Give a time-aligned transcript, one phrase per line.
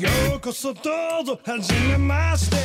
[0.00, 0.80] ようこそど
[1.20, 2.56] うぞはじめまして。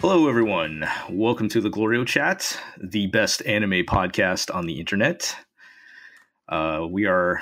[0.00, 0.86] Hello, everyone.
[1.10, 5.34] Welcome to the Glorio Chat, the best anime podcast on the internet.
[6.48, 7.40] Uh, we are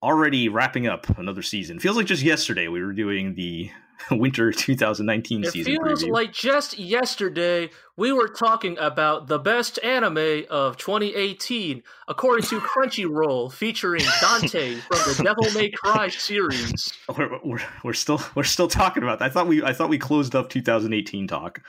[0.00, 1.80] already wrapping up another season.
[1.80, 3.70] Feels like just yesterday we were doing the
[4.10, 5.72] winter 2019 it season.
[5.84, 6.10] feels preview.
[6.12, 13.52] like just yesterday we were talking about the best anime of 2018, according to Crunchyroll,
[13.52, 16.92] featuring Dante from the Devil May Cry series.
[17.16, 19.26] we're, we're, we're still we're still talking about that.
[19.26, 21.60] I thought we I thought we closed up 2018 talk.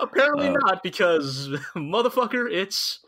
[0.00, 3.00] Apparently Uh, not, because motherfucker, it's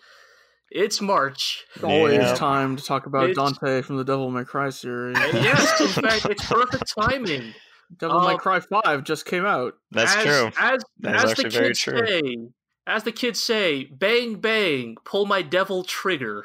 [0.70, 1.64] it's March.
[1.82, 2.34] Always Yeah.
[2.34, 5.18] time to talk about It's- Dante from the Devil May Cry series.
[5.34, 7.52] Yes, in fact, it's perfect timing.
[7.98, 9.74] Devil May uh, Cry Five just came out.
[9.90, 10.50] That's as, true.
[10.58, 12.06] As, That is as the actually very kids true.
[12.06, 12.38] say,
[12.86, 16.44] as the kids say, bang bang, pull my devil trigger.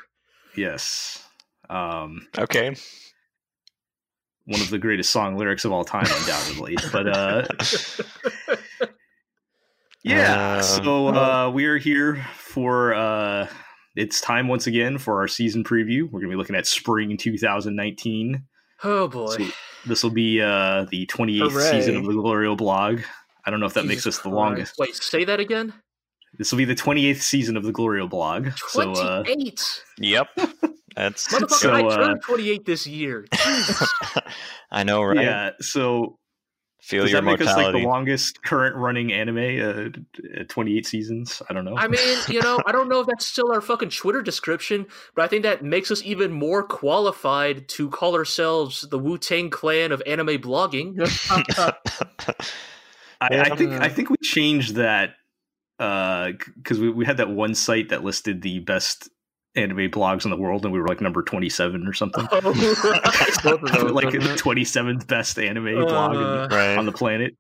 [0.55, 1.23] Yes.
[1.69, 2.75] Um, Okay.
[4.45, 6.77] one of the greatest song lyrics of all time, undoubtedly.
[6.91, 7.45] but uh,
[10.03, 13.47] yeah, Um, so uh, we are here for uh,
[13.95, 16.03] it's time once again for our season preview.
[16.03, 18.43] We're going to be looking at spring 2019.
[18.83, 19.35] Oh boy.
[19.35, 19.45] So
[19.87, 21.71] this will be uh, the 28th Hooray.
[21.71, 23.01] season of the Glorio blog.
[23.45, 24.35] I don't know if that makes Jesus us the Christ.
[24.35, 24.73] longest.
[24.77, 25.73] Wait, say that again?
[26.37, 28.49] This will be the 28th season of the Glorio blog.
[28.69, 29.83] So uh, 28.
[29.99, 30.27] Yep.
[30.95, 33.25] That's Motherfucker, So, I uh, turned 28 this year.
[33.45, 33.87] Jesus.
[34.71, 35.17] I know, right?
[35.21, 36.17] yeah, so
[36.87, 39.37] Feel does your that make us like the longest current running anime?
[39.37, 41.41] Uh, uh, 28 seasons?
[41.49, 41.75] I don't know.
[41.75, 45.25] I mean, you know, I don't know if that's still our fucking Twitter description, but
[45.25, 49.91] I think that makes us even more qualified to call ourselves the Wu Tang Clan
[49.91, 50.95] of anime blogging.
[53.19, 55.15] I, I think I um, think we changed that
[55.79, 59.09] uh, because we, we had that one site that listed the best
[59.57, 62.27] anime blogs in the world, and we were like number 27 or something.
[62.31, 63.43] Oh, right.
[63.43, 66.77] Those, like the 27th best anime blog in- Uh, right.
[66.77, 67.35] on the planet.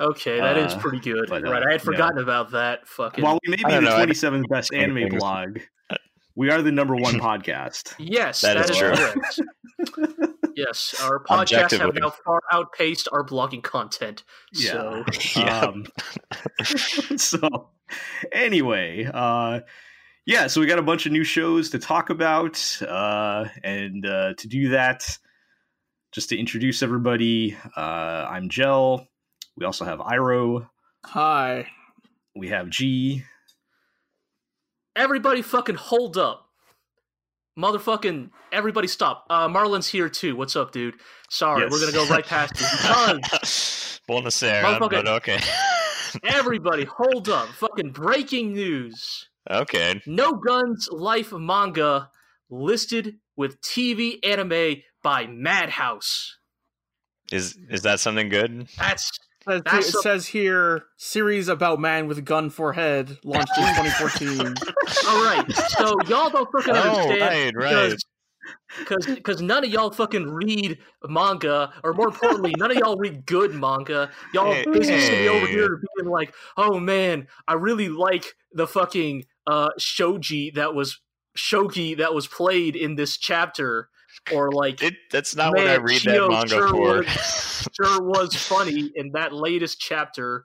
[0.00, 1.26] Okay, that is Uh, pretty good.
[1.28, 1.84] but, uh, right, I had yeah.
[1.84, 2.86] forgotten about that.
[2.86, 5.58] Fucking While we may be the know, 27th best anime blog,
[6.36, 7.94] we are the number one podcast.
[7.98, 8.92] yes, That that is is, true.
[8.94, 9.40] correct.
[10.54, 14.22] yes, our podcasts have now far outpaced our blogging content.
[14.52, 15.04] So
[15.36, 15.60] yeah.
[15.62, 15.86] Um,
[17.16, 17.70] so
[18.32, 19.60] anyway, uh,
[20.28, 24.34] yeah, so we got a bunch of new shows to talk about, uh, and uh,
[24.36, 25.16] to do that,
[26.12, 27.80] just to introduce everybody, uh,
[28.30, 29.08] I'm Jel.
[29.56, 30.70] We also have Iro.
[31.06, 31.66] Hi.
[32.36, 33.24] We have Gee.
[34.94, 36.44] everybody fucking hold up.
[37.58, 39.24] Motherfucking everybody stop.
[39.30, 40.36] Uh Marlin's here too.
[40.36, 40.94] What's up, dude?
[41.28, 41.72] Sorry, Yes.
[41.72, 42.66] we're gonna go right past you.
[43.22, 44.90] Because Buonasera, Motherfucker.
[44.90, 45.40] but okay.
[46.24, 47.48] everybody hold up.
[47.48, 49.27] Fucking breaking news.
[49.50, 50.00] Okay.
[50.06, 52.10] No Guns Life manga
[52.50, 56.36] listed with TV anime by Madhouse.
[57.30, 58.68] Is is that something good?
[58.78, 63.18] That's It says, That's it a- says here series about man with gun for head
[63.24, 64.40] launched in 2014.
[65.08, 65.44] all right.
[65.52, 67.94] So y'all don't fucking Oh, understand right, right.
[68.78, 73.26] because because none of y'all fucking read manga, or more importantly, none of y'all read
[73.26, 74.10] good manga.
[74.32, 79.24] Y'all Hey, busy sitting over here being like, "Oh man, I really like the fucking
[79.48, 81.00] uh shogi that was
[81.36, 83.88] shogi that was played in this chapter,"
[84.32, 86.98] or like, It that's not what I read Chio that manga sure for.
[86.98, 90.44] was- "Sure was funny in that latest chapter."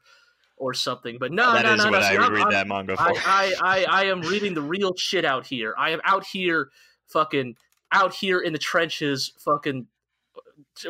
[0.57, 1.91] Or something, but no, That no, is no, no.
[1.97, 3.03] what see, I read I'm- that manga for.
[3.03, 5.73] I, I, I, I am reading the real shit out here.
[5.77, 6.69] I am out here,
[7.07, 7.55] fucking
[7.91, 9.87] out here in the trenches, fucking,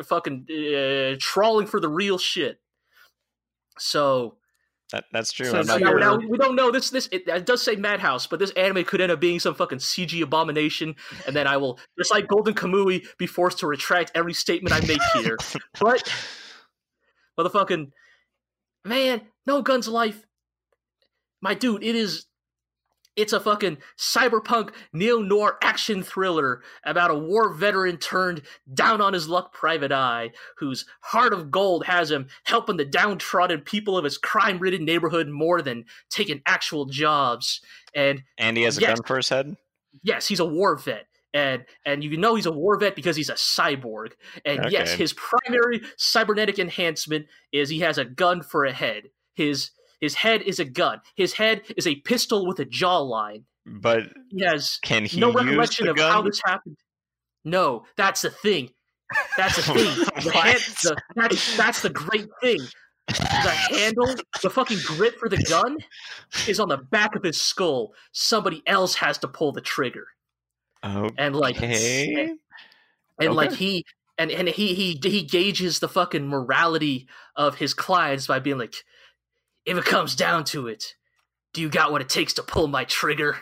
[0.04, 2.60] fucking uh, trawling for the real shit.
[3.78, 4.36] So
[4.92, 5.46] That, that's true.
[5.46, 6.90] So I'm now not now, you're- now we don't know this.
[6.90, 9.78] This it, it does say Madhouse, but this anime could end up being some fucking
[9.78, 10.94] CG abomination,
[11.26, 14.86] and then I will, just like Golden Kamui, be forced to retract every statement I
[14.86, 15.36] make here.
[15.80, 16.12] but
[17.38, 17.90] motherfucking
[18.84, 20.24] man, no guns life.
[21.40, 22.26] My dude, it is
[23.16, 29.12] it's a fucking cyberpunk neo noir action thriller about a war veteran turned down on
[29.12, 34.04] his luck private eye whose heart of gold has him helping the downtrodden people of
[34.04, 37.60] his crime ridden neighborhood more than taking actual jobs.
[37.94, 39.56] And and he has a gun for his head?
[40.02, 41.06] yes, he's a war vet.
[41.32, 44.12] And and you know he's a war vet because he's a cyborg.
[44.44, 49.04] And yes, his primary cybernetic enhancement is he has a gun for a head.
[49.34, 49.70] His
[50.04, 51.00] his head is a gun.
[51.16, 53.44] His head is a pistol with a jawline.
[53.66, 56.12] But He has can he no recollection of gun?
[56.12, 56.76] how this happened.
[57.44, 58.70] No, that's the thing.
[59.36, 60.22] That's the thing.
[60.24, 62.60] The head, the, that's, that's the great thing.
[63.08, 65.76] the handle, the fucking grip for the gun
[66.48, 67.92] is on the back of his skull.
[68.12, 70.06] Somebody else has to pull the trigger,
[70.84, 71.14] Okay.
[71.18, 72.24] and like, Okay.
[72.24, 72.38] and,
[73.20, 73.84] and like he
[74.18, 77.06] and and he he he gauges the fucking morality
[77.36, 78.74] of his clients by being like,
[79.66, 80.84] if it comes down to it,
[81.52, 83.36] do you got what it takes to pull my trigger?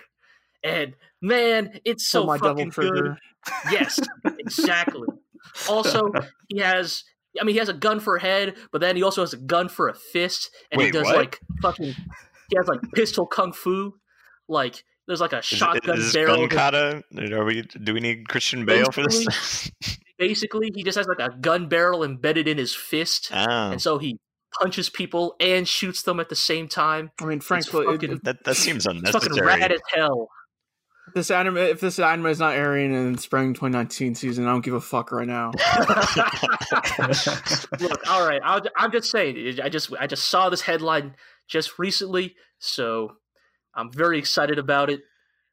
[0.65, 3.17] And man, it's so So my double fucking good.
[3.71, 3.99] Yes,
[4.39, 5.09] exactly.
[5.69, 6.11] also,
[6.49, 7.03] he has.
[7.41, 9.39] I mean, he has a gun for a head, but then he also has a
[9.39, 11.17] gun for a fist, and he does what?
[11.17, 11.87] like fucking.
[12.51, 13.95] He has like pistol kung fu,
[14.49, 16.37] like there's like a Is, it- shotgun is this barrel.
[16.47, 17.03] gun kata?
[17.33, 17.63] Are we?
[17.63, 19.71] Do we need Christian Bale for this?
[20.19, 23.99] Basically, he just has like a gun barrel embedded in his fist, ah, and so
[23.99, 24.19] he
[24.61, 27.11] punches people and shoots them at the same time.
[27.21, 30.29] I mean, frankly, it- fucking- it- that that seems It's fucking rad as hell.
[31.15, 34.75] this anime, if this anime is not airing in spring 2019 season, I don't give
[34.75, 35.53] a fuck right now.
[37.81, 38.41] Look, all right.
[38.45, 39.61] I'll, I'm just saying.
[39.63, 41.15] I just I just saw this headline
[41.49, 43.13] just recently, so
[43.75, 45.01] I'm very excited about it.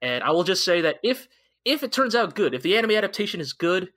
[0.02, 1.28] And I will just say that if
[1.66, 3.90] if it turns out good, if the anime adaptation is good,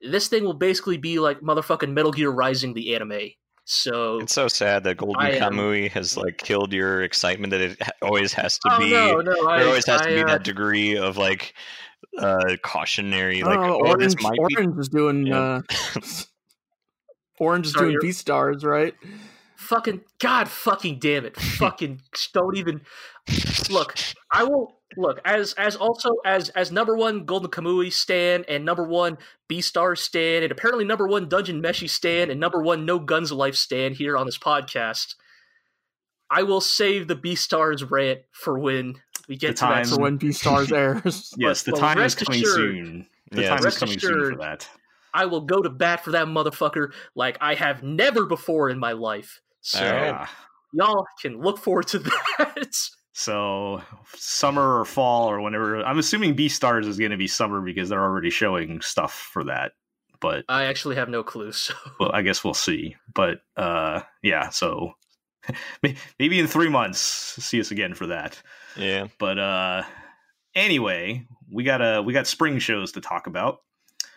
[0.00, 3.30] this thing will basically be like motherfucking Metal Gear Rising the anime.
[3.64, 7.60] So It's so sad that Golden I am- Kamui has like killed your excitement that
[7.60, 8.90] it always has to oh be.
[8.90, 11.54] no, no, I, there always has I, to be uh, that degree of like
[12.18, 14.80] uh cautionary, like oh, oh, this Orange, might be.
[14.80, 15.26] Is doing.
[15.26, 15.60] Yeah.
[15.96, 16.00] Uh,
[17.40, 18.94] Orange is Sorry, doing you're- B stars, right?
[19.56, 21.98] fucking god fucking damn it fucking
[22.34, 22.82] don't even
[23.70, 23.94] look
[24.30, 28.84] i will look as as also as as number one golden kamui stan and number
[28.84, 29.18] one
[29.48, 33.54] Beastar stan and apparently number one dungeon meshi stan and number one no guns life
[33.56, 35.14] stan here on this podcast
[36.30, 38.94] i will save the Beastars rant for when
[39.28, 41.32] we get The to time- that For when Beastars airs.
[41.38, 43.06] yes, the Well, time is coming assured- soon.
[43.30, 43.48] The Yeah.
[43.50, 44.68] time is Rest coming soon for that.
[45.14, 48.92] i will go to bat for that motherfucker like i have never before in my
[48.92, 50.28] life so Alright.
[50.72, 51.98] Y'all can look forward to
[52.38, 52.76] that
[53.16, 53.80] So
[54.16, 55.82] summer or fall or whenever.
[55.84, 59.72] I'm assuming Beastars is going to be summer because they're already showing stuff for that.
[60.20, 61.52] But I actually have no clue.
[61.52, 62.96] So well, I guess we'll see.
[63.14, 64.94] But uh, yeah, so
[66.18, 68.42] maybe in three months, see us again for that.
[68.76, 69.06] Yeah.
[69.18, 69.82] But uh,
[70.56, 73.60] anyway, we got a we got spring shows to talk about.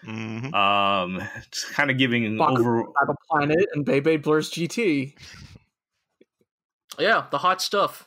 [0.04, 1.22] hmm Um,
[1.52, 2.86] just kind of giving Bakugan.
[3.00, 5.14] Battle Planet and Beyblade Burst GT.
[6.98, 8.07] yeah, the hot stuff.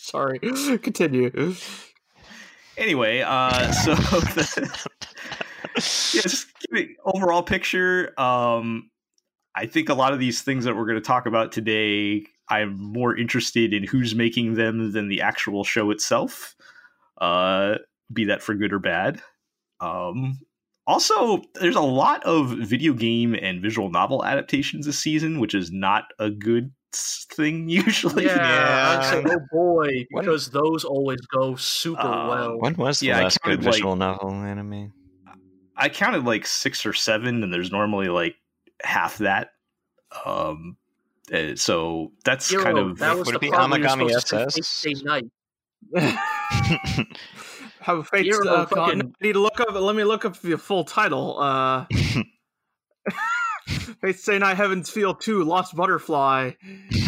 [0.00, 0.38] Sorry,
[0.78, 1.54] continue.
[2.76, 4.90] Anyway, uh, so the,
[5.76, 8.18] yeah, just giving overall picture.
[8.18, 8.90] Um,
[9.54, 12.76] I think a lot of these things that we're going to talk about today, I'm
[12.76, 16.56] more interested in who's making them than the actual show itself.
[17.20, 17.76] Uh,
[18.12, 19.22] be that for good or bad.
[19.80, 20.40] Um,
[20.86, 25.70] also, there's a lot of video game and visual novel adaptations this season, which is
[25.70, 28.26] not a good thing usually.
[28.26, 32.58] Yeah, I'd say, oh boy, When- because those always go super Uh, well.
[32.60, 34.92] When was the Yeah, I last good counted, like- visual novel anime?
[35.76, 38.36] I counted like six or seven, and there's normally like
[38.82, 39.48] half that.
[40.24, 40.76] Um,
[41.32, 43.88] uh, so that's Hero, kind of that was Would the it be part where you're
[43.88, 45.02] Amagami supposed to SS?
[45.02, 45.24] Night.
[47.80, 48.24] Have faith.
[48.24, 49.72] Hero Uh, fucking- need to look up.
[49.74, 51.38] Let me look up the full title.
[51.40, 51.86] Uh,
[53.66, 56.52] Fate Stay Night Heaven's Feel Two Lost Butterfly.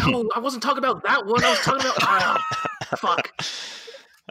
[0.07, 1.43] No, I wasn't talking about that one.
[1.43, 2.45] I was talking about ah,
[2.97, 3.31] fuck.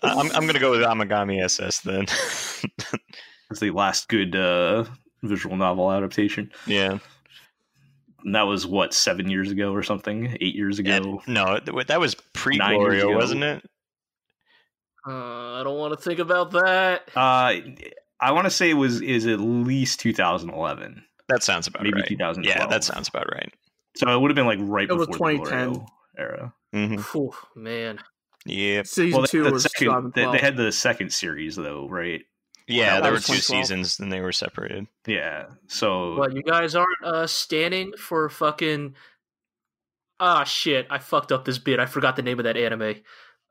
[0.02, 2.06] I'm I'm gonna go with Amagami SS then.
[3.48, 4.84] that's the last good uh,
[5.22, 6.50] visual novel adaptation.
[6.66, 6.98] yeah.
[8.24, 10.90] And that was what seven years ago or something, eight years ago.
[10.90, 13.64] And- no, that was pre Nine Glorio, wasn't it?
[15.06, 17.02] Uh, I don't want to think about that.
[17.14, 17.54] Uh,
[18.20, 22.08] I want to say it was is at least 2011, That sounds about maybe right.
[22.08, 22.44] 2012.
[22.56, 23.52] Yeah, that sounds about right.
[23.96, 24.08] so.
[24.08, 25.74] It would have been like right It was before the 2010.
[25.74, 25.86] Glorio
[26.18, 26.54] era.
[26.72, 27.98] hmm Phew, man.
[28.44, 28.82] yeah.
[28.84, 32.22] Season Well, they, two the was second, they, they had the second series though, right?
[32.68, 34.88] Yeah, That there were two seasons, and they were separated.
[35.06, 35.46] Yeah.
[35.68, 38.94] So What you guys aren't uh standing for fucking
[40.20, 40.86] ah shit?
[40.90, 41.78] I fucked up this bit.
[41.80, 42.96] I forgot the name of that anime.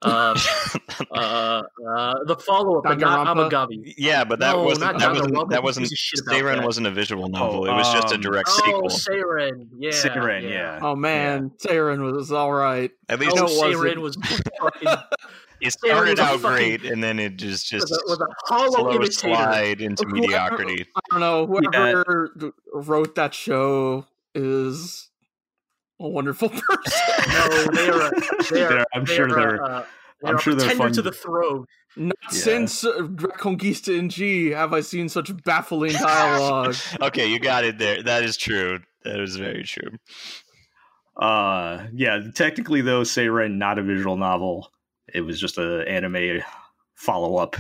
[0.06, 0.38] Um,
[1.12, 3.50] uh, uh, the follow up, but not Danganronpa?
[3.50, 3.94] Amagami.
[3.98, 6.88] yeah, but that No, wasn't that wasn't that wasn't gives a shit about Seiren wasn't
[6.88, 7.66] a visual novel.
[7.66, 8.90] it was just a um, direct Oh, sequel.
[8.90, 9.68] Seiren.
[9.80, 10.80] Yeah, Seiren, yeah.
[10.82, 12.92] oh man, Seiren was all right.
[13.10, 14.30] At Oh, least No, it Seiren wasn't.
[14.30, 15.04] was fucking
[15.62, 18.70] it started out fucking- great, and then it just just was a, was a hollow
[18.72, 19.12] slow imitator.
[19.12, 20.86] slide into Whoever- mediocrity.
[20.96, 21.48] I don't know.
[21.48, 22.30] Whoever
[22.74, 25.05] wrote that show is
[26.00, 26.62] a wonderful person.
[27.30, 28.08] No, they are.
[28.08, 28.12] A,
[28.52, 29.86] they are They're- I'm sure they are they're- A, uh,
[30.22, 30.94] they I'm sure they're pretender fun.
[30.94, 31.66] to the throne.
[31.98, 32.30] Not Yeah.
[32.40, 36.76] since uh, Reconguista in G have I seen such baffling dialogue.
[37.02, 38.02] Okay, you got it there.
[38.04, 38.80] That is true.
[39.04, 39.92] That is very true.
[41.18, 44.72] Uh, yeah, technically though, Seiren not a visual novel.
[45.14, 46.42] It was just a anime
[46.96, 47.56] follow up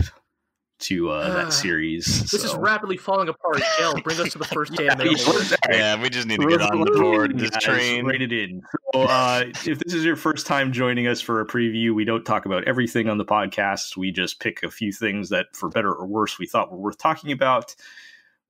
[0.77, 2.29] to uh, Ah, that series.
[2.31, 3.61] This is rapidly falling apart.
[3.77, 5.07] Gail, bring us to the first anime.
[5.07, 5.45] award.
[5.69, 7.37] Yeah, we just need to get on the board.
[7.39, 8.05] This Guys, train.
[8.05, 8.61] Rate it in.
[8.93, 12.25] So, uh, if this is your first time joining us for a preview, we don't
[12.25, 13.95] talk about everything on the podcast.
[13.97, 16.97] We just pick a few things that, for better or worse, we thought were worth
[16.97, 17.75] talking about.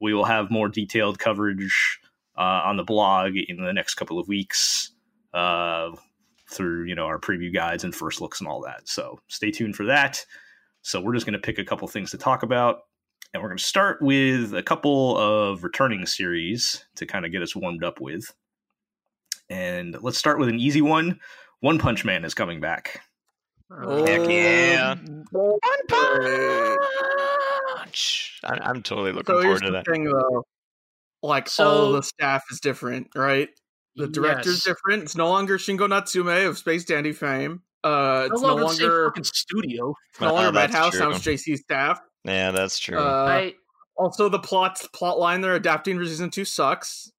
[0.02, 2.00] We will have more detailed coverage
[2.38, 4.92] uh, on the blog in the next couple of weeks
[5.34, 5.92] uh,
[6.50, 8.88] through you know our preview guides and first looks and all that.
[8.90, 10.26] So stay tuned for that.
[10.86, 12.82] So we're just going to pick a couple things to talk about.
[13.34, 17.42] And we're going to start with a couple of returning series to kind of get
[17.42, 18.32] us warmed up with.
[19.50, 21.20] And let's start with an easy one.
[21.62, 23.02] One Punch Man is coming back.
[23.72, 24.94] Oh, Heck yeah.
[25.32, 25.58] Boy.
[27.76, 28.40] Punch.
[28.44, 29.86] I, I'm totally looking So here's forward to the that.
[29.92, 30.44] thing, though.
[31.24, 33.50] Like So- all the staff is different, right?
[33.96, 34.64] The director's Yes.
[34.66, 35.02] different.
[35.04, 37.64] It's no longer Shingo Natsume of Space Dandy fame.
[37.86, 39.94] Uh, it's no no longer, the same longer fucking studio.
[40.12, 41.00] it's no longer Uh, that's Madhouse.
[41.00, 42.02] Now it's JC staff.
[42.24, 42.98] Yeah, that's true.
[42.98, 43.54] Uh, I,
[43.98, 47.12] also, the plot plot line they're adapting for season two sucks.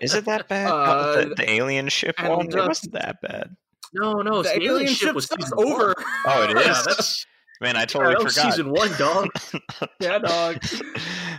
[0.00, 0.70] Is it that bad?
[0.72, 2.46] uh, the, the alien ship and, one?
[2.46, 3.56] It wasn't that bad.
[3.92, 5.72] no, no, the the alien ship was stuff's season one.
[5.72, 5.94] over.
[6.26, 6.66] Oh, it is.
[6.66, 7.26] Yeah, that's
[7.60, 8.52] Man, I totally that was forgot.
[8.52, 9.28] season one, dog.
[10.00, 10.56] yeah, dog.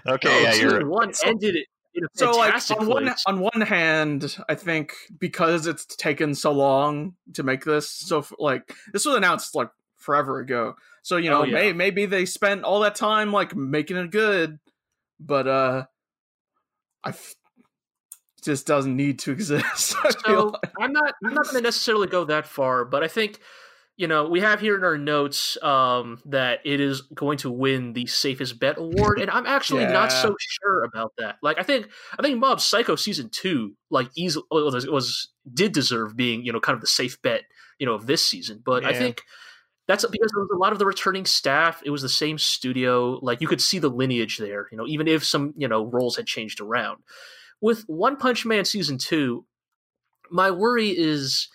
[0.08, 0.90] okay, No, yeah, season you're.
[0.90, 1.77] one ended it in a
[2.14, 7.44] So, like on one on one hand, I think because it's taken so long to
[7.44, 10.76] make this, so f- like this was announced like forever ago.
[11.02, 11.54] So you know, Oh, yeah.
[11.54, 14.60] may, maybe they spent all that time like making it good,
[15.20, 15.86] but uh,
[17.04, 17.36] I f-
[18.44, 19.96] just doesn't need to exist.
[20.26, 20.72] So like.
[20.80, 23.40] I'm not I'm not going to necessarily go that far, but I think
[23.98, 27.94] you know we have here in our notes um, that it is going to win
[27.94, 31.38] the safest bet award, and I'm actually not so sure about that.
[31.42, 36.16] Like I think I think Mob Psycho season two like easily was, was did deserve
[36.16, 37.42] being you know kind of the safe bet
[37.80, 39.22] you know of this season, but I think.
[39.88, 41.82] That's because there was a lot of the returning staff.
[41.86, 43.20] It was the same studio.
[43.22, 46.18] Like you could see the lineage there, you know, even if some, you know, roles
[46.18, 46.98] had changed around.
[47.62, 49.46] With One Punch Man season two,
[50.30, 51.48] my worry is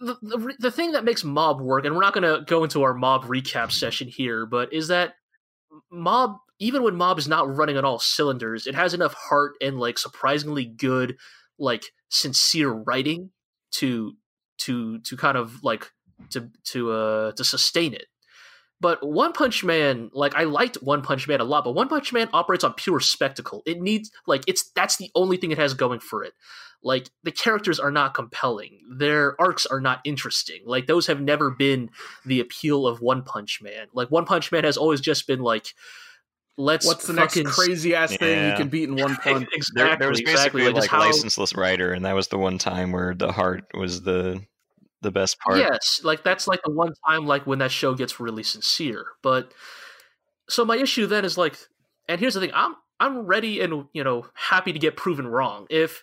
[0.00, 2.94] the, the, thing that makes mob work and we're not going to go into our
[2.94, 5.14] mob recap session here but is that
[5.90, 9.78] mob even when mob is not running on all cylinders it has enough heart and
[9.78, 11.16] like surprisingly good
[11.58, 13.30] like sincere writing
[13.70, 14.14] to
[14.58, 15.90] to to kind of like
[16.30, 18.06] to to uh to sustain it
[18.80, 22.12] but One Punch Man, like I liked One Punch Man a lot, but One Punch
[22.12, 23.62] Man operates on pure spectacle.
[23.66, 26.32] It needs like it's that's the only thing it has going for it.
[26.82, 28.80] Like the characters are not compelling.
[28.98, 30.60] Their arcs are not interesting.
[30.66, 31.88] Like those have never been
[32.26, 33.86] the appeal of One Punch Man.
[33.94, 35.66] Like One Punch Man has always just been like
[36.56, 39.48] let's What's the next crazy ass thing you can beat in one punch?
[39.52, 40.60] exactly, There, there was exactly.
[40.60, 43.32] basically Like, just like how- licenseless writer, and that was the one time where the
[43.32, 44.44] heart was the
[45.04, 45.58] the best part.
[45.58, 49.04] Yes, like that's like the one time like when that show gets really sincere.
[49.22, 49.52] But
[50.48, 51.56] so my issue then is like,
[52.08, 55.66] and here's the thing: I'm I'm ready and you know happy to get proven wrong.
[55.70, 56.02] If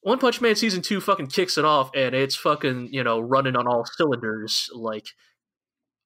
[0.00, 3.56] One Punch Man season two fucking kicks it off and it's fucking you know running
[3.56, 5.08] on all cylinders like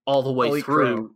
[0.07, 1.15] all the way Holy through,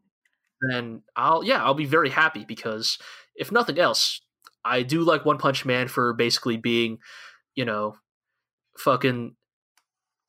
[0.69, 2.99] then I'll yeah I'll be very happy because
[3.35, 4.21] if nothing else,
[4.64, 6.99] I do like One Punch Man for basically being
[7.54, 7.97] you know
[8.78, 9.37] fucking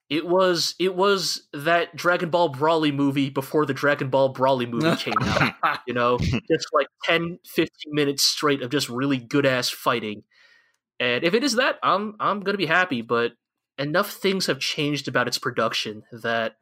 [0.10, 4.96] it was it was that Dragon Ball Broly movie before the Dragon Ball Broly movie
[5.02, 5.16] came
[5.64, 5.80] out.
[5.88, 6.18] You know,
[6.52, 10.24] just like 10, 15 minutes straight of just really good ass fighting.
[11.00, 13.02] And if it is that, I'm I'm gonna be happy.
[13.02, 13.34] But
[13.80, 16.58] enough things have changed about its production that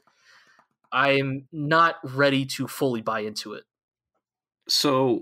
[0.91, 3.63] I'm not ready to fully buy into it.
[4.69, 5.21] So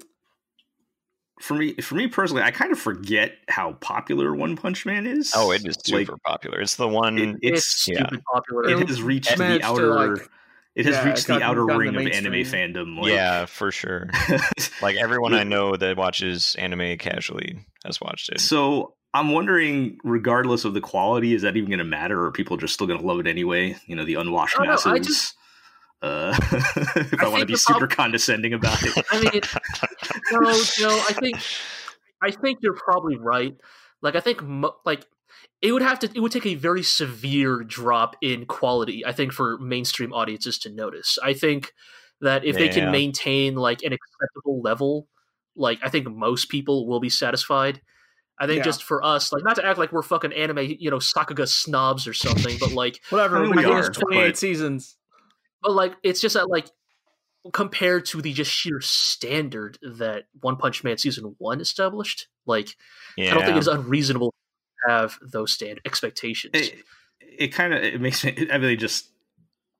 [1.42, 5.34] for me, for me personally, I kind of forget how popular One Punch Man is.
[5.36, 6.62] Oh, it is Like, super popular.
[6.62, 7.18] It's the one.
[7.18, 8.10] it- It's, it's yeah.
[8.34, 8.66] popular.
[8.70, 9.88] it It has reached the outer.
[10.14, 10.30] like-
[10.74, 12.98] it has yeah, reached the got- outer got ring the of anime fandom.
[13.02, 14.10] Like, yeah, for sure.
[14.82, 18.40] Like everyone I know that watches anime casually has watched it.
[18.40, 22.32] So I'm wondering, regardless of the quality, is that even going to matter, or are
[22.32, 23.76] people just still going to love it anyway?
[23.86, 25.08] You know, the unwashed Oh, no, I masses.
[25.08, 25.36] just-
[26.02, 26.38] uh,
[26.96, 29.42] if I, I want to be super prob- condescending about it, I mean,
[30.32, 31.04] no, Joe.
[31.08, 31.38] I think
[32.22, 33.56] I think you're probably right.
[34.02, 35.06] Like I think mo- like
[35.62, 39.06] it would have to it would take a very severe drop in quality.
[39.06, 41.18] I think for mainstream audiences to notice.
[41.22, 41.74] I think
[42.22, 45.08] that if they can maintain like an acceptable level,
[45.56, 47.82] like I think most people will be satisfied.
[48.40, 48.64] I think Yeah.
[48.64, 52.08] just for us, like not to act like we're fucking anime, you know, Sakuga snobs
[52.08, 53.38] or something, but like Whatever.
[53.38, 54.98] I mean, we we finished are, 28 but- seasons.
[55.62, 56.68] But like it's just that like
[57.54, 62.76] compared to the just sheer standard that One Punch Man season one established, like
[63.18, 63.32] yeah.
[63.32, 64.34] I don't think it's unreasonable
[64.88, 66.52] to have those standard expectations.
[66.54, 66.76] it,
[67.20, 68.48] it kind of it makes me.
[68.52, 69.10] I mean, just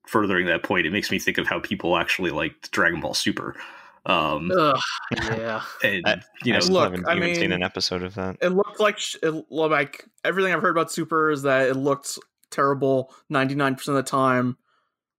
[0.08, 3.56] furthering that point, it makes me think of how people actually liked Dragon Ball Super.
[4.04, 4.80] Um, Ugh,
[5.16, 5.62] yeah.
[5.84, 8.16] and I- you know, I still look, haven't I even seen mean- an episode of
[8.16, 8.38] that.
[8.42, 11.76] It looked like sh- it, well, like everything I've heard about Super is that it
[11.76, 12.18] looked
[12.50, 14.58] terrible ninety nine percent of the time,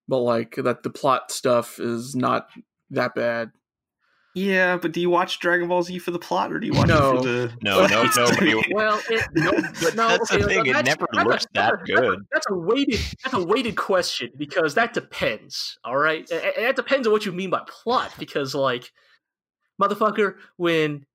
[0.08, 2.48] but like that the plot stuff is not
[2.90, 3.50] that bad.
[4.34, 4.76] yeah.
[4.76, 7.12] But do you watch Dragon Ball Z for the plot, or do you watch No.
[7.12, 7.52] it for the?
[7.62, 8.54] No, no, nobody.
[8.74, 9.50] Well, it, no,
[9.82, 10.08] but no.
[10.08, 12.18] That's the thing, it that's- never that's looks that that's a- good.
[12.32, 13.00] That's a weighted.
[13.22, 15.78] That's a weighted question because that depends.
[15.84, 18.12] All right, and and that depends on what you mean by plot.
[18.18, 18.90] Because like,
[19.80, 21.06] motherfucker, when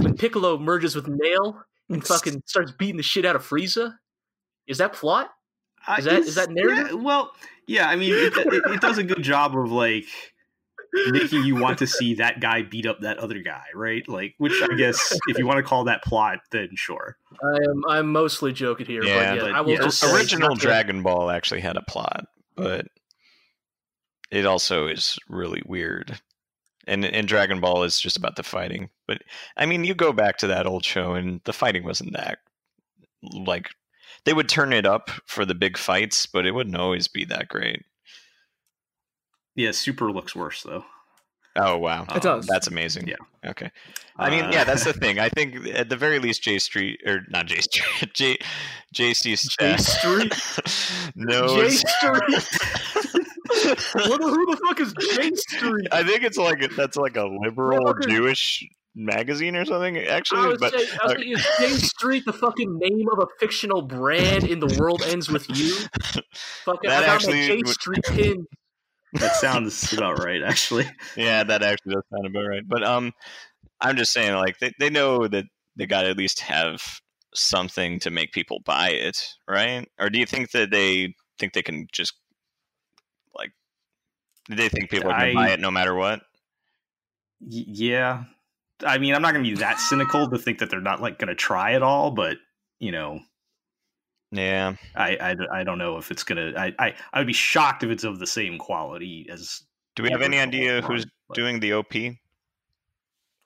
[0.00, 3.94] when Piccolo merges with Nail and fucking starts beating the shit out of Frieza,
[4.66, 5.30] is that plot?
[5.98, 6.88] Is that- is that narrative?
[6.90, 7.32] Yeah, well,
[7.68, 7.88] yeah.
[7.88, 10.06] I mean, it, it, it does a good job of like
[11.10, 14.06] making you want to see that guy beat up that other guy, right?
[14.08, 17.16] Like, which I guess if you want to call that plot, then sure.
[17.42, 17.82] I am.
[17.88, 20.58] I'm mostly joking here, Yeah, but yeah, but I will yeah, just say Original not
[20.58, 22.86] Dragon Ball actually had a plot, but
[24.30, 26.20] it also is really weird.
[26.86, 28.88] And and Dragon Ball is just about the fighting.
[29.06, 29.22] But
[29.56, 32.38] I mean, you go back to that old show, and the fighting wasn't that
[33.22, 33.70] like
[34.24, 37.48] they would turn it up for the big fights, but it wouldn't always be that
[37.48, 37.82] great.
[39.54, 40.84] Yeah, Super looks worse though.
[41.56, 42.46] Oh wow, It does.
[42.46, 43.08] That's amazing.
[43.08, 43.16] Yeah.
[43.44, 43.70] Okay.
[44.16, 45.18] I mean, Uh, yeah, that's the thing.
[45.18, 48.38] I think at the very least, J Street or not J Street, J
[48.94, 51.12] JC J Street?
[51.16, 51.48] no.
[51.48, 52.48] J Street.
[53.94, 55.88] What who the fuck is J Street?
[55.90, 58.62] I think it's like that's like a liberal Jewish
[58.98, 59.96] magazine or something.
[59.96, 63.20] I Actually, was, but saying, I was thinking, is J Street the fucking name of
[63.20, 65.74] a fictional brand in The World Ends With You?
[66.64, 68.46] Fucking, That I got actually my J would- Street pin.
[69.14, 70.84] That sounds about right, actually.
[71.16, 72.62] yeah, that actually does sound about right.
[72.66, 73.12] But um,
[73.80, 75.44] I'm just saying, like they they know that
[75.76, 76.82] they got to at least have
[77.34, 79.88] something to make people buy it, right?
[79.98, 82.12] Or do you think that they think they can just
[83.34, 83.52] like?
[84.50, 86.20] Do they think people are going to buy it no matter what?
[87.40, 88.24] Yeah,
[88.86, 91.18] I mean, I'm not going to be that cynical to think that they're not like
[91.18, 92.36] going to try it all, but
[92.78, 93.20] you know,
[94.30, 94.74] Yeah.
[94.94, 96.52] I, I, I don't know if it's gonna.
[96.56, 99.62] I, I I would be shocked if it's of the same quality as.
[99.96, 101.92] Do we have any idea one, who's but- doing the OP?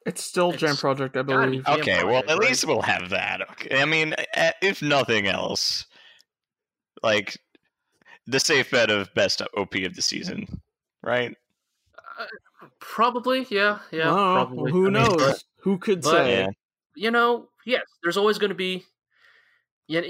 [0.05, 1.64] It's still Jam Project, I gotta be believe.
[1.64, 2.49] Jam Okay, well, at right?
[2.49, 3.40] least we'll have that.
[3.53, 4.14] Okay, I mean,
[4.61, 5.87] if nothing else,
[7.05, 7.38] like
[8.27, 10.61] the safe bet of best OP of the season,
[11.03, 11.35] right?
[12.18, 12.27] Uh,
[12.81, 14.11] Probably, yeah, yeah.
[14.12, 14.72] I probably.
[14.72, 15.16] Who I mean, knows?
[15.16, 16.38] but, Who could but- say?
[16.40, 16.48] Yeah.
[16.94, 18.85] you know, yes, there's always going to be.
[19.88, 20.03] Yeah,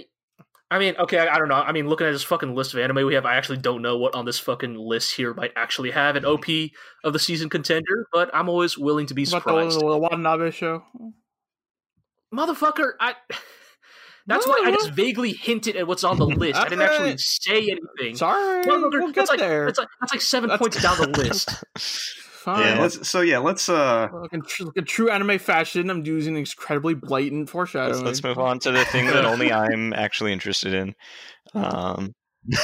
[0.70, 1.54] I mean, okay, I, I don't know.
[1.56, 3.98] I mean, looking at this fucking list of anime we have, I actually don't know
[3.98, 6.44] what on this fucking list here might actually have an OP
[7.04, 9.80] of the season contender, but I'm always willing to be What about the, surprised.
[9.80, 10.82] the Watanabe show?
[12.34, 13.14] Motherfucker, I.
[14.28, 14.76] That's No, why I no.
[14.76, 16.56] just vaguely hinted at what's on the list.
[16.56, 18.14] I didn't actually say anything.
[18.16, 19.66] Sorry, Motherfucker, we'll get that's like, there.
[19.66, 21.48] That's like that's like seven That's- points down the list.
[22.42, 22.60] Fine.
[22.60, 23.68] Yeah, let's, so yeah, let's.
[23.68, 28.04] uh Like in, tr- like in true anime fashion, I'm using incredibly blatant foreshadowing.
[28.04, 30.94] Let's, let's move on to the thing that only I'm actually interested in.
[31.54, 32.14] Um,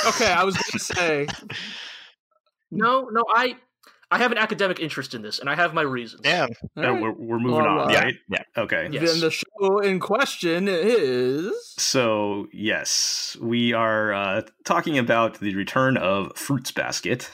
[0.08, 1.26] Okay, I was going to say,
[2.70, 3.56] No, no, I
[4.10, 6.22] I have an academic interest in this, and I have my reasons.
[6.24, 7.02] yeah, uh, alright.
[7.02, 8.14] we're, we're moving Well, on, uh, right?
[8.30, 8.42] yeah.
[8.56, 8.88] Okay.
[8.90, 9.12] Yes.
[9.12, 15.96] then the show in question is So yes, we are uh talking about the return
[15.96, 17.30] of Fruits Basket.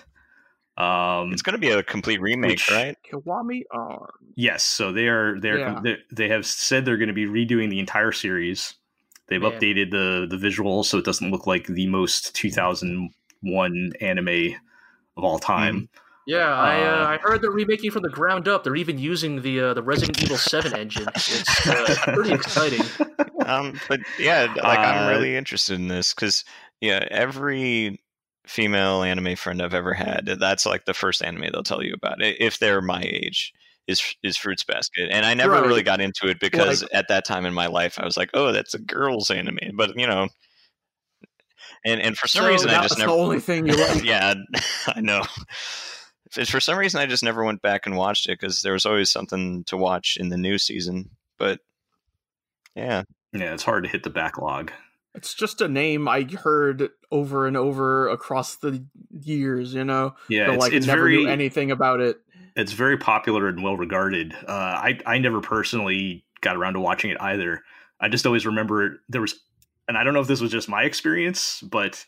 [0.76, 2.96] Um, it's going to be a complete remake, Which- right?
[3.10, 4.10] Kiwami Arm.
[4.37, 5.80] Yes, so they are they're, Yeah.
[5.82, 8.74] they they have said they're going to be redoing the entire series.
[9.28, 9.52] They've Man.
[9.52, 14.54] updated the the visuals so it doesn't look like the most 2001 anime
[15.16, 15.88] of all time.
[16.26, 18.64] Yeah, I uh, Uh, I heard they're remaking from the ground up.
[18.64, 21.06] They're even using the uh, the Resident Evil Seven engine.
[21.14, 22.80] It's uh, pretty exciting.
[23.46, 26.44] um, but yeah, like I'm Uh, really interested in this because
[26.80, 28.00] yeah, every
[28.46, 32.18] female anime friend I've ever had, that's like the first anime they'll tell you about
[32.20, 33.52] if they're my age.
[33.87, 35.66] Is is Fruits Basket, and I never Right.
[35.66, 38.50] really got into it because at that time in my life I was like, oh,
[38.50, 40.28] that's a girls' anime, but you know,
[41.85, 44.04] and and for some So reason I just the never, only thing you like.
[44.04, 44.35] yeah,
[44.87, 45.22] I know.
[46.30, 49.11] For some reason, I just never went back and watched it because there was always
[49.11, 51.11] something to watch in the new season.
[51.38, 51.61] But
[52.74, 54.72] yeah, Yeah, it's hard to hit the backlog.
[55.14, 60.16] It's just a name I heard over and over across the years, you know.
[60.29, 62.18] Yeah, but it's, like it's never very knew anything about it.
[62.57, 64.35] it's very popular and well regarded.
[64.46, 67.62] Uh, I I never personally got around to watching it either.
[68.00, 69.40] I just always remember there was,
[69.88, 72.05] and I don't know if this was just my experience, but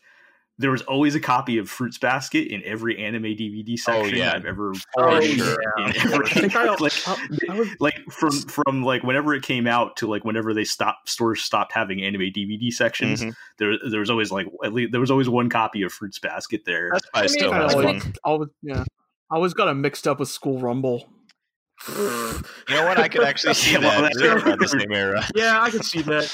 [0.59, 4.33] there was always a copy of Fruits Basket in every anime DVD section yeah.
[4.33, 5.55] I've ever Oh, sure.
[5.77, 5.93] yeah.
[5.97, 7.17] every- I like, I,
[7.49, 11.09] I was like from from like whenever it came out to like whenever they stopped
[11.09, 13.35] stores stopped having anime DVD sections, Mhm.
[13.59, 16.61] there there was always like at least there was always one copy of Fruits Basket
[16.65, 16.91] there.
[16.91, 18.13] Best Buy mean, still kind has of one.
[18.23, 18.83] always yeah.
[19.29, 21.07] I always got it mixed up with School Rumble.
[21.87, 22.97] You know what?
[22.97, 24.13] I could actually see Yeah, well, that.
[24.15, 25.23] that's- They're the same era.
[25.35, 26.33] yeah, I could see that.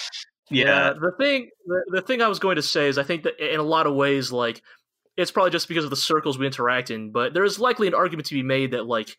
[0.54, 3.39] Yeah, the thing the, the thing I was going to say is I think that
[3.39, 4.62] in a lot of ways, like
[5.18, 7.94] it's probably just because of the circles we interact in, but there is likely an
[7.94, 9.16] argument to be made that like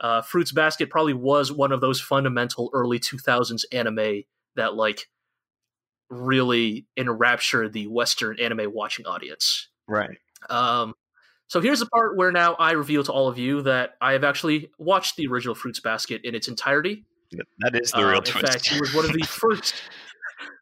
[0.00, 4.22] uh, Fruits Basket probably was one of those fundamental early 2000s anime
[4.54, 5.08] that like
[6.08, 9.68] really enraptured the Western anime watching audience.
[9.88, 10.16] Right.
[10.48, 10.94] Um,
[11.48, 14.24] so here's the part where now I reveal to all of you that I have
[14.24, 17.04] actually watched the original Fruits Basket in its entirety.
[17.58, 18.46] That is the Uh, real in twist.
[18.52, 19.74] fact, it was one of the first.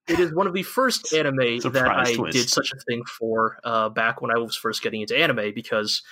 [0.07, 2.37] It is one of the first anime that I twist.
[2.37, 6.03] did such a thing for uh, back when I was first getting into anime because,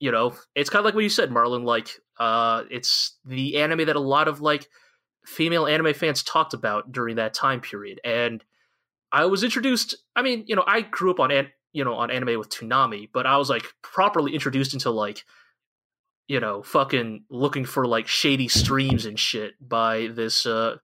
[0.00, 1.64] you know, it's kind of like what you said, Marlin.
[1.64, 4.68] Like, uh, it's the anime that a lot of like
[5.24, 8.44] female anime fans talked about during that time period, and
[9.12, 9.94] I was introduced.
[10.16, 13.10] I mean, you know, I grew up on an, you know on anime with Toonami,
[13.12, 15.24] but I was like properly introduced into like
[16.30, 20.76] you know, fucking looking for like shady streams and shit by this uh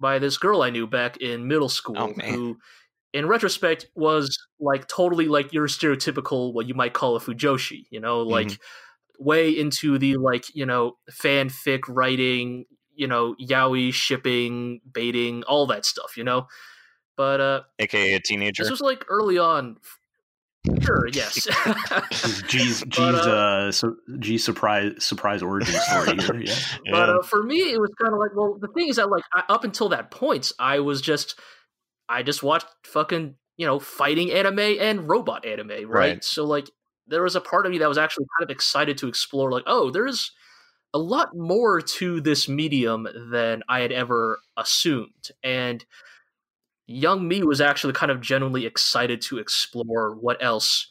[0.00, 2.58] by this girl I knew back in middle school Oh, who
[3.12, 8.00] in retrospect was like totally like your stereotypical what you might call a fujoshi, you
[8.00, 9.24] know, like Mm-hmm.
[9.24, 15.84] way into the like, you know, fanfic writing, you know, yaoi shipping, baiting, all that
[15.84, 16.46] stuff, you know.
[17.16, 18.64] But uh AKA a teenager.
[18.64, 19.76] this was like early on
[20.82, 21.46] Sure, yes.
[22.14, 22.42] G's
[22.82, 26.40] G's But, uh, uh, su- G's surprise surprise origin story here.
[26.40, 26.54] Yeah,
[26.90, 29.24] But uh, for me, it was kind of like, well, the thing is that like
[29.32, 31.38] I, up until that point, I was just,
[32.08, 35.84] I just watched fucking you know fighting anime and robot anime, right?
[35.86, 36.24] Right.
[36.24, 36.70] So like,
[37.06, 39.64] there was a part of me that was actually kind of excited to explore, like,
[39.66, 40.32] oh, there's
[40.92, 45.84] a lot more to this medium than I had ever assumed, and
[46.88, 50.90] young me was actually kind of genuinely excited to explore what else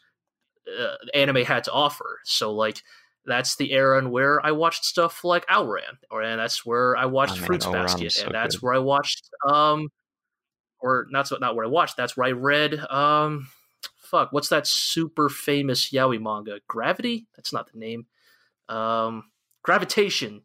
[0.80, 2.20] uh, anime had to offer.
[2.24, 2.82] So like
[3.26, 7.06] that's the era in where I watched stuff like Ouran, or and that's where I
[7.06, 8.62] watched Oh, man, Fruits Basket, so and that's good.
[8.62, 9.90] where I watched um,
[10.80, 11.98] or not so not where I watched.
[11.98, 13.48] That's where I read um,
[13.98, 16.60] fuck, what's that super famous yaoi manga?
[16.68, 17.28] Gravity?
[17.36, 18.06] That's not the name.
[18.70, 19.26] Um,
[19.64, 20.44] Gravitation.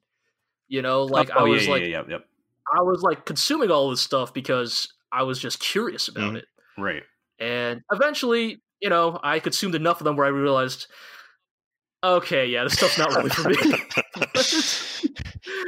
[0.68, 2.18] You know, like oh I was yeah, like yeah, yeah, yeah,
[2.74, 6.36] I was like consuming all this stuff because I was just curious about Mhm.
[6.38, 6.44] it.
[6.78, 7.02] right.
[7.38, 10.86] And eventually, you know, I consumed enough of them where I realized,
[12.04, 13.56] okay, yeah, this stuff's not really for me.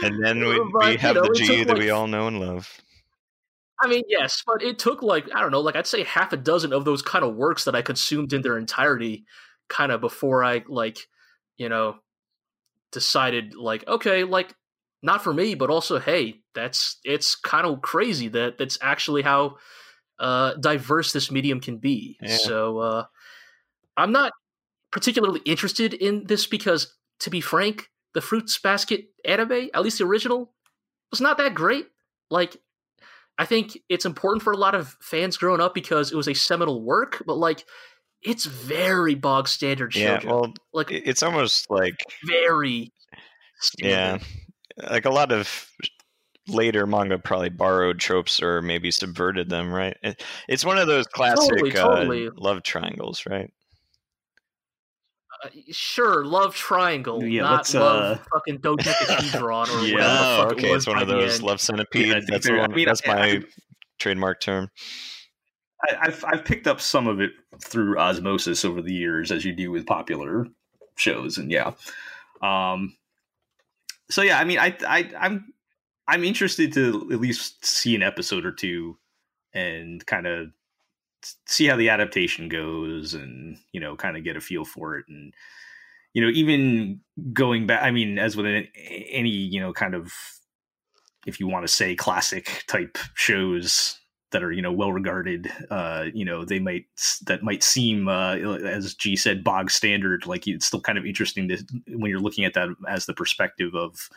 [0.02, 2.26] and then we, But, we you have know, the Gee that like, we all know
[2.26, 2.80] and love.
[3.80, 6.37] I mean, yes, but it took like I don't know, like I'd say half a
[6.37, 9.24] dozen of those kind of works that I consumed in their entirety,
[9.68, 10.98] kind of before I like,
[11.57, 11.96] you know,
[12.92, 14.54] decided like, okay, like
[15.05, 19.59] not for me, but also, hey, that's it's kind of crazy that that's actually how
[20.19, 22.17] uh, diverse this medium can be.
[22.23, 22.37] Yeah.
[22.38, 23.05] So uh,
[23.97, 24.33] I'm not
[24.90, 30.05] particularly interested in this because, to be frank, the Fruits Basket anime, at least the
[30.05, 30.55] original,
[31.11, 31.87] was not that great.
[32.31, 32.57] Like,
[33.37, 36.35] I think it's important for a lot of fans growing up because it was a
[36.35, 37.64] seminal work, but like,
[38.23, 42.90] it's very bog standard Yeah, well, like it's almost like very.
[43.79, 44.27] yeah, standard.
[44.91, 45.69] Like a lot of
[46.49, 49.73] later manga probably borrowed tropes or maybe subverted them.
[49.73, 49.97] Right?
[50.49, 52.27] It's one of those classic Totally, totally.
[52.29, 53.51] Uh, love triangles, right?
[55.45, 59.95] Uh, sure, love triangle, Yeah, not love uh, fucking dodecahedron or Yeah.
[59.95, 62.09] whatever the Oh, fuck it okay, was it's one of those love centipede.
[62.09, 63.43] Yeah, that's fair, the I mean, that's I- my I-
[63.99, 64.71] trademark term.
[65.87, 67.31] I, I've I've picked up some of it
[67.63, 70.47] through osmosis over the years, as you do with popular
[70.97, 71.73] shows, and yeah.
[72.41, 72.97] Um.
[74.11, 75.53] So yeah, I mean, I I I'm
[76.07, 78.99] I'm interested to at least see an episode or two,
[79.53, 80.49] and kind of
[81.47, 85.07] see how the adaptation goes, and you know, kind of get a feel for it,
[85.09, 85.35] and
[86.12, 87.01] you know, even
[87.33, 87.83] going back.
[87.83, 88.71] I mean, as with any,
[89.11, 90.12] any you know, kind of
[91.27, 93.99] if you want to say classic type shows
[94.35, 96.87] that are you know well regarded uh you know they might
[97.25, 100.27] that might seem uh as Gee said bog standard.
[100.27, 103.75] Like it's still kind of interesting to when you're looking at that as the perspective
[103.75, 104.11] of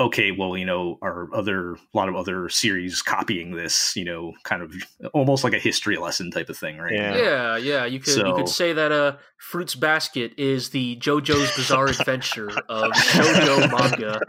[0.00, 4.32] okay well you know our other a lot of other series copying this you know
[4.44, 4.72] kind of
[5.12, 7.16] almost like a history lesson type of thing right Yeah.
[7.16, 7.84] Yeah, yeah.
[7.84, 12.92] You could you could say that uh, Fruits Basket is the JoJo's Bizarre Adventure of
[12.92, 14.20] JoJo manga.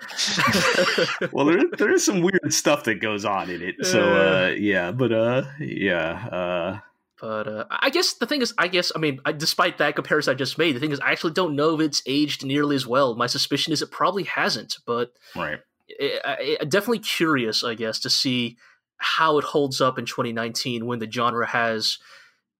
[1.31, 4.91] well there, there is some weird stuff that goes on in it so uh yeah
[4.91, 6.79] but uh yeah uh
[7.21, 10.33] But uh, I guess the thing is, I guess I mean, I, despite that comparison
[10.33, 12.87] I just made, the thing is, I actually don't know if it's aged nearly as
[12.87, 13.15] well.
[13.15, 15.59] My suspicion is it probably hasn't, but Right.
[15.99, 18.57] I, I, definitely curious, I guess, to see
[18.97, 21.99] how it holds up in 2019 when the genre has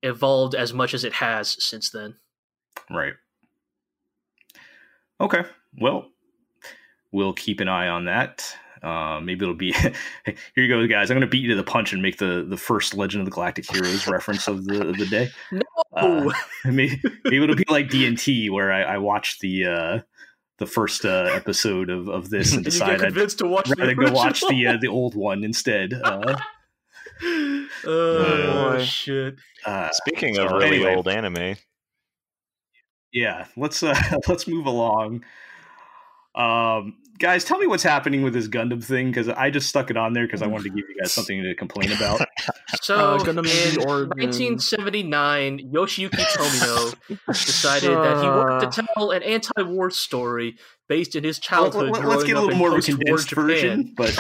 [0.04, 2.16] evolved as much as it has since then.
[2.90, 3.14] Right.
[5.20, 5.44] Okay.
[5.80, 6.10] Well,
[7.12, 8.56] we'll keep an eye on that.
[8.84, 9.94] Uh, maybe it'll be here.
[10.56, 11.12] You go, guys.
[11.12, 13.26] I'm going to beat you to the punch and make the the first Legend of
[13.26, 15.30] the Galactic Heroes reference of the of the day.
[15.52, 15.62] No,
[15.96, 16.32] Uh,
[16.66, 20.00] maybe, maybe it'll be like D and T, where I, I watched the uh,
[20.58, 23.48] the first uh, episode of, of this and and you get decided I'd convinced to
[23.48, 25.94] watch the rather go watch the uh, the old one instead.
[25.94, 26.38] Uh,
[27.24, 29.36] oh Uh, shit!
[29.66, 30.96] uh, Speaking of really anyway.
[30.96, 31.56] old anime,
[33.14, 33.94] yeah, let's uh,
[34.28, 35.24] let's move along.
[36.36, 39.96] Um, guys, tell me what's happening with this Gundam thing because I just stuck it
[39.96, 42.22] on there because I wanted to give you guys something to complain about.
[42.82, 44.10] So Uh, Gundam in the Origin.
[44.18, 46.96] 1979, Yoshiyuki Tomino
[47.28, 50.58] decided that he wanted to tell an anti-war story
[50.90, 51.92] based in his childhood.
[51.92, 53.46] Let, us growing get a up little in more of a post-war condensed Japan.
[53.46, 54.18] version, but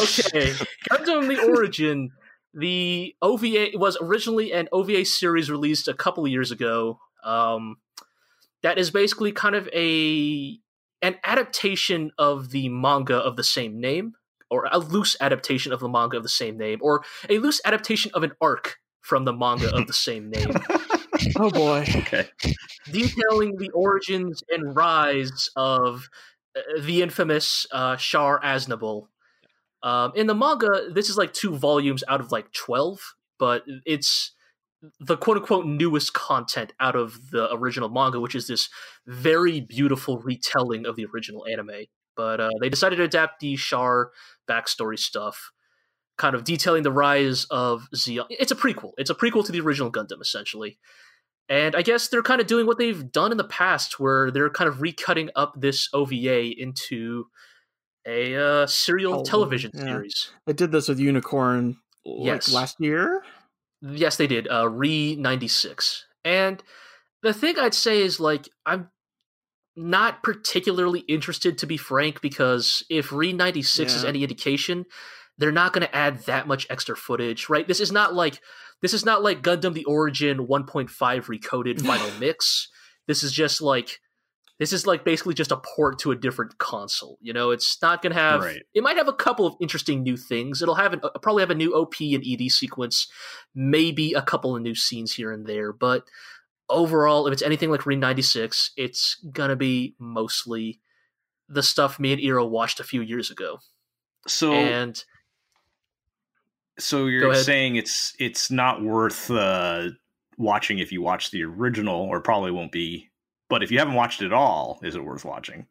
[0.00, 0.52] okay,
[0.90, 2.10] Gundam the Origin.
[2.54, 6.98] The OVA was originally an OVA series released a couple of years ago.
[7.22, 7.76] Um,
[8.62, 10.58] that is basically kind of a
[11.02, 14.14] an adaptation of the manga of the same name,
[14.50, 18.10] or a loose adaptation of the manga of the same name, or a loose adaptation
[18.14, 20.48] of an arc from the manga of the same name,
[21.36, 21.84] Oh boy.
[21.96, 22.28] okay,
[22.90, 26.08] detailing the origins and rise of
[26.56, 29.08] uh, the infamous uh, Char Aznable.
[29.82, 33.00] Um, in the manga, this is like two volumes out of like twelve,
[33.38, 34.32] but it's
[35.00, 38.68] the quote unquote newest content out of the original manga, which is this
[39.06, 41.84] very beautiful retelling of the original anime.
[42.16, 44.10] But uh, they decided to adapt the Char
[44.48, 45.50] backstory stuff,
[46.16, 48.26] kind of detailing the rise of Zeon.
[48.30, 48.92] It's a prequel.
[48.96, 50.78] It's a prequel to the original Gundam, essentially.
[51.48, 54.50] And I guess they're kind of doing what they've done in the past, where they're
[54.50, 57.26] kind of recutting up this OVA into
[58.06, 59.84] a uh, serial Oh, television yeah.
[59.84, 60.30] series.
[60.46, 62.52] They did this with Unicorn like Yes.
[62.52, 63.22] last year.
[63.82, 64.48] Yes, they did.
[64.50, 66.62] Uh, Re ninety six, and
[67.22, 68.88] the thing I'd say is like I'm
[69.76, 74.86] not particularly interested, to be frank, because if Re ninety six is any indication,
[75.38, 77.68] they're not going to add that much extra footage, right?
[77.68, 78.40] This is not like
[78.82, 82.68] this is not like Gundam: The Origin one point five recoded final mix.
[83.06, 84.00] This is just like
[84.58, 87.18] this is like basically just a port to a different console.
[87.20, 88.40] You know, it's not going to have.
[88.40, 88.62] Right.
[88.74, 90.62] It might have a couple of interesting new things.
[90.62, 93.08] It'll have an, uh, probably have a new OP and ED sequence,
[93.54, 95.72] maybe a couple of new scenes here and there.
[95.72, 96.04] But
[96.68, 100.80] overall, if it's anything like Re ninety six, it's gonna be mostly
[101.48, 103.58] the stuff me and Iro watched a few years ago.
[104.26, 105.04] so and
[106.78, 109.88] so you're saying it's it's not worth uh,
[110.36, 113.10] watching if you watch the original, or probably won't be.
[113.48, 115.66] But if you haven't watched it at all, is it worth watching?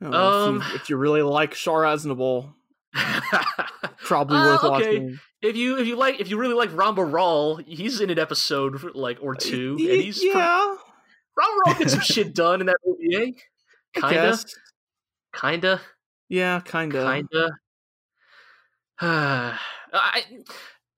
[0.00, 2.54] You know, Um, if, you, if you really like Char Aznable,
[4.04, 4.96] probably Uh, worth okay.
[4.96, 5.18] watching.
[5.42, 8.80] if you if you like if you really like Ramba Ral, he's in an episode
[8.80, 10.76] for, like or two, Y- and he's yeah,
[11.38, 13.36] Ramba Ral gets some shit done in that movie.
[13.96, 14.44] I Kinda, guess.
[15.34, 15.80] kinda,
[16.28, 17.06] Yeah, kind of.
[17.06, 17.50] kinda.
[19.00, 20.22] I,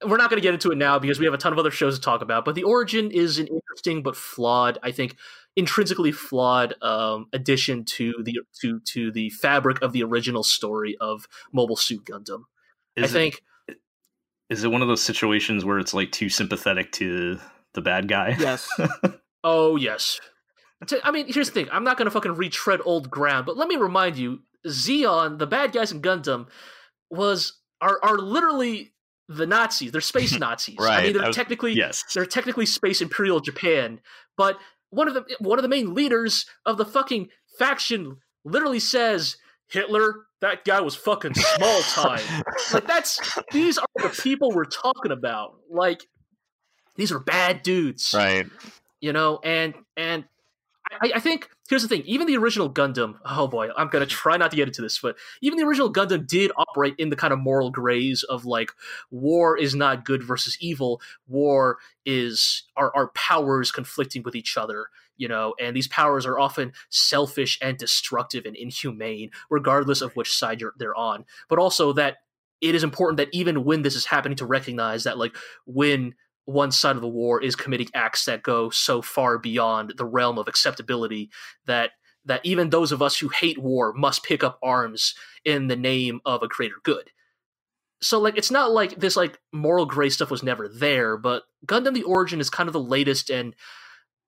[0.06, 1.70] we're not going to get into it now because we have a ton of other
[1.70, 2.44] shows to talk about.
[2.44, 5.16] But the origin is an interesting but flawed, I think,
[5.56, 11.26] intrinsically flawed um, addition to the to to the fabric of the original story of
[11.52, 12.44] Mobile Suit Gundam.
[12.96, 13.42] Is I it- think
[14.48, 17.38] is it one of those situations where it's like too sympathetic to
[17.74, 18.36] the bad guy?
[18.38, 18.68] Yes.
[19.42, 20.20] Oh yes.
[21.02, 21.68] I mean, here's the thing.
[21.72, 25.72] I'm not gonna fucking retread old ground, but let me remind you, Zeon, the bad
[25.72, 26.46] guys in Gundam,
[27.10, 28.92] was are are literally
[29.30, 29.92] the Nazis.
[29.92, 30.76] They're space Nazis.
[30.80, 32.04] I mean, they're I was- technically yes.
[32.12, 34.00] they're technically space imperial Japan,
[34.36, 34.58] but
[34.90, 39.36] one of the one of the main leaders of the fucking faction literally says
[39.68, 40.26] Hitler.
[40.40, 42.22] That guy was fucking small time.
[42.72, 43.20] like that's
[43.52, 45.56] these are the people we're talking about.
[45.70, 46.00] Like
[46.96, 48.46] these are bad dudes right?
[49.00, 50.24] you know and and
[51.00, 54.36] I, I think here's the thing even the original gundam oh boy i'm gonna try
[54.36, 57.32] not to get into this but even the original gundam did operate in the kind
[57.32, 58.72] of moral grays of like
[59.10, 64.88] war is not good versus evil war is our, our powers conflicting with each other
[65.20, 70.32] you know and these powers are often selfish and destructive and inhumane regardless of which
[70.32, 71.24] side you're, they're on.
[71.48, 72.16] But also that
[72.60, 76.72] it is important that even when this is happening to recognize that like when one
[76.72, 80.48] side of the war is committing acts that go so far beyond the realm of
[80.48, 81.30] acceptability
[81.66, 81.90] that
[82.24, 86.20] that even those of us who hate war must pick up arms in the name
[86.26, 87.10] of a greater good.
[88.02, 91.94] so like it's not like this like moral gray stuff was never there, but Gundam
[91.94, 93.54] the Origin is kind of the latest and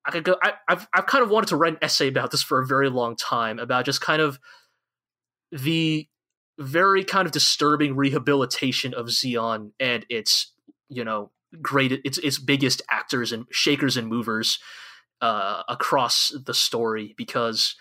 [0.04, 2.42] I could go I, I've I've kind of wanted to write an essay about this
[2.42, 4.38] for a very long time about just kind of
[5.50, 6.08] the
[6.58, 10.52] very kind of disturbing rehabilitation of Xeon and its
[10.88, 14.58] you know great its its biggest actors and shakers and movers
[15.20, 17.76] uh, across the story because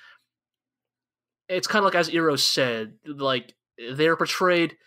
[1.49, 3.53] it's kind of like as Eros said, like
[3.93, 4.77] they're portrayed.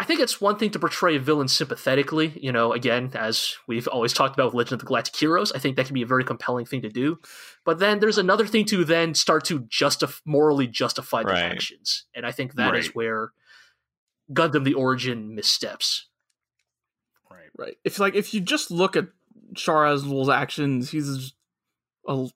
[0.00, 3.88] I think it's one thing to portray a villain sympathetically, you know, again, as we've
[3.88, 5.50] always talked about with Legend of the Galactic Heroes.
[5.50, 7.18] I think that can be a very compelling thing to do.
[7.64, 11.42] But then there's another thing to then start to justify morally justify the Right.
[11.42, 12.04] actions.
[12.14, 12.94] And I think that is Right.
[12.94, 13.32] where
[14.32, 16.06] Gundam the Origin missteps.
[17.58, 17.66] Right.
[17.66, 17.76] Right.
[17.84, 19.08] If like if you just look at
[19.56, 21.32] Char Aznable's actions, he's
[22.06, 22.26] a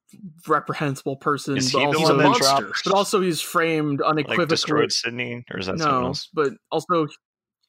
[0.47, 2.45] reprehensible person, Is but he the He's a also, one that monster.
[2.67, 4.47] dropped, but also he's framed like unequivocally.
[4.47, 6.29] destroyed Sydney, or is that someone no, else?
[6.35, 7.07] but also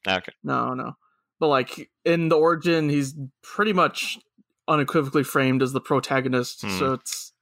[0.06, 0.32] Okay.
[0.42, 0.92] no, no.
[1.40, 4.18] But like in the origin, he's pretty much
[4.68, 6.62] unequivocally framed as the protagonist.
[6.62, 6.78] Hmm.
[6.78, 7.32] So it's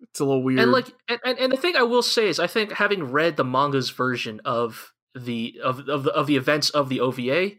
[0.00, 0.60] it's a little weird.
[0.60, 3.36] And like, and, and, and the thing I will say is, I think having read
[3.36, 7.52] the manga's version of the of of the, of the events of the OVA,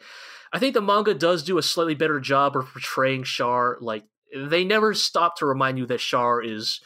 [0.53, 3.77] I think the manga does do a slightly better job of portraying Char.
[3.79, 4.03] Like
[4.35, 6.81] they never stop to remind you that Char is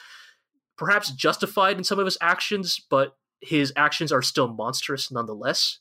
[0.77, 5.79] perhaps justified in some of his actions, but his actions are still monstrous nonetheless.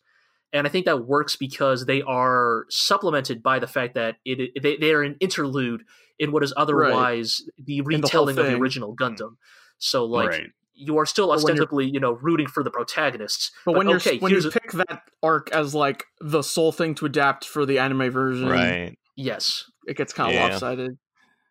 [0.52, 4.76] And I think that works because they are supplemented by the fact that it they,
[4.76, 5.82] they are an interlude
[6.18, 9.02] in what is otherwise the whole retelling of the original hmm.
[9.02, 9.36] Gundam.
[9.78, 10.46] So like right.
[10.74, 13.50] You are still But when you're- ostensibly, you know, rooting for the protagonists.
[13.64, 16.72] but when okay, you're when here's you a- pick that arc as like the sole
[16.72, 18.98] thing to adapt for the anime version, Right.
[19.16, 20.48] yes, it gets kind of Yeah.
[20.48, 20.98] lopsided.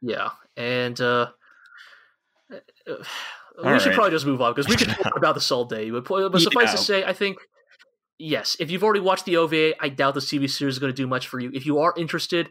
[0.01, 1.27] yeah, and uh,
[2.51, 2.55] uh,
[2.87, 2.93] we
[3.71, 3.95] All should right.
[3.95, 5.89] probably just move on because we could talk about this all day.
[5.91, 7.37] But, but suffice to say, I think
[8.17, 10.95] yes, if you've already watched the OVA, I doubt the TV series is going to
[10.95, 11.51] do much for you.
[11.53, 12.49] If you are interested,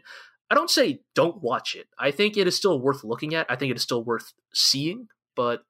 [0.49, 1.87] I don't say don't watch it.
[1.99, 3.45] I think it is still worth looking at.
[3.49, 5.07] I think it is still worth seeing.
[5.35, 5.63] But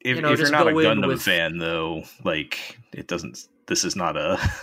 [0.00, 3.38] If, you know, if you're not a go Gundam with- fan, though, like it doesn't.
[3.66, 4.38] This is not a.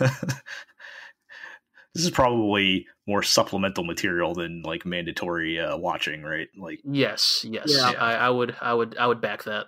[1.94, 6.48] this is probably more supplemental material than like mandatory uh, watching, right?
[6.56, 7.92] Like, yes, yes, Yeah.
[7.98, 9.66] I, I would, I would, I would back that.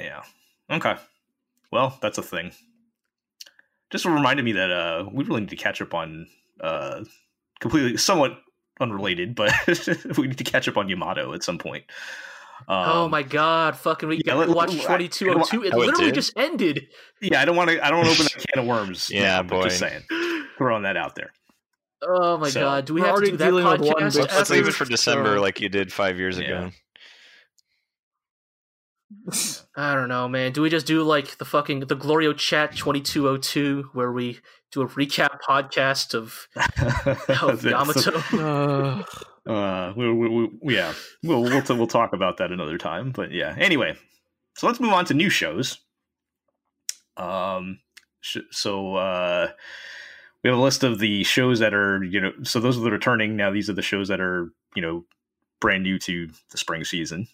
[0.00, 0.22] yeah.
[0.70, 0.94] Okay.
[1.72, 2.52] Well, that's a thing.
[3.90, 6.26] Just reminded me that uh, we really need to catch up on
[6.60, 7.02] uh,
[7.60, 8.38] completely, somewhat
[8.80, 9.52] unrelated, but
[10.16, 11.84] we need to catch up on Yamato at some point.
[12.68, 15.62] Um, oh my god, fucking we yeah, got let- to watch twenty two oh two.
[15.64, 16.14] It Oh, it literally did?
[16.14, 16.86] just ended.
[17.20, 17.84] Yeah, I don't want to.
[17.84, 19.10] I don't want to open that can of worms.
[19.12, 20.02] Yeah, now, but Just saying,
[20.58, 21.32] throwing that out there.
[22.02, 24.18] Oh my So, god, do we have to do that dealing with one podcast?
[24.18, 26.66] Let's, let's leave it for December, like you did five years Yeah.
[26.66, 26.70] ago.
[29.76, 30.52] I don't know, man.
[30.52, 34.10] Do we just do like the fucking the Glorio Chat twenty two oh two where
[34.10, 34.40] we
[34.72, 36.48] do a recap podcast of
[37.42, 39.04] of That's- Yamato?
[39.46, 43.10] Uh, we, we, we, yeah, we'll we'll, t- we'll talk about that another time.
[43.10, 43.96] But yeah, anyway,
[44.56, 45.78] so let's move on to new shows.
[47.16, 47.80] Um,
[48.20, 49.48] sh- so uh,
[50.42, 52.90] we have a list of the shows that are you know, so those are the
[52.90, 53.36] returning.
[53.36, 55.04] Now these are the shows that are you know
[55.60, 57.26] brand new to the spring season.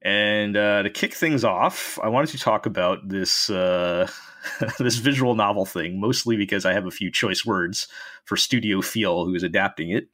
[0.00, 4.08] And uh, to kick things off, I wanted to talk about this uh,
[4.78, 7.88] this visual novel thing, mostly because I have a few choice words
[8.24, 10.08] for Studio Feel, who is adapting it.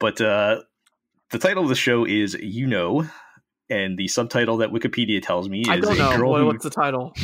[0.00, 0.60] But uh,
[1.30, 3.08] the title of the show is You Know,
[3.70, 6.16] and the subtitle that Wikipedia tells me is I don't a know.
[6.16, 6.46] girl What, who.
[6.46, 7.14] what's the title?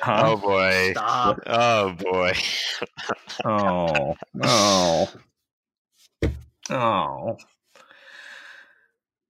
[0.00, 0.32] Huh?
[0.32, 0.90] Oh boy.
[0.92, 1.38] Stop.
[1.46, 2.32] Oh boy.
[3.44, 5.10] Oh, oh,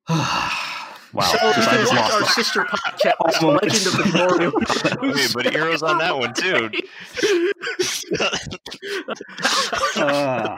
[0.08, 0.68] oh.
[1.12, 1.22] wow.
[1.22, 3.62] So Just- you I can just watch lost our my- sister podcast, Almost.
[3.62, 5.14] Legend of the Glorio.
[5.14, 6.70] Wait, but Heroes on that one too.
[9.96, 10.56] Uh,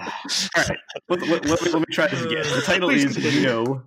[0.57, 0.79] all right.
[1.09, 2.43] Let, let- let me, let me try this again.
[2.55, 3.41] The title Please is continue.
[3.41, 3.83] You Know,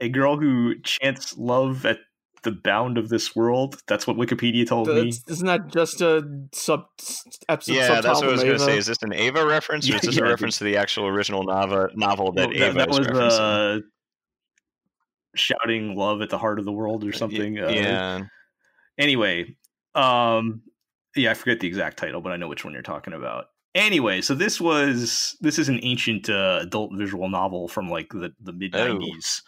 [0.00, 1.98] a girl who chants love at
[2.42, 3.80] the bound of this world.
[3.88, 4.94] That's what Wikipedia told me.
[4.94, 6.22] That's- Isn't that just a
[6.52, 6.84] sub
[7.48, 7.72] episode?
[7.72, 8.72] Yeah, that's subtitle what I was of going to Eva?
[8.72, 8.78] say.
[8.78, 10.76] Is this an Eva reference, or Yeah, is this yeah, a it reference to the
[10.76, 13.78] actual original novel novel that Well, Eva is was referencing?
[13.78, 13.80] uh,
[15.36, 17.58] shouting love at the heart of the world or something.
[17.58, 18.22] Uh, yeah.
[18.98, 19.56] Anyway,
[19.94, 20.62] um,
[21.14, 23.46] yeah, I forget the exact title, but I know which one you're talking about.
[23.74, 28.32] Anyway, so this was this is an ancient uh, adult visual novel from like the
[28.40, 29.42] the mid '90s.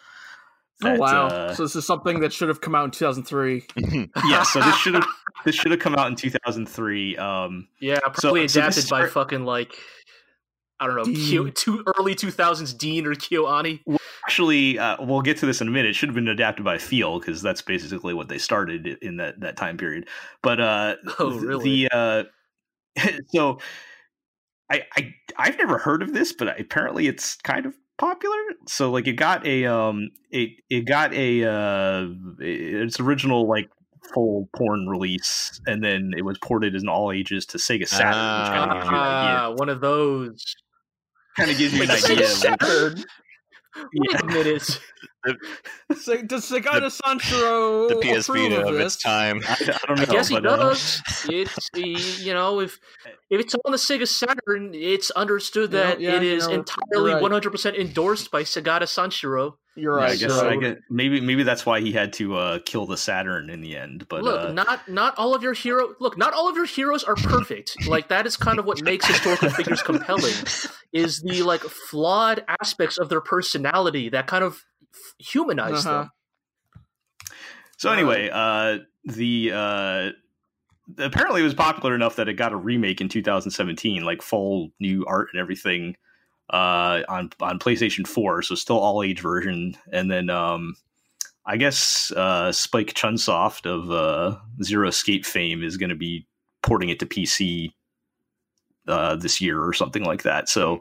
[0.84, 1.26] Oh wow!
[1.26, 3.66] uh, so this is something that should have come out in 2003.
[4.28, 5.06] yeah, so this should have
[5.44, 7.16] this should have come out in 2003.
[7.16, 9.74] Um, yeah, probably so this adapted is by for- fucking like
[10.78, 11.16] I don't know, Dean.
[11.16, 13.80] Kyo, two early two thousands Dean or KyoAni.
[14.28, 15.88] Actually, uh, we'll get to this in a minute.
[15.88, 19.40] It should have been adapted by Feel because that's basically what they started in that
[19.40, 20.06] that time period.
[20.42, 21.86] But uh, Oh, really?
[21.86, 22.22] the uh,
[23.28, 23.58] so
[24.70, 28.36] I, I I've never heard of this, but apparently it's kind of popular.
[28.66, 32.08] So like it got a um it it got a uh
[32.38, 33.70] its original like
[34.12, 38.42] full porn release, and then it was ported as an all ages to Sega Saturn,
[38.42, 39.40] which kind of gives you an idea.
[39.40, 40.54] Ah, one of those.
[41.38, 42.24] Kind of gives you an idea.
[42.24, 43.04] Of- Saturn?
[43.94, 44.20] Wait Yeah.
[44.22, 44.80] a minute.
[45.96, 48.94] Se- does Segata Sanshiro the PS approve Vita of of this?
[48.94, 49.40] its time.
[49.46, 50.02] I, I don't know.
[50.02, 51.02] I guess he uh, does.
[51.28, 52.78] It's you know if
[53.30, 56.48] if it's on the Sega Saturn, it's understood You know, that yeah, it you know,
[56.50, 59.54] entirely one hundred percent endorsed by Segata Sanshiro.
[59.78, 60.12] You're yeah, right.
[60.12, 62.96] I guess, so- I guess maybe maybe that's why he had to uh, kill the
[62.96, 64.06] Saturn in the end.
[64.08, 67.04] But look, uh, not not all of your hero look, not all of your heroes
[67.04, 67.86] are perfect.
[67.86, 70.34] like that is kind of what makes historical figures compelling.
[70.92, 74.64] Is the like flawed aspects of their personality that kind of
[74.94, 75.98] f- humanize Uh-huh.
[76.02, 76.10] them.
[77.76, 80.10] So anyway, uh, the uh,
[80.98, 85.04] apparently it was popular enough that it got a remake in 2017, like full new
[85.06, 85.94] art and everything
[86.50, 88.42] uh, on on PlayStation 4.
[88.42, 90.76] So still all age version, and then um,
[91.46, 96.26] I guess uh, Spike Chunsoft of uh, Zero Escape fame is going to be
[96.62, 97.72] porting it to PC
[98.86, 100.48] uh, this year or something like that.
[100.48, 100.80] So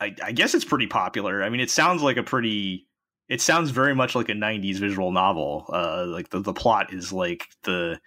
[0.00, 1.42] I, I guess it's pretty popular.
[1.42, 2.86] I mean, it sounds like a pretty
[3.28, 7.12] it sounds very much like a 90s visual novel uh like the, the plot is
[7.12, 8.00] like the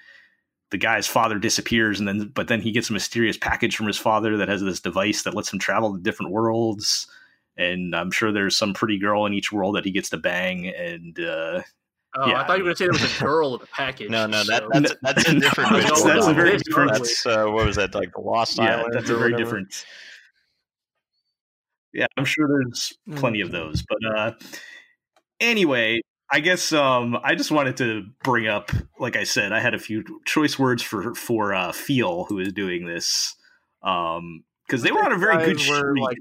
[0.71, 3.97] the guy's father disappears and then but then he gets a mysterious package from his
[3.97, 7.07] father that has this device that lets him travel to different worlds
[7.57, 10.67] and i'm sure there's some pretty girl in each world that he gets to bang
[10.67, 11.61] and uh
[12.13, 13.67] Oh, Yeah, I thought you were going to say there was a girl in the
[13.67, 14.09] package.
[14.09, 15.71] No, no, that, so- that's that's a No, different.
[15.71, 18.93] that's- that's a very different- That's uh, what was that like the Lost yeah Island?
[18.93, 19.37] that's a very whatever?
[19.59, 19.85] different
[21.93, 23.53] yeah i'm sure there's plenty of Mhm.
[23.53, 24.31] those but uh
[25.39, 25.99] anyway
[26.31, 29.79] i guess um i just wanted to bring up like i said i had a
[29.79, 33.35] few choice words for for uh feel who is doing this
[33.83, 36.17] um because they were on a very good Guys were, streak like,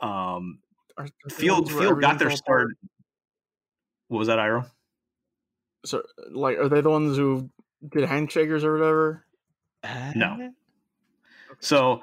[0.00, 0.58] um
[0.98, 2.76] are- are the field ones where field got their start apart?
[4.08, 4.66] what was that iro
[5.84, 7.48] So, like, are they the ones who
[7.88, 9.24] did handshakers or whatever?
[10.14, 10.52] No.
[11.60, 12.02] so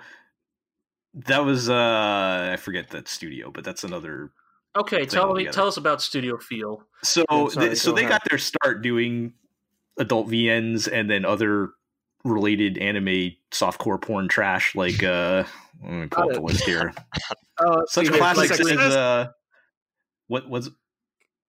[1.13, 4.31] that was uh i forget that studio but that's another
[4.77, 5.55] Okay, thing tell me, altogether.
[5.55, 6.83] tell us about Studio Feel.
[7.03, 8.11] So, sorry, th- so they ahead.
[8.11, 9.33] got their start doing
[9.99, 11.69] adult VNs and then other
[12.23, 15.43] related anime softcore porn trash like uh
[15.81, 16.93] let me pull up the list here.
[17.59, 19.27] Uh, Such see, classics Kiss as uh
[20.27, 20.69] what was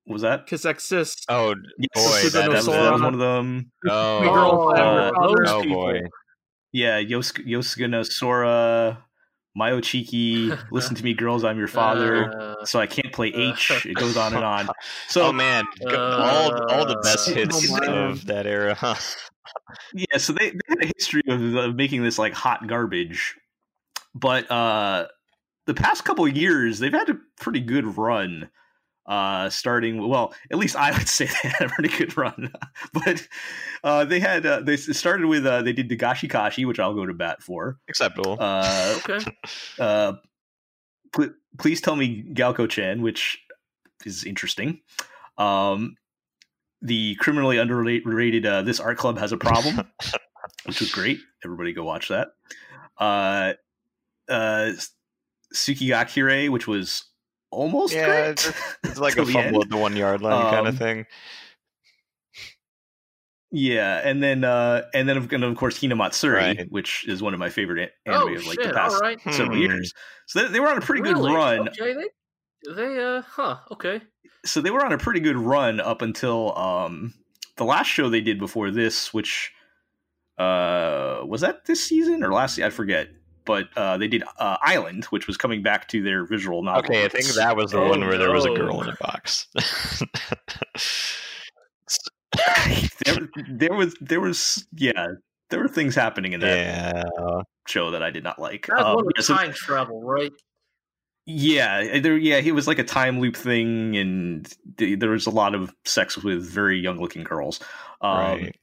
[0.06, 0.46] was that?
[0.46, 1.26] Kiss Exist.
[1.28, 3.70] Oh Yes, boy, that- that, was, that was one of them.
[3.90, 6.00] oh, The girl uh, those oh boy.
[6.72, 9.04] Yeah, Yos- Yosuga no Sora,
[9.58, 12.32] Mayo Chiki, Listen to Me Girls, I'm Your Father.
[12.40, 13.84] Uh, so I can't play H.
[13.84, 14.66] It goes on and on.
[14.66, 14.72] So,
[15.08, 18.74] So oh man, go- all all the best Uh, hits oh, of that era.
[18.74, 18.94] Huh?
[19.92, 23.36] Yeah, so they, they had a history of, of making this like hot garbage,
[24.14, 25.08] but uh,
[25.66, 28.48] the past couple of years they've had a pretty good run.
[29.08, 32.52] Uh, starting well, at least I would say they had a pretty good run,
[32.92, 33.26] but
[33.82, 37.06] uh, they had uh, they started with uh, they did Dagashi Kashi, which I'll go
[37.06, 37.78] to bat for.
[37.88, 38.36] Acceptable.
[38.38, 39.24] Uh, okay.
[39.78, 40.12] uh,
[41.14, 43.38] pl- please tell me Galko-chan, which
[44.04, 44.80] is interesting.
[45.38, 45.96] Um,
[46.82, 49.90] the criminally underrated uh, this art club has a problem,
[50.66, 51.18] which was great.
[51.42, 52.28] Everybody go watch that.
[52.98, 53.54] Uh,
[54.28, 54.72] uh,
[55.54, 57.04] Tsukigakirei, which was
[57.50, 58.30] almost Yeah, great.
[58.30, 58.52] it's-
[58.84, 59.64] it's like a the fumble end.
[59.64, 61.06] at the one yard line kind Um, of thing.
[63.50, 66.66] Yeah, and then uh, and then of, and of course Hinamatsuri, Right.
[66.70, 68.68] which is one of my favorite anime Oh of like shit!
[68.68, 69.18] the past All right.
[69.30, 69.62] several Hmm.
[69.62, 69.94] years.
[70.26, 71.14] So they, they were on a pretty Really?
[71.30, 71.68] good run.
[71.70, 73.56] Okay, they, they, uh, huh?
[73.72, 74.02] Okay.
[74.44, 77.14] so they were on a pretty good run up until um
[77.56, 79.50] the last show they did before this which
[80.38, 83.08] uh was that this season or last i forget
[83.48, 87.04] but uh they did uh island which was coming back to their visual novel Okay,
[87.04, 89.48] I think that was the Oh, one where there was a girl in a box.
[93.04, 95.06] there, there was there was yeah
[95.50, 97.40] there were things happening in that yeah.
[97.66, 100.32] show that i did not like That's Um, one yeah, so- time travel, right?
[101.30, 102.16] Yeah, there.
[102.16, 105.74] Yeah, he was like a time loop thing, and th- there was a lot of
[105.84, 107.60] sex with very young looking girls.
[108.00, 108.56] Um, right.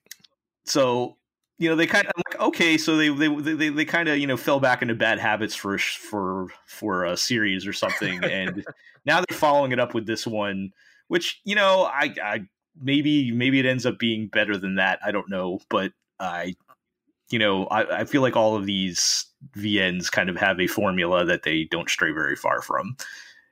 [0.65, 1.17] So
[1.57, 4.17] you know, they kind of I'm like okay, so they they they, they kind of
[4.17, 8.65] you know fell back into bad habits for for for a series or something, and
[9.05, 10.71] now they're following it up with this one,
[11.07, 12.45] which you know I I
[12.81, 14.99] maybe maybe it ends up being better than that.
[15.05, 16.55] I don't know, but I
[17.29, 19.25] you know I, I feel like all of these
[19.57, 22.97] VNs kind of have a formula that they don't stray very far from.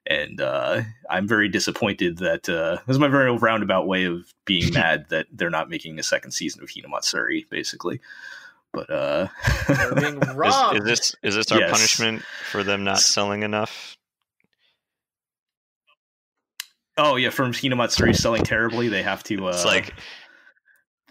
[0.06, 4.74] And uh, I'm very disappointed that uh, this is my very roundabout way of being
[4.74, 8.00] mad that they're not making a second season of Hinamatsuri, basically.
[8.74, 9.28] But uh,
[9.68, 11.72] They're being Is, is this is this our Yes.
[11.72, 13.96] punishment for them not selling enough?
[16.98, 19.48] oh yeah, from Hinamatsuri selling terribly, they have to.
[19.48, 19.94] Uh, It's like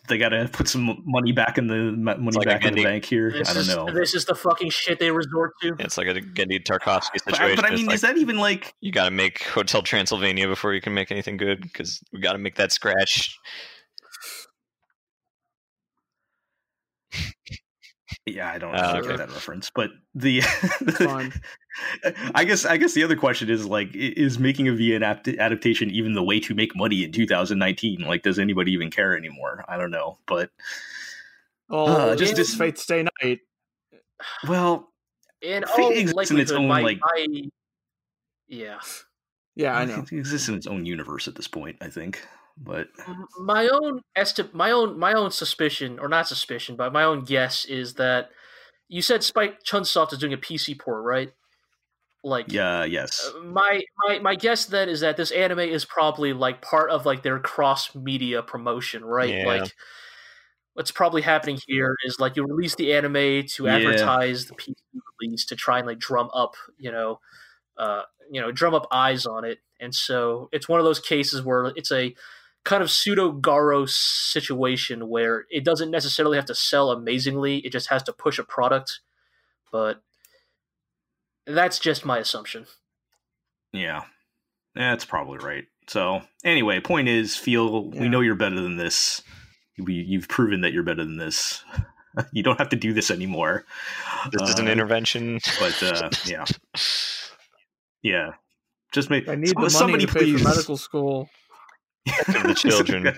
[0.09, 3.05] they got to put some money back in the money like back in the bank
[3.05, 3.31] here.
[3.31, 3.87] This I don't is, know.
[3.93, 5.77] This is the fucking shit they resort to.
[5.79, 7.57] it's like a Genndy Tartakovsky situation.
[7.57, 8.75] but I mean, like, is that even like?
[8.81, 12.33] you got to make Hotel Transylvania before you can make anything good because we got
[12.33, 13.39] to make that scratch.
[18.27, 19.09] Yeah, I don't Oh, really okay.
[19.09, 20.41] get that reference, but the
[20.99, 21.33] fine.
[22.35, 25.03] I guess I guess the other question is like, is making a VN
[25.39, 28.01] adaptation even the way to make money in 2019?
[28.03, 29.65] Like, does anybody even care anymore?
[29.69, 30.51] I don't know, but
[31.69, 33.41] Well, Uh, just just- this Fate Stay Night.
[34.49, 34.93] well,
[35.41, 37.27] In Fate all exists in its own, my, like- my,
[38.49, 38.79] yeah,
[39.57, 40.03] Yeah, I know.
[40.03, 41.77] it exists in its own universe at this point.
[41.81, 42.23] I think,
[42.57, 42.89] but
[43.41, 47.65] my own esti- my own my own suspicion, or not suspicion, but my own guess
[47.65, 48.31] is that
[48.89, 51.33] you said Spike Chunsoft is doing a PC port, right?
[52.25, 56.33] Like, yeah, yes, uh, my my my guess then is that this anime is probably
[56.33, 59.39] like part of like their cross media promotion, right?
[59.39, 59.45] Yeah.
[59.45, 59.73] Like
[60.75, 63.77] what's probably happening here is like you release the anime to Yeah.
[63.77, 64.75] advertise the PC
[65.21, 67.21] release to try and like drum up, you know,
[67.77, 69.61] uh, you know, drum up eyes on it.
[69.81, 72.15] And so it's one of those cases where it's a
[72.65, 77.89] kind of pseudo Garo situation where it doesn't necessarily have to sell amazingly, it just
[77.89, 79.01] has to push a product.
[79.73, 80.03] But
[81.47, 82.67] that's just my assumption.
[83.73, 84.03] yeah,
[84.75, 85.65] that's probably right.
[85.89, 89.23] So anyway, point is, feel we know you're better than this.
[89.79, 91.65] We, you've proven that you're better than this.
[92.33, 93.65] you don't have to do this anymore.
[94.31, 95.41] This is an Uh, intervention.
[95.59, 96.45] but uh, yeah,
[98.03, 98.33] yeah.
[98.93, 101.31] Just make I need the money somebody to pay please for medical school.
[102.07, 103.17] Of the children.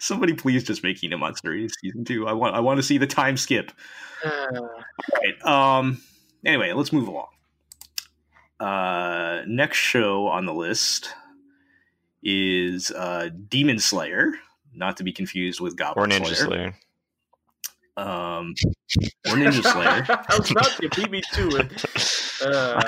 [0.00, 2.26] somebody please just make Hinamatsuri season two.
[2.26, 3.72] I want I want to see the time skip.
[4.24, 4.60] Uh,
[5.20, 5.44] Right.
[5.44, 6.00] Um.
[6.44, 7.28] Anyway, let's move along.
[8.60, 11.10] Uh, next show on the list
[12.22, 14.32] is uh, Demon Slayer,
[14.74, 16.36] not to be confused with or Goblin Ninja Slayer.
[16.36, 16.74] Slayer.
[17.96, 18.54] Um,
[19.26, 20.06] or Ninja Slayer.
[20.28, 21.84] I was about to beat me to it.
[22.44, 22.82] Uh,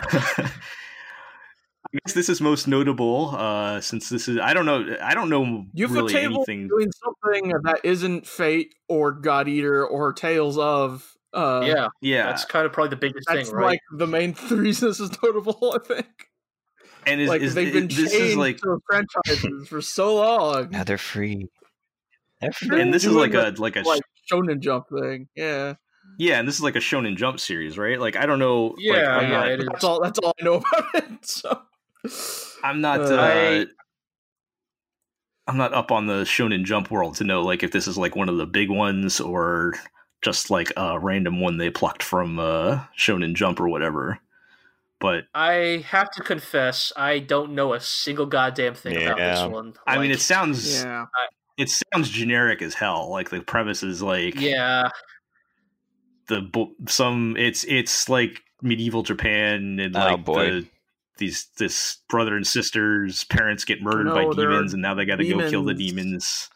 [1.87, 5.29] I guess this is most notable uh, since this is I don't know I don't
[5.29, 6.69] know You've really a table anything.
[6.69, 11.11] doing something that isn't Fate or God Eater or Tales of.
[11.33, 13.67] Uh, yeah, Yeah, that's kind of probably the biggest that's thing, right?
[13.67, 15.75] like the main reason this is notable.
[15.75, 16.07] I think.
[17.07, 20.71] and is, like is, they've been this is chained like to franchises for so long.
[20.71, 21.49] Now they're free.
[22.41, 22.81] They're free.
[22.81, 25.29] and this is like a like a like Shonen Jump thing.
[25.35, 25.75] Yeah,
[26.19, 27.99] yeah, and this is like a Shonen Jump series, right?
[27.99, 28.75] Like I don't know.
[28.79, 29.67] Yeah, I'm yeah, not, it is.
[29.73, 30.01] that's all.
[30.03, 31.27] That's all I know about it.
[31.27, 31.63] So.
[32.63, 33.01] I'm not.
[33.01, 33.67] Uh, Uh, I-
[35.47, 38.17] I'm not up on the Shonen Jump world to know like if this is like
[38.17, 39.75] one of the big ones or
[40.23, 44.19] just like a random one they plucked from uh, Shonen Jump or whatever.
[45.01, 49.75] But I have to confess, I don't know a single goddamn thing about this one.
[49.87, 51.05] I mean, it sounds Yeah,
[51.59, 53.11] it sounds generic as hell.
[53.11, 54.89] Like the premise is like yeah,
[56.29, 56.51] the
[56.89, 60.51] some it's it's like medieval Japan and Oh, like boy.
[60.51, 60.67] the
[61.19, 65.17] these this brother and sisters parents get murdered No, by demons and now they got
[65.17, 65.95] to go kill the demons.
[65.95, 66.51] demons.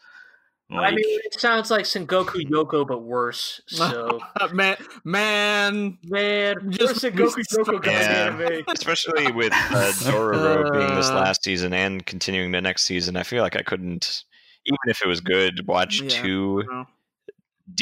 [0.71, 3.59] I Like, mean, it sounds like Sengoku Yoko, but worse.
[3.65, 4.19] So,
[4.53, 5.97] man, man.
[6.03, 7.41] man, Just just Sengoku.
[7.57, 8.37] Yoko got Yeah.
[8.37, 8.63] anime.
[8.75, 11.15] Especially with uh, Dororo being this Uh.
[11.15, 14.23] last season and continuing the next season, I feel like I couldn't,
[14.65, 16.21] even if it was good, watch Yeah.
[16.21, 16.85] two No.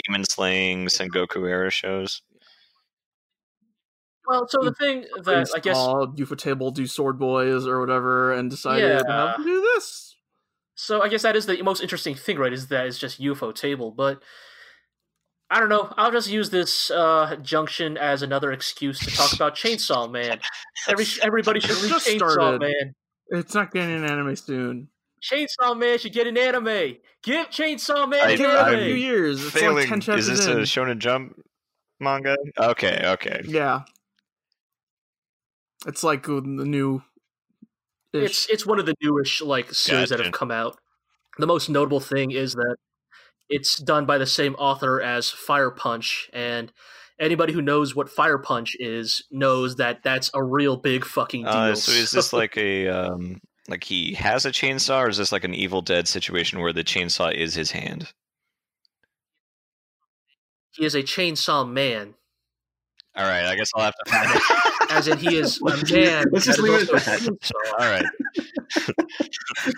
[0.05, 2.21] demon slaying Sengoku era shows.
[4.27, 8.49] Well, so the thing that I guess called Ufotable do sword boys or whatever, and
[8.49, 9.33] decided Yeah.
[9.37, 10.15] to do this.
[10.75, 12.51] So I guess that is the most interesting thing, right?
[12.53, 14.21] Is that it's just Ufotable, but
[15.49, 15.93] I don't know.
[15.97, 20.39] I'll just use this uh, junction as another excuse to talk about Chainsaw Man.
[20.89, 22.61] Every everybody should It's read Chainsaw started.
[22.61, 22.93] Man.
[23.29, 24.89] It's not getting an anime soon.
[25.23, 26.97] Chainsaw Man should get an anime.
[27.23, 29.41] Give Chainsaw Man I- an Give it a I'm few years.
[29.41, 30.59] It's Failing, like ten is this in.
[30.59, 31.41] a Shonen Jump
[32.01, 32.35] manga?
[32.59, 33.41] Okay, okay.
[33.45, 33.81] yeah,
[35.87, 37.01] it's like the new.
[38.13, 40.77] It's it's one of the newish like series that have come out.
[41.37, 42.77] The most notable thing is that
[43.49, 46.71] it's done by the same author as Fire Punch, and
[47.19, 51.51] anybody who knows what Fire Punch is knows that that's a real big fucking deal.
[51.51, 55.31] Uh, so is this like a um, like he has a chainsaw, or is this
[55.31, 58.11] like an Evil Dead situation where the chainsaw is his hand?
[60.77, 62.13] he is a chainsaw man,
[63.17, 64.41] All right, I guess I'll have to find it.
[64.91, 66.25] as in he is a man.
[66.31, 67.51] let's just leave is it at that.
[67.79, 68.05] All right,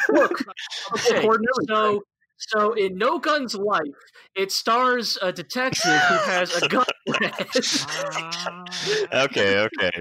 [0.10, 0.44] Look,
[0.94, 1.28] okay,
[1.68, 2.02] so
[2.38, 3.82] So in No Guns Life,
[4.36, 6.86] it stars a detective who has a gun.
[9.14, 9.92] okay, okay.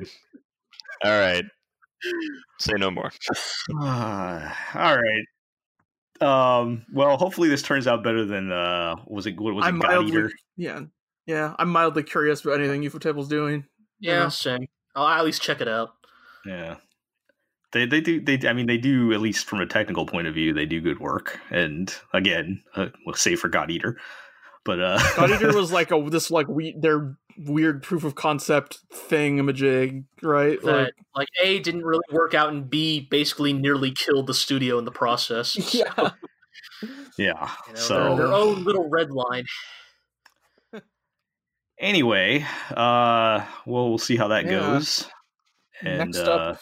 [1.05, 1.45] All right.
[2.61, 3.11] Say no more.
[3.80, 5.24] Uh, all right.
[6.20, 6.84] Um.
[6.93, 8.97] Well, hopefully this turns out better than uh.
[9.07, 9.68] Was it what was it?
[9.68, 10.30] I'm God mildly, Eater?
[10.57, 10.80] yeah,
[11.29, 11.55] yeah.
[11.59, 13.66] I'm mildly curious about anything Ufotable's doing.
[14.01, 14.29] yeah, Yeah.
[14.29, 14.66] same.
[14.97, 15.91] I'll at least check it out.
[16.45, 16.76] Yeah.
[17.72, 20.35] They they do they I mean they do at least from a technical point of
[20.35, 23.99] view they do good work and again uh, we'll say for God Eater,
[24.64, 28.79] but uh God Eater was like a this like we their weird proof of concept
[28.91, 30.61] thingamajig, right?
[30.62, 34.79] That Like, like A didn't really work out, and B basically nearly killed the studio
[34.79, 35.51] in the process.
[35.51, 36.11] So, yeah.
[37.16, 39.45] yeah you know, so their own little red line.
[41.81, 44.51] Anyway uh well we'll see how that Yeah.
[44.61, 45.09] goes
[45.83, 46.57] and Next uh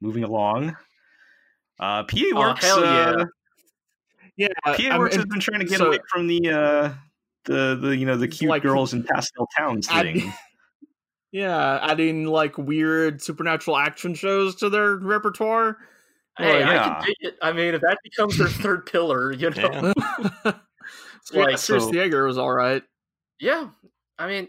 [0.00, 0.76] moving along
[1.78, 3.10] uh PA Oh, Works hell yeah.
[3.20, 3.24] uh,
[4.36, 6.92] yeah, PA Works in- has been trying to get so- away from the uh
[7.44, 10.32] the the you know the cute Like- girls in pastel towns I- thing
[11.32, 15.76] yeah, adding like weird supernatural action shows to their repertoire.
[16.36, 16.94] Hey, I yeah.
[16.94, 17.38] can dig it.
[17.40, 20.32] I mean, if that becomes their third pillar, you know, Yeah.
[20.44, 20.52] yeah,
[21.32, 22.82] Like, Sirius so- the Jaeger was all right.
[23.38, 23.68] Yeah,
[24.20, 24.48] I mean,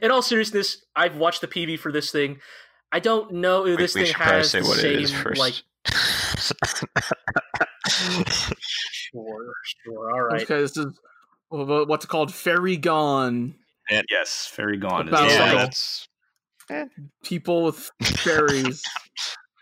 [0.00, 2.38] in all seriousness, I've watched the PV for this thing.
[2.92, 5.02] I don't know if this we thing should probably has say the what same it
[5.02, 5.38] is first.
[5.40, 5.54] like.
[7.88, 9.52] Sure,
[9.84, 10.42] sure, all right.
[10.42, 10.86] Okay, this is
[11.50, 12.32] what's called?
[12.32, 13.54] Fairy Gone.
[14.10, 16.08] yes Fairy Gone is About- the yeah, that's
[17.24, 18.82] People with fairies.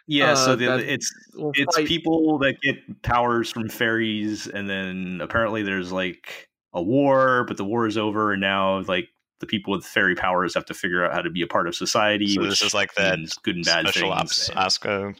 [0.06, 1.08] Yeah, so Uh, the, that- it's
[1.54, 7.44] it's fight- people that get powers from fairies, and then apparently there's like a war,
[7.48, 9.08] but the war is over, and now like
[9.40, 11.74] the people with fairy powers have to figure out how to be a part of
[11.74, 12.28] society.
[12.34, 14.50] So which this is like that good and bad special things.
[14.56, 15.16] ops Asuka,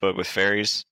[0.00, 0.84] but with fairies.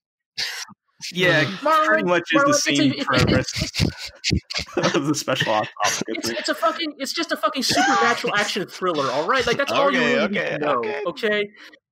[1.11, 3.05] yeah, Marlin, pretty much is the Marlin, it's a- same it's-
[4.75, 5.69] premise of the special ops.
[5.85, 9.45] ops It's, it's a fucking it's just a fucking supernatural action thriller, all right?
[9.45, 10.73] Like that's all you Okay, really okay, need to know.
[10.79, 11.01] okay.
[11.07, 11.49] Okay?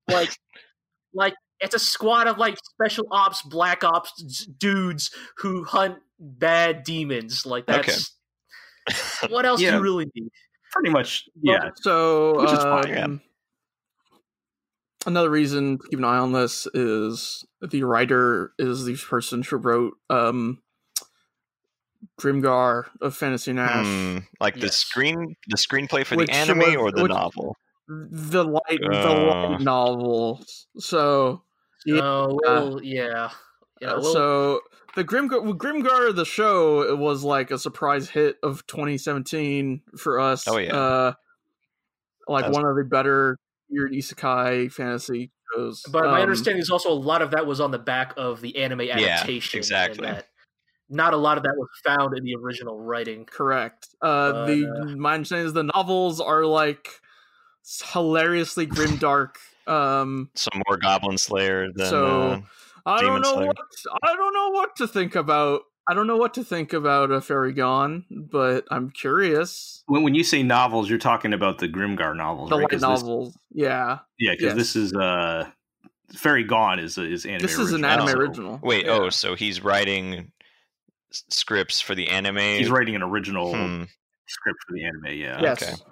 [0.08, 0.30] Like
[1.12, 6.82] like it's a squad of like special ops, black ops d- dudes who hunt bad
[6.84, 7.44] demons.
[7.46, 7.92] Like Okay.
[7.92, 8.12] that's
[9.30, 10.28] what else do you really need?
[10.72, 11.70] pretty much, yeah.
[11.76, 13.20] So, Which is fine, um,
[15.06, 19.56] another reason to keep an eye on this is the writer is the person who
[19.56, 20.62] wrote um,
[22.20, 23.86] Grimgar of Fantasy and Ash.
[23.86, 24.76] Hmm, like the Yes.
[24.76, 27.56] screen, the screenplay for Which the anime was- or the which- novel.
[27.86, 29.48] The light, the Uh.
[29.50, 30.42] light novel.
[30.78, 31.42] So,
[31.86, 32.00] Yeah.
[32.02, 33.30] Oh well, yeah.
[33.84, 34.60] Yeah, well, so
[34.96, 40.46] the Grimgar, Grimgar, the show, it was like a surprise hit of 2017 for us.
[40.48, 40.74] Oh, yeah.
[40.76, 41.12] uh,
[42.28, 43.36] like That's- one of the better
[43.70, 45.82] weird isekai fantasy shows.
[45.90, 48.40] but my Um, understanding is also a lot of that was on the back of
[48.40, 49.58] the anime adaptation.
[49.58, 50.08] and exactly.
[50.88, 53.24] not a lot of that was found in the original writing.
[53.26, 53.88] Correct.
[54.02, 57.00] Uh, But, the uh, my understanding is the novels are like
[57.64, 59.36] s- hilariously grimdark.
[59.66, 61.86] Um, Some more Goblin Slayer than.
[61.88, 62.40] So, uh,
[62.86, 63.46] I Demon don't know Slayer.
[63.46, 63.56] what
[64.02, 65.62] I don't know what to think about.
[65.86, 69.82] I don't know what to think about a fairy gone, but I'm curious.
[69.86, 72.62] When, when you say novels, you're talking about the Grimgar novels, The right?
[72.62, 73.98] light 'Cause this- novels, yeah.
[74.18, 74.54] yeah, because Yes.
[74.54, 75.50] this is uh,
[76.14, 77.42] Fairy Gone is is anime.
[77.42, 78.60] This is an anime so original.
[78.62, 78.92] wait, Yeah.
[78.92, 80.30] oh, so he's writing
[81.12, 82.36] s- scripts for the anime.
[82.38, 83.84] He's writing an original Hmm.
[84.26, 85.18] script for the anime.
[85.18, 85.40] Yeah.
[85.42, 85.62] Yes.
[85.62, 85.82] okay.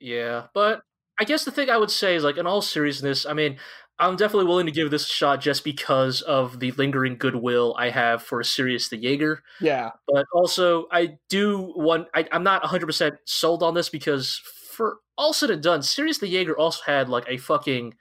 [0.00, 0.82] Yeah, but
[1.20, 3.58] I guess the thing I would say is like in all seriousness, I mean,
[4.00, 7.90] I'm definitely willing to give this a shot just because of the lingering goodwill I
[7.90, 9.42] have for Sirius the Jaeger.
[9.60, 9.90] Yeah.
[10.08, 12.08] But also, I do want.
[12.14, 14.40] I, I'm not 100 percent sold on this because
[14.72, 17.94] for all said and done, Sirius the Jaeger also had like a fucking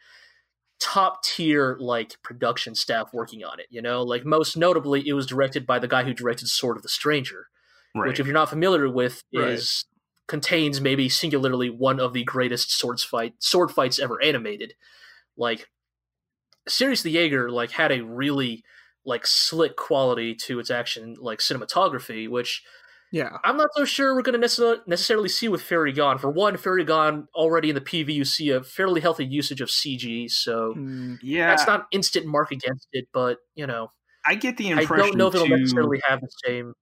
[0.80, 3.68] top tier like production staff working on it.
[3.70, 6.84] You know, like most notably, it was directed by the guy who directed Sword of
[6.84, 7.48] the Stranger
[7.96, 8.08] Right.
[8.08, 9.50] which if you're not familiar with Right.
[9.50, 9.86] is
[10.28, 14.76] contains maybe singularly one of the greatest swords fight sword fights ever animated
[15.36, 15.68] like
[16.70, 18.64] Sirius the Jaeger like had a really
[19.06, 22.62] like slick quality to its action like cinematography which
[23.12, 23.38] Yeah.
[23.44, 26.20] I'm not so sure we're going to necess- necessarily see with Fairy Gone.
[26.20, 29.70] For one, Fairy Gone already in the PV you see a fairly healthy usage of
[29.70, 31.48] CG, so Mm, yeah.
[31.50, 33.92] that's not instant mark against it, but you know,
[34.26, 36.74] I get the impression I don't know if it'll too, necessarily have the same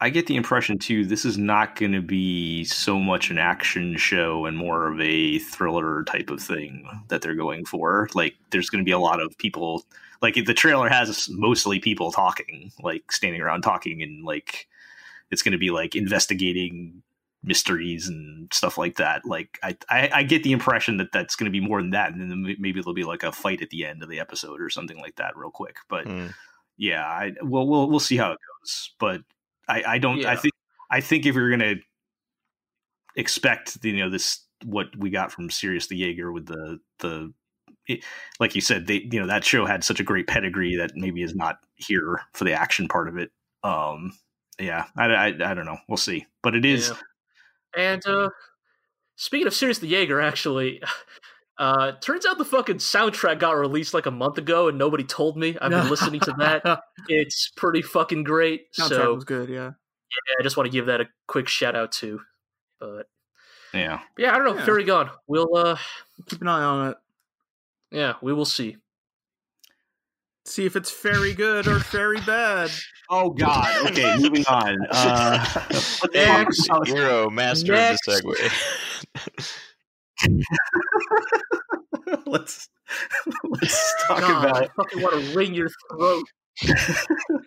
[0.00, 1.04] I get the impression too.
[1.04, 5.38] This is not going to be so much an action show and more of a
[5.40, 8.08] thriller type of thing that they're going for.
[8.14, 9.84] Like, there's going to be a lot of people.
[10.22, 14.68] Like, the trailer has mostly people talking, like standing around talking, and like
[15.32, 17.02] it's going to be like investigating
[17.42, 19.24] mysteries and stuff like that.
[19.24, 22.12] Like, I I, I get the impression that that's going to be more than that,
[22.12, 24.70] and then maybe there'll be like a fight at the end of the episode or
[24.70, 25.78] something like that, real quick.
[25.88, 26.26] But Hmm.
[26.76, 28.92] yeah, I well we'll we'll see how it goes.
[29.00, 29.22] But
[29.68, 30.54] I I don't I think
[30.90, 31.76] I think if you're gonna
[33.16, 37.32] expect you know this what we got from Sirius the Jaeger with the the
[37.86, 38.04] it,
[38.38, 41.22] like you said they you know that show had such a great pedigree that maybe
[41.22, 43.30] is not here for the action part of it.
[43.64, 44.12] Um,
[44.58, 45.78] yeah, I I, I don't know.
[45.88, 46.26] We'll see.
[46.42, 46.96] But it is Yeah.
[47.76, 48.30] And uh,
[49.16, 50.82] speaking of Sirius the Jaeger, actually,
[51.58, 55.36] uh, turns out the fucking soundtrack got released like a month ago, and nobody told
[55.36, 55.56] me.
[55.60, 56.80] I've been listening to that.
[57.08, 58.72] It's pretty fucking great.
[58.72, 59.64] Soundtrack so was good, yeah.
[59.64, 62.20] yeah, I just want to give that a quick shout out to.
[62.78, 63.06] But
[63.74, 64.00] yeah.
[64.16, 64.54] yeah, I don't know.
[64.56, 64.64] Yeah.
[64.64, 65.10] Fairy Gone.
[65.26, 65.76] We'll uh,
[66.26, 66.96] Keep an eye on it.
[67.90, 68.76] yeah, we will see.
[70.44, 72.70] See if it's very good or very bad.
[73.10, 73.86] Oh God.
[73.86, 74.76] Okay, moving on.
[74.90, 75.42] Uh,
[76.12, 76.68] Next.
[76.84, 78.06] Hero, master Next.
[78.06, 78.50] of the
[80.20, 81.40] segue.
[82.26, 82.68] let's
[83.44, 86.24] let's talk God, I about fucking want to wring your throat.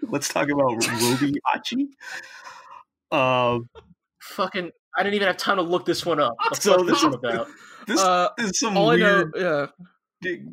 [0.10, 1.88] let's talk about Robi Hachi.
[3.16, 3.70] Um,
[4.22, 6.36] Fucking, I didn't even have time to look this one up.
[6.54, 7.48] So this is- about?
[7.88, 9.68] this Uh, is some all I know, yeah,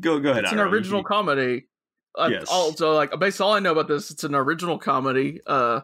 [0.00, 0.44] Go go ahead.
[0.44, 1.68] it's an original comedy.
[2.16, 2.46] Uh, Yes.
[2.50, 5.82] Also, like basically, all I know about this, it's an original comedy, uh,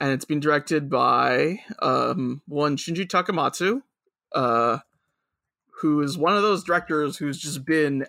[0.00, 3.80] and it's been directed by um, one Shinji Takamatsu,
[4.34, 4.78] uh,
[5.82, 8.06] who is one of those directors who's just been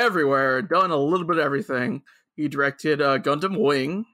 [0.00, 2.02] everywhere, done a little bit of everything.
[2.36, 4.06] He directed uh, Gundam Wing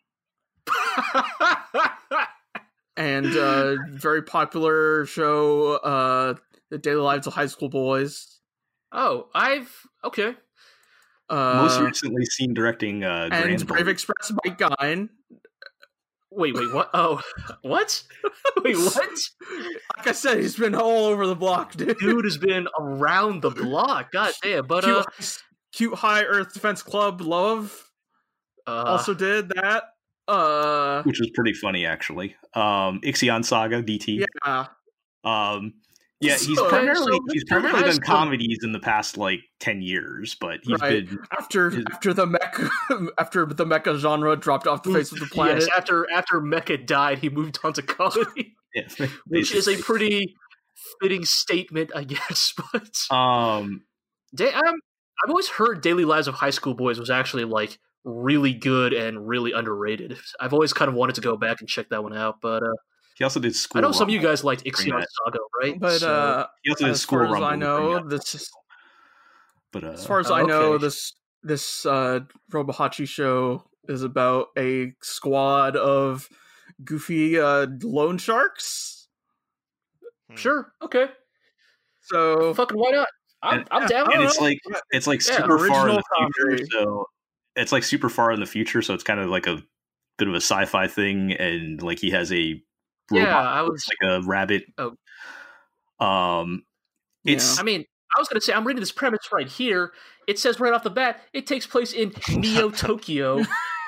[2.96, 6.34] and uh, very popular show, uh,
[6.70, 8.38] The Daily Lives of High School Boys.
[8.92, 9.70] oh, I've
[10.04, 10.34] okay.
[11.28, 13.92] Uh, Most recently seen directing uh, and Grand Brave Blue.
[13.92, 15.08] Express by Guine.
[16.34, 16.90] Wait, wait, what?
[16.94, 17.20] Oh,
[17.62, 18.02] what?
[18.64, 19.10] Wait, what?
[19.96, 21.98] Like I said, he's been all over the block, dude.
[21.98, 24.12] Dude has been around the block.
[24.12, 24.66] God damn.
[24.66, 25.04] But cute, uh,
[25.72, 27.90] cute High Earth Defense Club Love
[28.66, 29.84] uh also did that.
[30.28, 32.36] Uh, which was pretty funny actually.
[32.54, 34.24] Um, Ixion Saga DT.
[34.46, 34.66] yeah,
[35.24, 35.74] Um,
[36.22, 40.34] yeah, he's So- primarily so he's primarily done comedies in the past like ten years,
[40.40, 41.06] but he's Right.
[41.08, 42.70] been after His- after the mecha
[43.18, 45.60] after the mecha genre dropped off the face of the planet.
[45.62, 48.88] yes, after after Mecha died, he moved on to comedy, yeah,
[49.26, 50.34] which is a pretty
[51.00, 52.54] fitting statement, I guess.
[52.72, 53.82] But um
[54.34, 54.74] Da- um,
[55.22, 59.28] I've always heard Daily Lives of High School Boys was actually like really good and
[59.28, 60.18] really underrated.
[60.40, 62.72] I've always kind of wanted to go back and check that one out, but uh,
[63.22, 63.78] he also did school.
[63.78, 65.06] I know some of you guys liked Ixion that.
[65.24, 65.78] Saga, right?
[65.78, 67.42] but So- uh, He also did as school far as.
[67.42, 68.48] I know, this- Rumble.
[69.72, 71.12] but uh, as far as Oh, I know, this
[71.44, 72.20] this uh,
[72.50, 76.28] Robohachi show is about a squad of
[76.84, 79.06] goofy uh, loan sharks.
[80.28, 80.34] Hmm.
[80.36, 81.06] sure, okay,
[82.00, 83.08] So fucking why not?
[83.42, 84.12] I'm, And- I'm down.
[84.12, 84.46] And it's know.
[84.46, 84.58] like
[84.90, 86.44] it's like Yeah, super far in the future.
[86.48, 86.64] comedy.
[86.72, 87.06] So
[87.54, 88.82] it's like super far in the future.
[88.82, 89.62] So it's kind of like a
[90.18, 92.60] bit of a sci-fi thing, and like he has a
[93.10, 94.64] Yeah, robot I was- looks like a rabbit.
[94.78, 94.94] Oh.
[96.04, 96.64] Um,
[97.24, 97.84] it's I mean,
[98.16, 99.92] I was going to say, I'm reading this premise right here.
[100.26, 103.38] It says right off the bat, it takes place in Neo Tokyo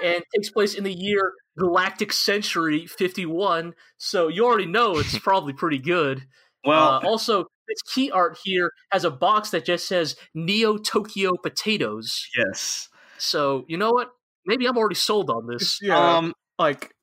[0.02, 3.74] and takes place in the year Galactic Century 51.
[3.98, 6.22] So you already know it's probably pretty good.
[6.64, 11.32] well, uh, also, this key art here has a box that just says Neo Tokyo
[11.42, 12.28] Potatoes.
[12.36, 12.88] yes.
[13.18, 14.08] So you know what?
[14.46, 15.78] Maybe I'm already sold on this.
[15.82, 16.93] yeah, Um, like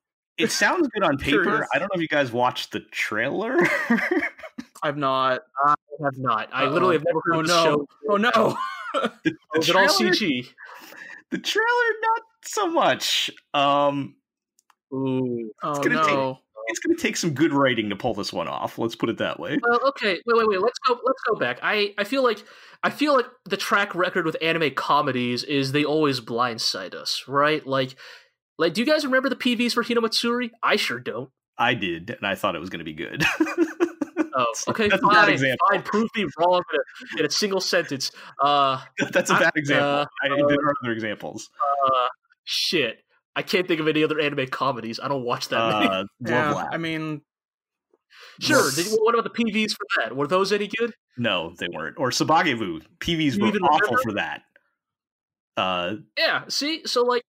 [0.44, 1.44] it sounds good on paper.
[1.44, 1.68] Curious.
[1.74, 3.58] I don't know if you guys watched the trailer.
[4.84, 5.42] I've not.
[5.64, 6.50] I have not.
[6.52, 6.70] I Uh-oh.
[6.72, 7.64] literally have never heard Oh of the no!
[7.64, 7.88] show.
[8.10, 8.58] Oh no!
[8.94, 9.12] the,
[9.54, 10.48] the Is it all trailer- CG?
[11.30, 11.66] The trailer,
[12.02, 13.32] not so much.
[13.54, 14.16] Um,
[14.94, 15.52] Ooh.
[15.64, 16.40] Oh gonna take- no!
[16.68, 18.78] it's going to take some good writing to pull this one off.
[18.78, 19.58] Let's put it that way.
[19.62, 20.62] Well, okay, wait, wait, wait.
[20.62, 20.94] Let's go.
[21.04, 21.60] Let's go back.
[21.62, 22.44] I, I feel like,
[22.84, 27.66] I feel like the track record with anime comedies is they always blindside us, right?
[27.66, 27.96] Like,
[28.62, 30.52] like, do you guys remember the PVs for Hinamatsuri?
[30.64, 31.30] I sure don't.
[31.58, 33.24] I did, and I thought it was going to be good.
[34.34, 35.68] Oh, okay, that's a bad fine, example.
[35.70, 35.82] fine.
[35.84, 38.12] Prove me wrong in a, in a single sentence.
[38.42, 38.82] Uh,
[39.12, 39.88] That's a bad example.
[39.90, 41.50] uh, I, there are other examples.
[41.86, 42.08] uh,
[42.46, 43.00] shit.
[43.36, 45.00] I can't think of any other anime comedies.
[45.02, 45.88] I don't watch that many.
[45.88, 46.68] Uh, Love Yeah, Lab.
[46.72, 47.22] I mean,
[48.40, 48.72] Sure.
[48.72, 50.16] Did, what about the PVs for that?
[50.16, 50.94] Were those any good?
[51.18, 51.98] no, they weren't.
[52.00, 52.82] Or Sabagebu.
[53.00, 54.02] PVs were even awful remember?
[54.04, 54.42] for that.
[55.58, 56.44] Uh, Yeah.
[56.48, 57.22] See, so like.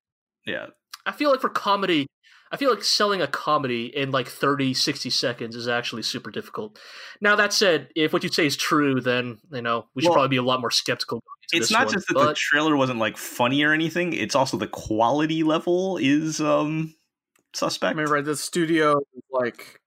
[0.47, 0.66] yeah.
[1.07, 2.07] I feel like for comedy,
[2.50, 6.78] I feel like selling a comedy in like 30, 60 seconds is actually super difficult.
[7.20, 10.14] Now, that said, if what you say is true, then, you know, we should Well,
[10.14, 11.20] probably be a lot more skeptical.
[11.20, 14.12] going into It's not one, just that the trailer wasn't like funny or anything.
[14.12, 16.94] It's also the quality level is um
[17.55, 17.96] I suspect.
[17.96, 18.24] mean, right?
[18.24, 19.00] The studio,
[19.30, 19.80] like,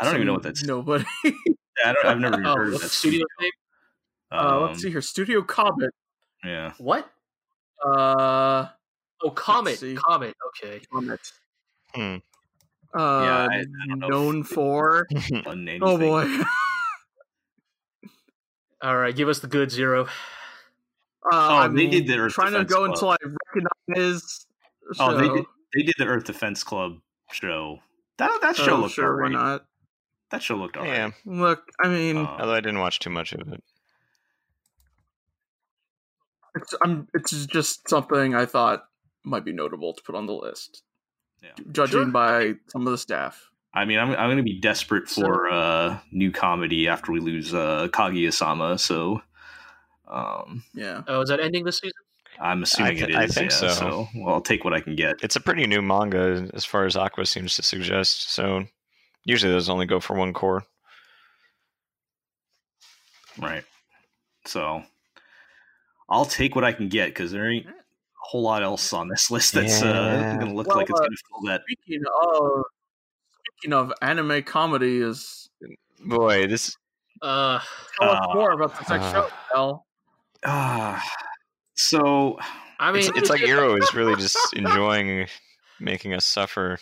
[0.00, 1.04] I don't even know what that's- Nobody.
[1.24, 1.32] Yeah,
[1.86, 3.50] I don't, I've never even Oh, heard of that the studio name?
[4.32, 5.00] uh, Um, let's see here.
[5.00, 5.90] Studio Cobbett.
[6.44, 6.72] Yeah.
[6.78, 7.10] What?
[7.84, 8.66] Uh,
[9.22, 9.82] Oh, Comet.
[10.06, 10.34] Comet.
[10.62, 10.80] Okay.
[10.92, 11.20] Comet.
[11.94, 12.16] Hmm.
[12.96, 15.06] Uh, I- I don't know known for.
[15.46, 15.68] on.
[15.82, 16.28] Oh boy.
[18.82, 20.04] All right, give us the good zero.
[20.04, 20.08] Uh,
[21.32, 22.90] Oh, I'm they did the Earth trying to go Club.
[22.90, 23.16] until I
[23.94, 24.46] recognize.
[24.98, 25.44] Oh, they did,
[25.74, 26.98] they did the Earth Defense Club
[27.32, 27.78] show.
[28.18, 29.32] That that So show looked sure, why alright.
[29.32, 29.64] not?
[30.30, 30.92] That show looked alright.
[30.92, 31.10] yeah.
[31.24, 33.64] Look, I mean, Uh, Although I didn't watch too much of it.
[36.56, 38.84] it's, I'm, it's just something I thought
[39.24, 40.82] might be notable to put on the list,
[41.42, 41.50] Yeah.
[41.72, 42.06] judging Sure.
[42.10, 43.50] by some of the staff.
[43.72, 47.20] I mean, I'm I'm going to be desperate So- for uh, new comedy after we
[47.20, 48.78] lose uh, Kaguya-sama.
[48.78, 49.20] So,
[50.06, 51.02] um, Yeah.
[51.08, 51.92] Oh, is that ending this season?
[52.40, 53.34] I'm assuming thi- it I is.
[53.34, 54.08] think yeah, so.
[54.16, 55.16] well, I'll take what I can get.
[55.22, 58.30] It's a pretty new manga as far as Aqua seems to suggest.
[58.32, 58.64] So
[59.24, 60.64] usually those only go for one cour.
[63.38, 63.64] Right.
[64.46, 64.82] So,
[66.08, 67.72] I'll take what I can get because there ain't a
[68.24, 71.02] whole lot else on this list that's uh, going to look Well, like it's uh,
[71.02, 71.62] going to fill that.
[71.68, 72.62] Speaking of
[73.46, 75.48] speaking of anime comedy, is
[76.04, 76.76] Boy, this
[77.22, 77.60] Uh,
[78.00, 79.86] tell us Uh, more about this next uh, show, Al.
[80.44, 81.02] Ah,
[81.74, 82.38] so
[82.78, 85.26] I mean, it's, it's like Iro is really just enjoying
[85.80, 86.78] making us suffer,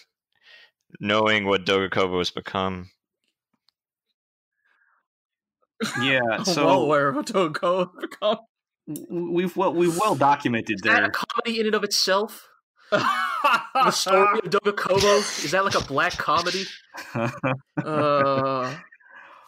[1.00, 2.90] knowing what Dogakobo has become.
[6.02, 6.20] yeah.
[6.44, 8.38] So well aware of what Togo has become.
[8.88, 11.10] W- we've well we've well documented is that a there.
[11.10, 12.48] comedy in and of itself?
[12.90, 16.64] The story of Doga Kobo is that like a black comedy?
[17.84, 18.74] uh,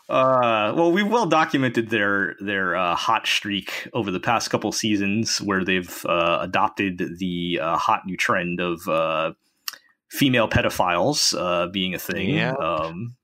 [0.06, 5.40] Uh, well, we've well documented their their uh, hot streak over the past couple seasons,
[5.40, 9.32] where they've uh, adopted the uh, hot new trend of uh,
[10.10, 12.30] female pedophiles uh, being a thing.
[12.34, 12.52] Yeah.
[12.52, 13.16] Um,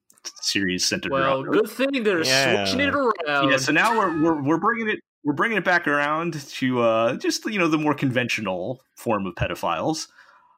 [0.43, 1.53] series centered Well, around.
[1.53, 2.65] good thing they're Yeah.
[2.65, 3.51] switching it around.
[3.51, 7.17] Yeah, so now we're, we're we're bringing it we're bringing it back around to uh,
[7.17, 10.09] just you know the more conventional form of pedophiles.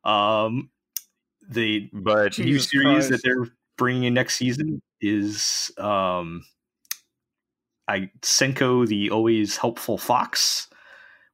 [0.05, 0.71] Um,
[1.49, 3.11] the But new Jesus series Christ.
[3.11, 6.45] that they're bringing in next season is um
[7.89, 10.69] I Senko the always helpful fox,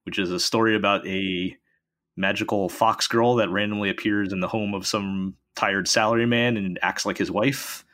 [0.05, 1.57] which is a story about a
[2.16, 7.05] magical fox girl that randomly appears in the home of some tired salaryman and acts
[7.05, 7.85] like his wife.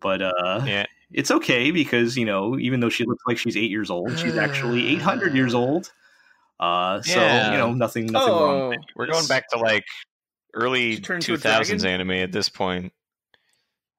[0.00, 3.70] But uh yeah, it's okay because, you know, even though she looks like she's 8
[3.70, 5.92] years old, she's actually 800 years old.
[6.58, 7.52] Uh so, Yeah.
[7.52, 9.84] you know, nothing nothing wrong oh, with we're going back to like
[10.54, 12.92] early She turned into a two thousands anime at this point.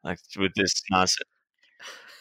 [0.04, 1.30] Like with this nonsense.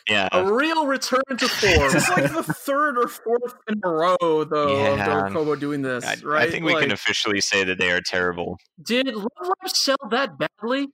[0.08, 0.28] Yeah.
[0.30, 1.92] a real return to form.
[1.92, 5.26] This is like the third or fourth in a row, though, Yeah.
[5.26, 6.46] of Kobo doing this, I, right?
[6.46, 8.58] I think we can officially say that they are terrible.
[8.80, 10.88] Did Love Live sell that badly?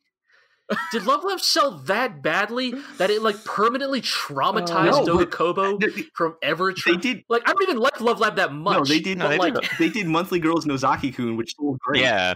[0.92, 5.78] Did Love Live sell that badly that it like permanently traumatized Uh, No, Doga Kobo
[6.14, 6.72] from ever?
[6.86, 8.76] They did like I don't even like Love Lab that much.
[8.78, 9.70] No, they did No, not they like did.
[9.78, 12.02] they did monthly girls Nozaki Kun, which sold great.
[12.02, 12.34] Yeah,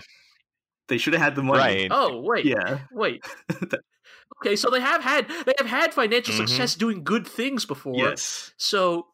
[0.88, 1.58] They should have had the money.
[1.58, 1.88] right.
[1.90, 2.80] Oh wait, Yeah.
[2.92, 3.24] wait.
[4.42, 6.38] Okay, so they have had they have had financial Mhm.
[6.46, 7.96] success doing good things before.
[7.96, 8.52] Yes.
[8.58, 9.06] So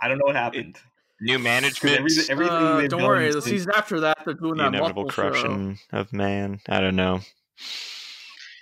[0.00, 0.78] I don't know what happened.
[1.20, 4.68] New management, everything, everything uh, don't worry, the season after that, they're doing the that
[4.68, 5.30] inevitable multiple show.
[5.30, 6.60] corruption of man.
[6.68, 7.20] I don't know.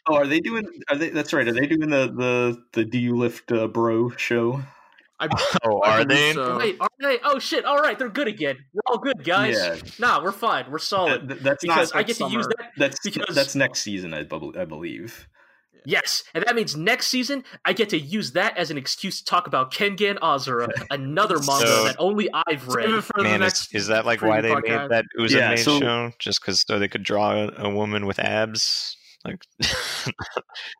[0.06, 0.66] Oh, are they doing?
[0.90, 1.08] Are they?
[1.10, 1.46] That's right.
[1.48, 4.62] Are they doing the the the Do You Lift uh, Bro show?
[5.20, 5.28] I,
[5.64, 6.32] Oh, I are they?
[6.34, 6.58] so.
[6.58, 7.18] wait, are they?
[7.24, 7.64] Oh shit!
[7.64, 8.56] All right, they're good again.
[8.72, 9.56] We're all good, guys.
[9.56, 9.76] Yeah.
[9.98, 10.70] Nah, we're fine.
[10.70, 12.00] We're solid That- that's because not.
[12.00, 12.72] I get to use that.
[12.76, 15.28] That's because- that's next season, I, bel- I believe.
[15.86, 19.24] Yes, and that means next season I get to use that as an excuse to
[19.26, 22.88] talk about Kengan Ashura, another manga So- that only I've read.
[22.90, 24.80] it the Man, is, next is that like why they podcast.
[24.82, 26.10] made that Uza Yeah, made so- show?
[26.18, 28.96] Just because so they could draw a, a woman with abs?
[29.24, 29.42] Like,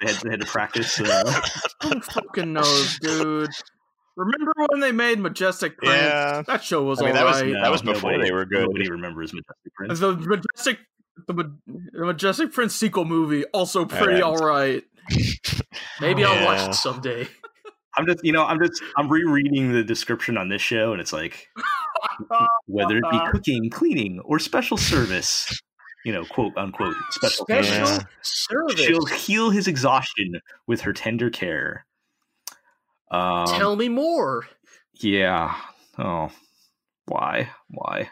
[0.01, 1.01] They had, they had to practice.
[1.01, 1.41] Uh,
[1.83, 3.49] Who fucking knows, dude?
[4.17, 5.95] Remember when they made Majestic Prince?
[5.95, 6.43] yeah.
[6.47, 7.55] That show was I mean, that was- alright.
[7.63, 8.61] that was before nobody- they were good.
[8.67, 9.99] Nobody remembers Majestic Prince.
[10.01, 10.79] The Majestic,
[11.27, 14.25] the, the Majestic Prince sequel movie also pretty Yeah.
[14.25, 14.85] alright.
[16.01, 17.27] Maybe I'll watch it someday.
[17.97, 21.13] I'm just, you know, I'm just, I'm rereading the description on this show, and it's
[21.13, 21.49] like
[22.67, 25.61] whether it be cooking, cleaning, or special service,
[26.05, 27.45] you know, quote unquote special.
[27.47, 27.99] Special service.
[27.99, 28.07] Yeah.
[28.23, 28.81] service.
[28.81, 31.87] She'll heal his exhaustion with her tender care.
[33.11, 34.47] Um, Tell me more.
[34.95, 35.55] yeah.
[35.99, 36.31] Oh,
[37.07, 37.51] why?
[37.69, 38.11] Why?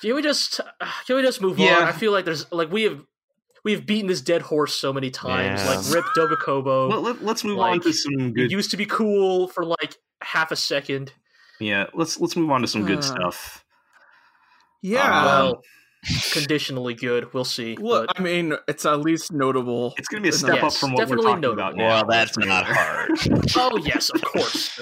[0.00, 0.60] Can we just
[1.06, 1.78] can we just move Yeah.
[1.78, 1.82] on?
[1.84, 3.04] I feel like there's like we have
[3.62, 5.60] we have beaten this dead horse so many times.
[5.62, 5.76] Yeah.
[5.76, 6.88] Like Rip Dogakobo.
[6.88, 9.96] Well, let, us move on like, to some it used to be cool for like
[10.22, 11.12] half a second.
[11.60, 13.64] Yeah, let's let's move on to some good Uh, stuff.
[14.82, 15.02] Yeah.
[15.04, 15.62] Um, well,
[16.32, 17.32] conditionally good.
[17.32, 17.76] We'll see.
[17.76, 19.94] Look, but I mean, it's at least notable.
[19.98, 21.62] It's going to be a step up from what we're definitely talking notable.
[21.62, 21.88] about now.
[21.88, 23.10] well, that's not hard.
[23.56, 24.80] oh yes, of course.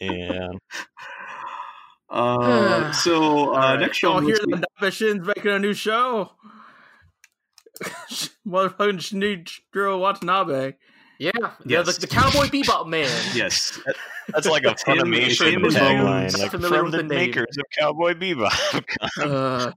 [0.00, 0.48] yeah.
[2.10, 3.80] Uh, so uh, Alright.
[3.80, 6.30] next show, Y'all I'm hear listening- that Nabashin's making a new show?
[8.46, 8.98] Motherfucking
[9.74, 10.74] Shinichiro Watanabe.
[11.20, 11.96] Yeah, yeah, Yes.
[11.96, 13.08] the, the Cowboy Bebop man.
[13.34, 13.78] yes,
[14.28, 18.84] That's like a Tim- Funimation Tim tagline, like from the, the makers of Cowboy Bebop.
[19.20, 19.72] Uh,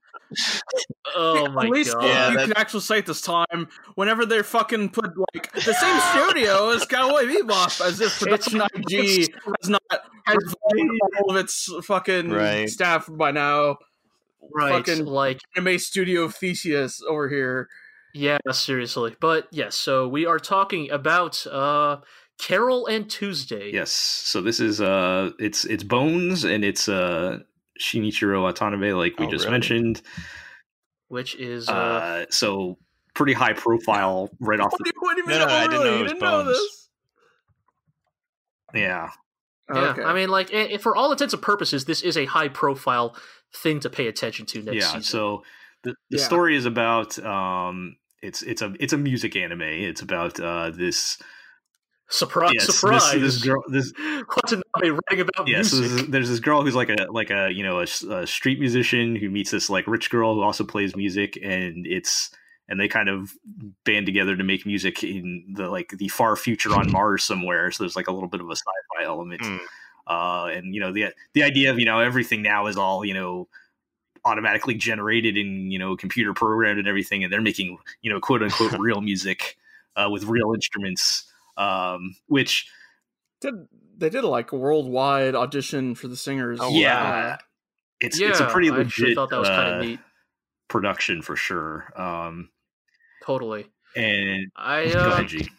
[1.16, 2.04] Oh my At least god.
[2.06, 5.74] Yeah, you that- can actually say at this time, whenever they're fucking put like the
[5.74, 9.28] same studio as Cowboy Bebop, as if Production IG
[9.62, 9.82] has not
[10.28, 12.70] revolved all of its fucking Right.
[12.70, 13.78] staff by now.
[14.54, 17.70] right, fucking- like Anime Studio Theseus over here.
[18.14, 19.16] yeah, seriously.
[19.22, 21.98] But yes, so we are talking about uh
[22.40, 23.72] Carole and Tuesday.
[23.72, 23.92] yes.
[23.92, 27.40] So this is uh, it's it's Bones and it's uh
[27.82, 29.52] Shinichiro Watanabe, like we Oh, just really?
[29.52, 30.02] mentioned.
[31.10, 32.78] which is uh, Uh, so
[33.14, 34.72] pretty high profile right off.
[34.72, 35.48] What The, do you, what do you No, mean?
[35.48, 36.90] no, oh, I didn't know You didn't know this?
[38.74, 39.10] yeah,
[39.74, 39.92] yeah.
[39.92, 40.04] Okay.
[40.04, 43.16] I mean, like i- i- for all intents and purposes, this is a high profile
[43.54, 44.88] thing to pay attention to next yeah.
[44.88, 45.04] season.
[45.04, 45.44] So
[45.84, 46.24] the the Yeah.
[46.24, 49.62] story is about um, it's it's a it's a music anime.
[49.64, 51.18] It's about uh this
[52.12, 53.14] surprise, yes, surprise.
[53.14, 55.98] This, this girl this Watanabe writing about yeah, so music.
[55.98, 58.60] there's, there's this girl who's like a like a you know a, s- a street
[58.60, 62.30] musician who meets this like rich girl who also plays music, and it's
[62.70, 63.34] and they kind of
[63.84, 67.72] band together to make music in the like the far future on Mars somewhere.
[67.72, 69.58] So there's like a little bit of a sci-fi element, Hmm.
[70.08, 73.14] uh, and you know the the idea of you know everything now is all you
[73.14, 73.48] know
[74.24, 78.44] automatically generated and you know computer programmed and everything, and they're making you know quote
[78.44, 79.58] unquote real music
[79.96, 82.68] uh, with real instruments, um, which
[83.42, 83.54] did
[83.98, 86.60] they did like a worldwide audition for the singers?
[86.62, 87.38] Oh, yeah.
[88.00, 90.00] it's yeah, it's a pretty I legit thought that was kind uh, of neat.
[90.70, 91.92] production for sure.
[92.00, 92.50] Um,
[93.26, 93.68] Totally.
[93.96, 95.50] and I go uh, ahead, Gee.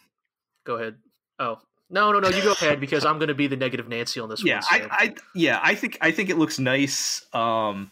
[0.64, 0.97] go ahead.
[1.38, 1.59] Oh
[1.90, 2.28] no, no, no!
[2.28, 4.64] You go ahead because I'm going to be the negative Nancy on this Yeah, one.
[4.70, 7.26] I, so- I, yeah, I think I think it looks nice.
[7.34, 7.90] Um,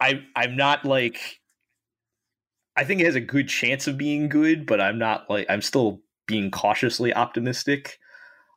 [0.00, 1.18] I, I'm not like,
[2.76, 5.60] I think it has a good chance of being good, but I'm not like, I'm
[5.60, 7.98] still being cautiously optimistic.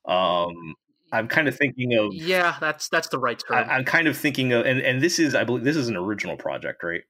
[0.05, 0.75] Um,
[1.11, 3.57] I'm kind of thinking of, yeah, that's that's the right term.
[3.67, 5.97] I, I'm kind of thinking of, and, and this is, I believe, this is an
[5.97, 7.01] original project, right?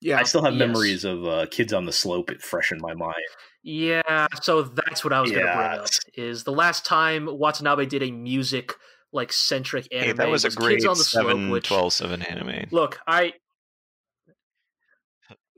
[0.00, 0.18] yeah.
[0.18, 0.60] I still have Yes.
[0.60, 2.30] memories of uh, Kids on the Slope.
[2.30, 3.16] It fresh in my mind.
[3.64, 5.88] Yeah, so that's what I was going to bring up.
[6.14, 8.74] Is the last time Watanabe did a music
[9.12, 10.06] like centric anime?
[10.06, 12.66] Hey, that was a Kids great on the Slope, 7, which 12, 7 anime.
[12.70, 13.32] look, I.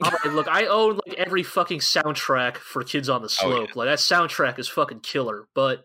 [0.02, 3.56] All right, look, I own like every fucking soundtrack for Kids on the Oh, yeah.
[3.56, 3.76] Slope.
[3.76, 5.84] Like that soundtrack is fucking killer, but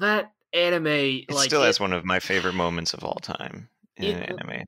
[0.00, 3.68] that anime It like still it- has one of my favorite moments of all time
[3.96, 4.64] in It- anime.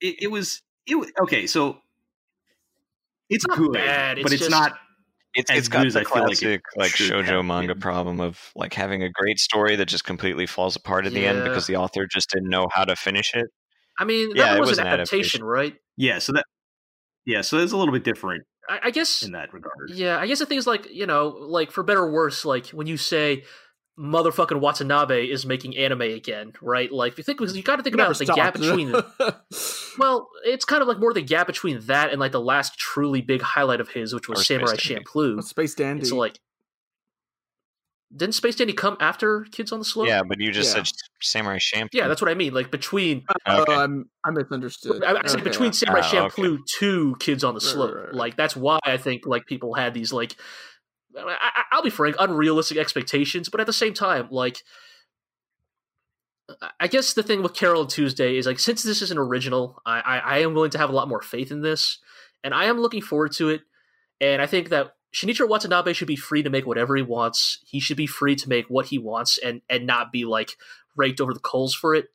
[0.00, 1.46] It, it was, it was okay.
[1.46, 1.78] So
[3.28, 4.78] it's not good, bad, but it's it's just- not
[5.34, 7.80] It's as it's good got the I feel like classic like, shojo manga been.
[7.80, 11.44] problem of like having a great story that just completely falls apart at the end
[11.44, 13.46] because the author just didn't know how to finish it.
[13.98, 15.44] I mean, that Yeah, it was, was an an adaptation, adaptation.
[15.44, 15.76] right?
[15.96, 16.44] Yeah, so that
[17.26, 19.90] yeah, so it's a little bit different I, I guess in that regard.
[19.92, 22.68] Yeah, I guess the thing is like, you know, like for better or worse, like
[22.68, 23.42] when you say
[23.98, 26.90] motherfucking Watanabe is making anime again, right?
[26.90, 28.92] Like if you think because you got to think Never about the gap between
[29.98, 33.20] well, it's kind of like more the gap between that and like the last truly
[33.20, 35.04] big highlight of his, which was Or Samurai Space Dandy.
[35.04, 35.42] Champloo.
[35.42, 36.00] Space Dandy.
[36.00, 36.38] And so like
[38.14, 40.08] didn't Space Dandy come after Kids on the Slope?
[40.08, 40.82] Yeah, but you just Yeah.
[40.82, 40.92] said
[41.22, 41.88] Samurai Champloo.
[41.92, 42.52] Yeah, that's what I mean.
[42.52, 43.74] Like between uh, oh, okay.
[43.74, 45.04] I'm, I misunderstood.
[45.04, 45.44] I, I said Okay.
[45.50, 46.42] between Samurai oh, okay.
[46.42, 47.94] Champloo to Kids on the Right, right, Slope.
[47.94, 48.14] right, right.
[48.14, 50.34] Like that's why I think like people had these like
[51.16, 54.62] I, I, I'll be frank, unrealistic expectations, but at the same time, like
[56.62, 59.80] I- I guess the thing with Carole Tuesday is like since this is an original,
[59.86, 61.98] I, I I am willing to have a lot more faith in this,
[62.42, 63.62] and I am looking forward to it.
[64.20, 67.58] And I think that Shinichiro Watanabe should be free to make whatever he wants.
[67.66, 70.52] He should be free to make what he wants and and not be like
[70.96, 72.08] raked over the coals for it.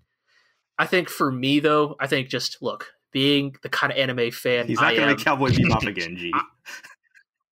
[0.78, 4.68] I think for me though, I think just look, being the kind of anime fan
[4.68, 6.34] He's not going to make Cowboy Bebop again, Gee.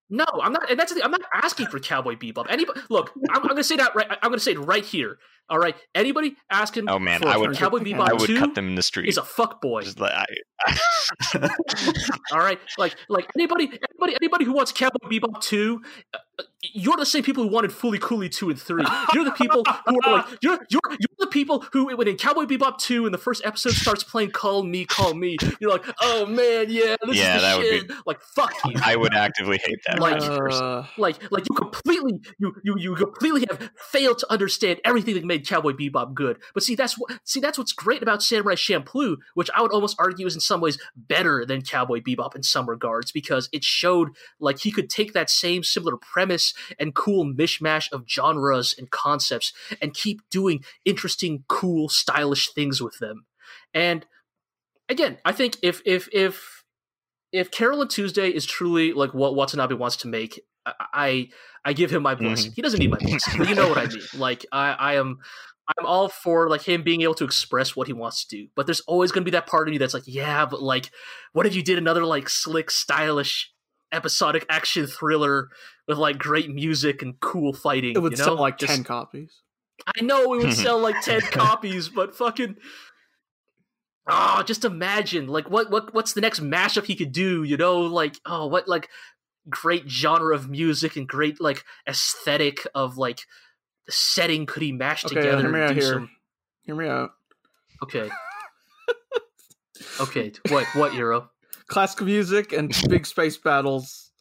[0.10, 1.06] no, I'm not, and that's the thing.
[1.06, 2.48] I'm not asking for Cowboy Bebop.
[2.50, 4.06] Anybody, look, I'm, I'm going to say that right.
[4.10, 5.20] I'm going to say it right here.
[5.50, 8.56] All right, anybody asking Oh man, for, I would Cowboy I Bebop I would cut
[8.56, 9.10] them in the street.
[9.10, 9.84] is a fuck boy.
[9.98, 10.26] Like, I,
[12.32, 15.82] All right, like like anybody, anybody, anybody who wants Cowboy Bebop two,
[16.14, 18.86] uh, uh, you're the same people who wanted Fooly Cooly two and three.
[19.14, 22.46] You're the people who are like you're you're you're the people who when in Cowboy
[22.46, 26.26] Bebop two and the first episode starts playing Call Me, Call Me, you're like, oh
[26.26, 27.94] man, yeah, this Yeah, is the that would be...
[28.06, 28.80] Like fuck you.
[28.84, 30.00] I would actively hate that.
[30.00, 35.16] Like- Uh, like like you completely you you you completely have failed to understand everything
[35.16, 36.40] that made Cowboy Bebop good.
[36.54, 39.96] But see that's what see that's what's great about Samurai Champloo, which I would almost
[40.00, 44.10] argue is in some ways better than Cowboy Bebop in some regards because it showed
[44.40, 49.54] like he could take that same similar premise and cool mishmash of genres and concepts
[49.82, 53.26] and keep doing interesting, cool, stylish things with them.
[53.74, 54.06] And
[54.90, 56.64] again, I think if if if
[57.32, 61.30] if Carole and Tuesday is truly like what Watanabe wants to make, I I,
[61.66, 62.52] I give him my blessing.
[62.52, 62.56] Mm-hmm.
[62.56, 64.02] He doesn't need my blessing, but you know what I mean.
[64.18, 65.20] Like I, I am
[65.68, 68.48] I'm all for like him being able to express what he wants to do.
[68.56, 70.92] But there's always gonna be that part of me that's like, yeah, but like,
[71.32, 73.52] what if you did another like slick, stylish,
[73.92, 75.50] episodic action thriller
[75.88, 77.96] with like great music and cool fighting?
[77.96, 78.26] It would you know?
[78.26, 79.42] sell like Just- ten copies.
[79.88, 82.58] I know it would sell like ten copies, but fucking.
[84.08, 87.44] Oh, just imagine like what what what's the next mashup he could do?
[87.44, 88.90] You know, like oh, what like
[89.50, 93.22] great genre of music and great like aesthetic of like
[93.86, 95.42] the setting could he mash Okay, together?
[95.42, 95.82] hear me out here.
[95.94, 96.10] some-
[96.66, 97.12] Hear me out.
[97.84, 98.10] Okay.
[100.00, 100.32] okay.
[100.50, 100.66] What?
[100.76, 101.30] What Iro?
[101.68, 104.12] Classical music and big space battles.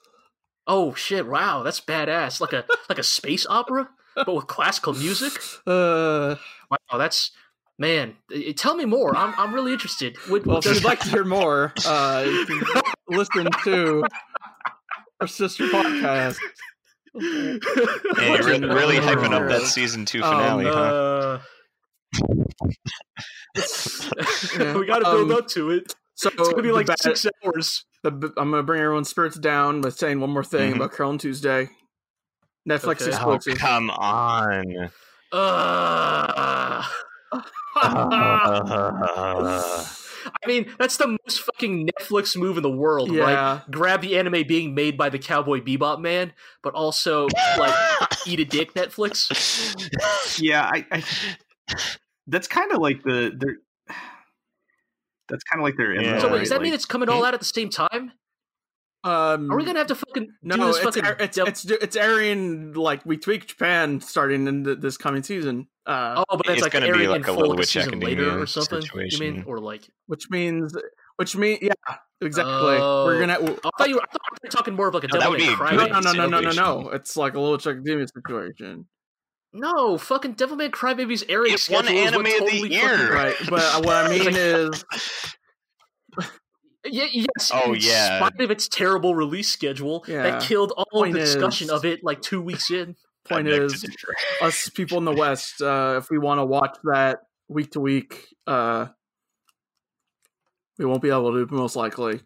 [0.67, 1.27] Oh shit!
[1.27, 2.41] Wow, that's badass.
[2.41, 5.33] Like a like a space opera, but with classical music.
[5.67, 6.37] Uh,
[6.71, 7.31] Wow, that's
[7.79, 8.17] man.
[8.57, 9.15] Tell me more.
[9.17, 10.17] I'm I'm really interested.
[10.31, 14.05] Would, well, if you'd like to hear more, uh, you can listen to
[15.23, 16.37] our sister podcast.
[17.15, 17.59] Yeah,
[18.19, 20.71] you're re- really hyping up that season two Oh, finale, huh?
[20.73, 21.41] Uh,
[24.59, 25.95] Yeah, we got to build um, up to it.
[26.15, 27.85] So It's gonna be like ba- six hours.
[28.03, 30.77] the- I'm gonna bring everyone's spirits down by saying one more thing Mhm.
[30.77, 31.69] about Carole and Tuesday.
[32.67, 33.53] Netflix Okay.
[33.53, 34.89] Oh, come on.
[35.35, 36.83] Uh,
[37.77, 39.85] Uh,
[40.27, 43.63] I mean, that's the most fucking Netflix move in the world, right?
[43.71, 47.75] Grab the anime being made by the Cowboy Bebop man, but also like
[48.27, 50.41] eat a dick Netflix.
[50.41, 51.05] Yeah, I, I
[52.27, 53.57] that's kind of like the their
[55.29, 56.19] that's kind of like their Yeah.
[56.19, 56.59] So wait, does right?
[56.59, 58.13] that mean it's coming all out at the same time?
[59.05, 61.05] Um, Are we gonna have to fucking do no, this it's, fucking?
[61.19, 65.67] it's, dev- it's it's airing like we tweak Japan starting in th- this coming season.
[65.87, 67.59] Uh, oh, but it's, It's like gonna be airing like in a full Little like
[67.59, 67.89] a Witch later
[68.23, 68.83] Academia or something.
[69.11, 69.83] You mean, or like?
[70.07, 70.77] which means
[71.17, 71.73] which means yeah,
[72.21, 72.53] exactly.
[72.53, 73.35] We're gonna.
[73.35, 73.99] I thought you.
[74.01, 75.73] I thought you were talking more of like a No, that Devil would May Cry.
[75.75, 76.91] No, no, no, no, no, no, no.
[76.91, 78.87] It's like a little Chuck Academia situation,
[79.53, 83.13] No, fucking Devilman Crybaby's airing It's one is anime what of the year.
[83.13, 83.35] right?
[83.51, 84.85] But uh, what I mean is,
[86.85, 87.51] Yeah, yes.
[87.55, 88.19] Oh, in yeah.
[88.19, 90.23] spite of its terrible release schedule, Yeah.
[90.25, 92.97] that killed all Point the discussion is- of it like two weeks in.
[93.25, 93.85] point I is,
[94.43, 98.27] us people in the West, uh, if we want to watch that week to week,
[98.49, 98.87] uh,
[100.79, 102.21] we won't be able to, most likely.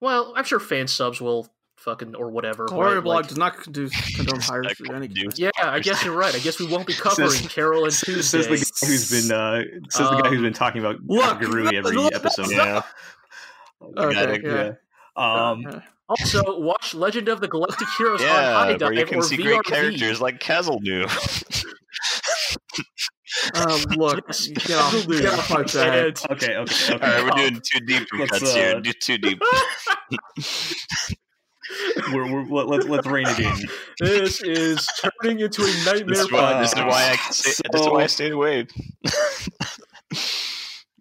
[0.00, 2.66] Well, I'm sure fan subs will fucking or whatever.
[2.68, 3.04] Horror right?
[3.04, 4.84] blog Like- does not do condone piracy.
[4.92, 5.38] Any dude.
[5.38, 6.34] yeah, I guess you're right.
[6.34, 9.62] I guess we won't be covering Says- Carole and says the guy who's been uh,
[9.90, 12.50] says the guy who's been talking about look, Garui every look, episode.
[12.50, 12.82] Yeah.
[13.96, 14.78] Okay, gotta-
[15.16, 15.50] yeah.
[15.50, 19.36] Um, Also, watch Legend of the Galactic Heroes on Yeah, High where you can see
[19.36, 19.42] VRV.
[19.42, 20.38] great characters like
[20.80, 21.06] knew.
[23.54, 25.60] uh, look, Yes, get off, get off my.
[25.80, 26.92] And- okay, okay, okay.
[26.92, 28.76] All right, we're Um, doing too deep cuts here.
[28.76, 29.40] uh, Do too deep.
[32.12, 33.68] we're, we're, let, let's let's rein it in.
[34.00, 34.86] This is
[35.22, 36.04] turning into a nightmare.
[36.06, 36.60] This is why.
[36.60, 37.16] This is why I.
[37.30, 38.66] Stay, this is why I stayed away.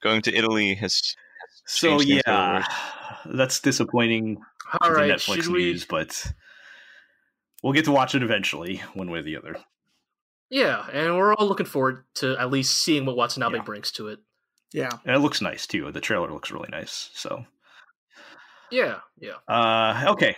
[0.02, 1.16] Going to Italy has.
[1.66, 3.36] So changed things for the yeah, worse.
[3.38, 4.38] that's disappointing
[4.82, 5.60] All for right, Netflix should we?
[5.72, 6.32] news, but
[7.62, 9.56] we'll get to watch it eventually, one way or the other.
[10.50, 13.64] Yeah, and we're all looking forward to at least seeing what Watanabe Yeah.
[13.64, 14.20] brings to it.
[14.72, 15.92] Yeah, And it looks nice too.
[15.92, 17.10] The trailer looks really nice.
[17.14, 17.46] So,
[18.72, 19.36] Yeah, yeah.
[19.48, 20.36] uh, okay,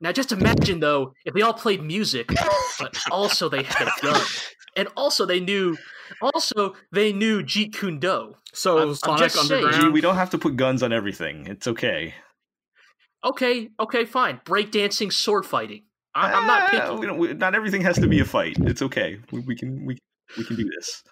[0.00, 2.28] Now, just imagine though, if they all played music,
[2.78, 4.20] but also they had a gun,
[4.76, 5.76] and also they knew,
[6.20, 8.34] also they knew Jeet Kune Do.
[8.52, 9.92] so I'm- I'm Sonic just saying.
[9.92, 11.46] We don't have to put guns on everything.
[11.46, 12.14] It's okay.
[13.24, 14.40] Okay, okay, fine.
[14.44, 15.82] Breakdancing, sword fighting.
[16.14, 17.00] I, I'm not Ah, picky.
[17.00, 18.56] we don't, we, not everything has to be a fight.
[18.60, 19.18] It's okay.
[19.32, 19.98] We, we can we
[20.38, 21.02] we can do this.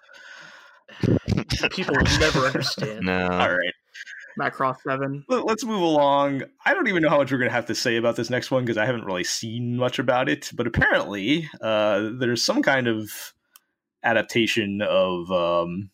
[1.71, 3.05] People will never understand.
[3.05, 3.27] No.
[3.27, 3.73] All right.
[4.39, 5.23] Macross Seven.
[5.29, 6.43] Let- Let's move along.
[6.65, 8.51] I don't even know how much we're going to have to say about this next
[8.51, 10.49] one because I haven't really seen much about it.
[10.53, 13.11] But apparently, uh, there's some kind of
[14.05, 15.89] adaptation of um,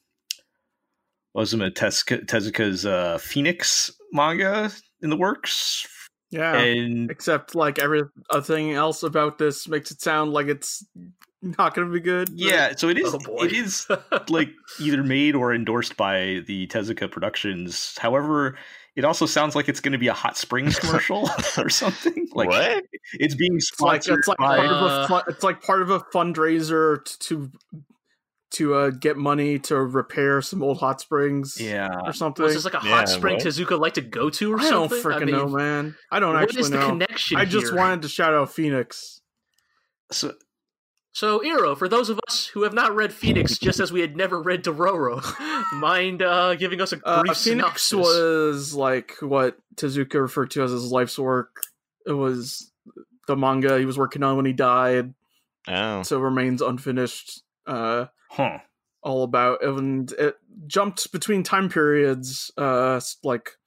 [1.33, 4.69] was it Tezuka, Tezuka's uh, Phoenix manga
[5.01, 5.87] in the works,
[6.29, 6.57] Yeah.
[6.59, 10.85] and Except like everything else about this makes it sound like it's
[11.41, 12.29] not going to be good.
[12.35, 13.15] yeah, so it is.
[13.27, 13.87] Oh it is
[14.29, 17.97] like either made or endorsed by the Tezuka Productions.
[17.97, 18.57] However,
[18.95, 22.27] it also sounds like it's going to be a hot springs commercial or something.
[22.33, 22.83] Like what?
[23.13, 24.57] it's being It's like sponsored it's like by.
[24.57, 27.49] part of a Uh, fun, it's like part of a fundraiser t- to
[28.51, 31.57] to uh, get money to repair some old hot springs.
[31.59, 32.43] yeah, Or something.
[32.43, 33.45] Was this like a Yeah, hot spring what?
[33.45, 35.11] Tezuka like to go to or I don't something?
[35.11, 35.95] freaking mean, know, man.
[36.11, 36.89] I don't What actually is the know.
[36.89, 37.37] connection?
[37.37, 37.75] I just here?
[37.77, 39.21] wanted to shout out Phoenix.
[40.11, 40.33] so
[41.13, 44.15] So, Iro, for those of us who have not read Phoenix, just as we had
[44.17, 45.21] never read Dororo,
[45.79, 47.93] mind uh, giving us a brief Uh, Phoenix synopsis?
[47.97, 51.63] was like what Tezuka referred to as his life's work.
[52.05, 52.71] It was
[53.27, 55.13] the manga he was working on when he died,
[55.67, 57.43] Oh, so remains unfinished.
[57.67, 58.59] Uh, Huh.
[59.03, 62.51] all about and it jumped between time periods.
[62.57, 63.57] Uh, like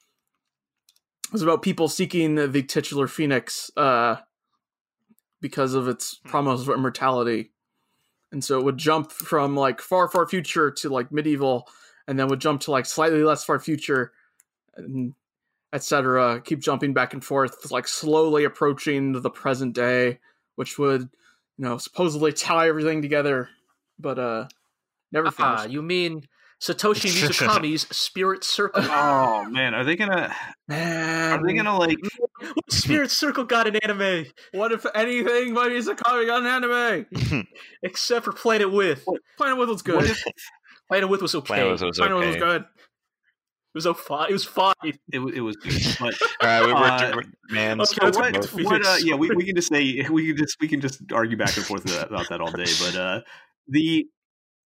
[1.26, 3.70] it was about people seeking the titular phoenix.
[3.76, 4.16] Uh,
[5.44, 7.50] because of its promise of immortality.
[8.32, 11.68] And so it would jump from like far, far future to like medieval,
[12.08, 14.12] and then would jump to like slightly less far future,
[14.74, 15.12] and
[15.74, 16.40] etc.
[16.40, 20.18] Keep jumping back and forth, like slowly approaching the present day,
[20.54, 23.50] which would, you know, supposedly tie everything together,
[23.98, 24.46] but uh,
[25.12, 25.72] never Ah, finished.
[25.72, 26.22] you mean
[26.60, 28.82] Satoshi Mizukami's Spirit Circle?
[28.86, 30.34] Oh man, are they gonna
[30.68, 31.98] Man, are they gonna like
[32.40, 37.46] What Spirit Circle got an anime, What if anything by Mizukami got an anime?
[37.82, 39.04] except for Planet With.
[39.36, 40.04] Planet with was good.
[40.04, 40.22] if
[40.88, 41.46] Planet With was okay.
[41.46, 42.62] Planet was, was Planet with was good.
[42.62, 44.30] It was so fine.
[44.30, 44.74] It was fine.
[44.84, 45.72] it, it was good?
[45.98, 47.80] But All right, we were, Uh, we're- man.
[47.80, 50.06] okay, so let's what, get to promote- what, uh, yeah, we, we can just say
[50.08, 52.70] we can just we can just argue back and forth about that all day.
[52.80, 53.20] But uh,
[53.68, 54.06] the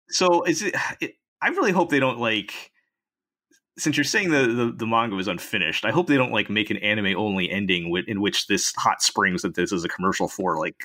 [0.10, 1.14] so is it, it?
[1.42, 2.72] I really hope they don't like.
[3.78, 6.70] Since you're saying the, the, the manga was unfinished, I hope they don't like make
[6.70, 10.28] an anime only ending wi- in which this hot springs that this is a commercial
[10.28, 10.76] for like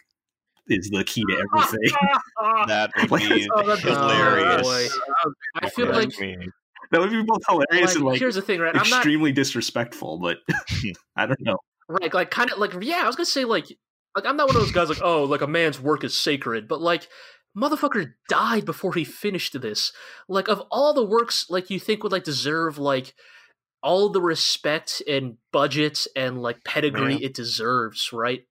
[0.68, 1.96] is the key to everything.
[2.68, 4.62] that would Like- be Oh, that'd hilarious.
[4.62, 4.86] boy.
[5.26, 6.38] Oh, I feel That like, would
[6.92, 8.76] that would be both hilarious like, and like here's the thing, right?
[8.76, 10.18] I'm not extremely disrespectful.
[10.20, 10.38] But
[11.16, 11.56] I don't know.
[11.88, 13.00] right, like kind of like yeah.
[13.02, 13.66] I was gonna say like
[14.14, 16.68] like I'm not one of those guys like oh like a man's work is sacred,
[16.68, 17.08] but like
[17.56, 19.92] motherfucker died before he finished this.
[20.28, 23.14] Like of all the works like you think would like deserve like
[23.82, 28.44] all the respect and budget and like pedigree it deserves, right?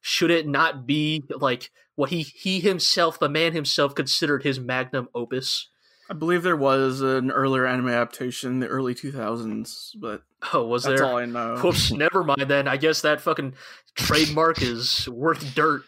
[0.00, 5.08] Should it not be like what he he himself, the man himself, considered his magnum
[5.14, 5.68] opus?
[6.08, 10.84] I believe there was an earlier anime adaptation in the early 2000s, but Oh, was
[10.84, 11.08] that's there?
[11.08, 11.56] all I know.
[11.62, 12.68] Whoops, never mind then.
[12.68, 13.54] I guess that fucking
[13.94, 15.82] trademark is worth dirt.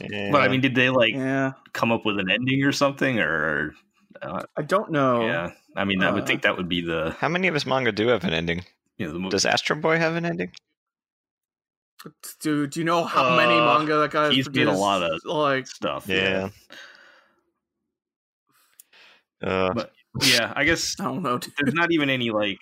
[0.00, 0.30] yeah.
[0.30, 3.18] But I mean, did they like Yeah, come up with an ending or something?
[3.20, 3.74] Or
[4.20, 5.26] uh, I don't know.
[5.26, 7.66] yeah, I mean, I would Uh, think that would be the how many of his
[7.66, 8.64] manga do have an ending?
[8.98, 9.30] you know the movie.
[9.30, 10.52] Does Astro Boy have an ending?
[12.40, 15.20] Dude, do you know how many Uh, manga that guy he's made a lot of-
[15.24, 15.66] like?
[15.66, 16.06] stuff.
[16.08, 16.48] Yeah.
[19.42, 19.92] Uh, But-
[20.24, 20.52] yeah.
[20.54, 21.38] I guess I don't know.
[21.38, 21.52] dude.
[21.58, 22.58] there's not even any like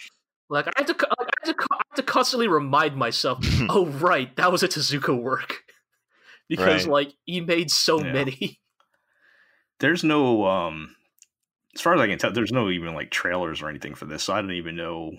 [0.51, 1.15] Like I have to, I
[1.47, 3.39] have to, I have to constantly remind myself.
[3.71, 5.63] oh right, that was a Tezuka work,
[6.49, 6.93] because Right.
[6.93, 8.13] like he made so Yeah.
[8.13, 8.61] many.
[9.79, 10.97] there's no um
[11.75, 14.25] as far as I can tell, there's no even like trailers or anything for this,
[14.25, 15.13] so I don't even know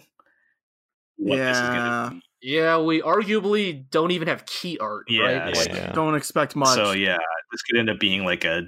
[1.16, 1.80] what this is Yeah.
[1.80, 2.22] gonna be.
[2.44, 5.54] Yeah, we arguably don't even have key art, Yeah, right?
[5.54, 5.58] yeah.
[5.60, 5.92] Like, yeah.
[5.94, 6.76] Don't expect much.
[6.76, 7.20] So yeah,
[7.52, 8.64] this could end up being like a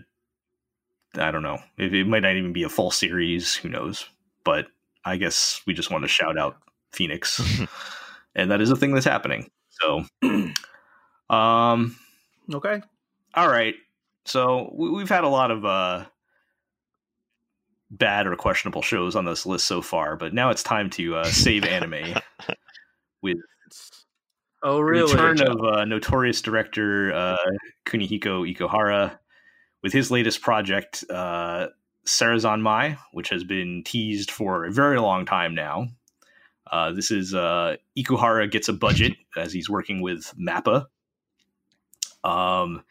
[1.15, 1.59] I don't know.
[1.77, 3.55] It, it might not even be a full series.
[3.55, 4.07] Who knows?
[4.43, 4.67] But
[5.05, 6.57] I guess we just want to shout out
[6.91, 7.41] Phoenix,
[8.35, 9.49] and that is a thing that's happening.
[9.69, 10.05] So,
[11.29, 11.95] um,
[12.53, 12.81] Okay.
[13.35, 13.75] all right.
[14.25, 16.05] So we, we've had a lot of uh
[17.89, 21.25] bad or questionable shows on this list so far, but now it's time to uh,
[21.25, 22.15] save anime
[23.21, 23.37] with
[24.63, 25.11] oh really?
[25.13, 27.37] return of uh, notorious director uh,
[27.85, 29.17] Kunihiko Ikuhara
[29.83, 31.67] with his latest project, uh,
[32.05, 35.87] Sarazanmai, which has been teased for a very long time now.
[36.71, 40.87] Uh, this is uh, Ikuhara gets a budget as he's working with Mappa.
[42.23, 42.83] Um,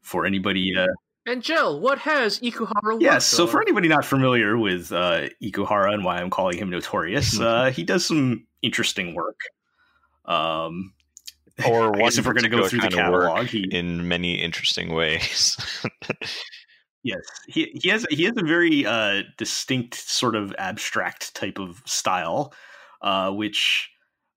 [0.00, 0.86] for anybody, uh,
[1.26, 3.00] And Jill, what has Ikuhara?
[3.00, 3.12] yes.
[3.14, 7.38] worked So for anybody not familiar with uh, Ikuhara and why I'm calling him notorious,
[7.40, 9.38] uh, he does some interesting work.
[10.24, 10.92] Um,
[11.68, 13.68] Or I guess if we're going to go through the kind of work catalog, he,
[13.70, 15.56] in many interesting ways.
[17.06, 21.80] Yes, he he has he has a very uh, distinct sort of abstract type of
[21.86, 22.52] style,
[23.00, 23.88] uh, which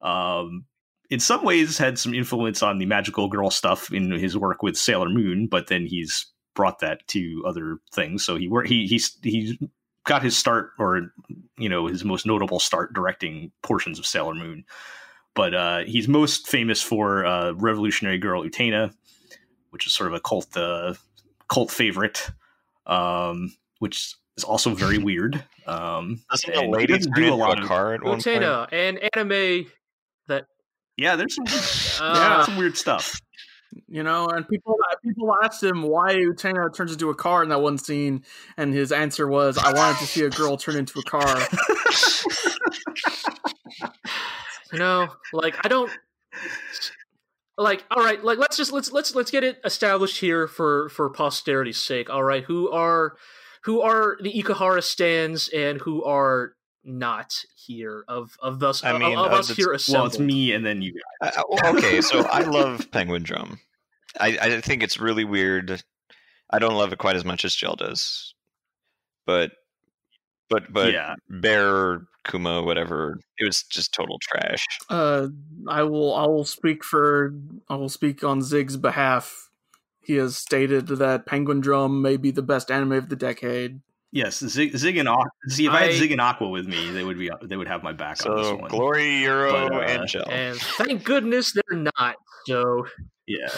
[0.04, 0.66] um,
[1.10, 4.78] in some ways had some influence on the magical girl stuff in his work with
[4.78, 8.24] Sailor Moon, but then he's brought that to other things.
[8.24, 9.58] So he he he's he's
[10.04, 11.12] got his start, or
[11.58, 14.64] you know, his most notable start directing portions of Sailor Moon.
[15.34, 18.94] But uh, he's most famous for uh, Revolutionary Girl Utena,
[19.72, 20.94] which is sort of a cult uh,
[21.48, 22.30] cult favorite
[22.90, 25.41] um, which is also very weird.
[25.66, 28.26] Um, Doesn't the and he lady do a lot a of- car at one point?
[28.41, 29.68] Utena, an anime
[30.28, 30.48] that
[30.98, 31.45] yeah, there's some,
[32.02, 33.22] uh, some weird stuff.
[33.88, 37.61] You know, and people people asked him why Utena turns into a car in that
[37.61, 38.24] one scene,
[38.57, 41.24] and his answer was, "I wanted to see a girl turn into a car."
[44.74, 45.91] you know, like I don't
[47.60, 51.10] like all right like let's just let's let's let's get it established here for for
[51.10, 53.15] posterity's sake all right who are
[53.65, 56.53] who are the Ikuhara stands and who are
[56.86, 60.18] not here of of thus I of- mean, of uh, us it's- here Well, it's
[60.18, 61.34] me and then you guys.
[61.38, 63.60] I- I- okay, so I love Penguin Drum.
[64.19, 65.84] I, I think it's really weird.
[66.49, 68.34] I don't love it quite as much as Jel does,
[69.27, 69.52] but
[70.49, 74.65] but but yeah, Bear Kuma whatever it was just total trash.
[74.89, 75.27] Uh,
[75.67, 76.13] I will.
[76.15, 77.34] I will speak for.
[77.69, 79.49] I will speak on Zig's behalf.
[80.01, 83.80] He has stated that Penguin Drum may be the best anime of the decade.
[84.11, 84.39] yes.
[84.39, 85.30] Zig, Zig and Aqua.
[85.49, 87.84] See, if I, had Zig and Aqua with me, they would be they would have
[87.84, 88.69] my back on this So one.
[88.69, 90.27] Glory Iro But, uh, and Jel.
[90.30, 92.15] and thank goodness they're not
[92.47, 92.88] so
[93.27, 93.49] yeah,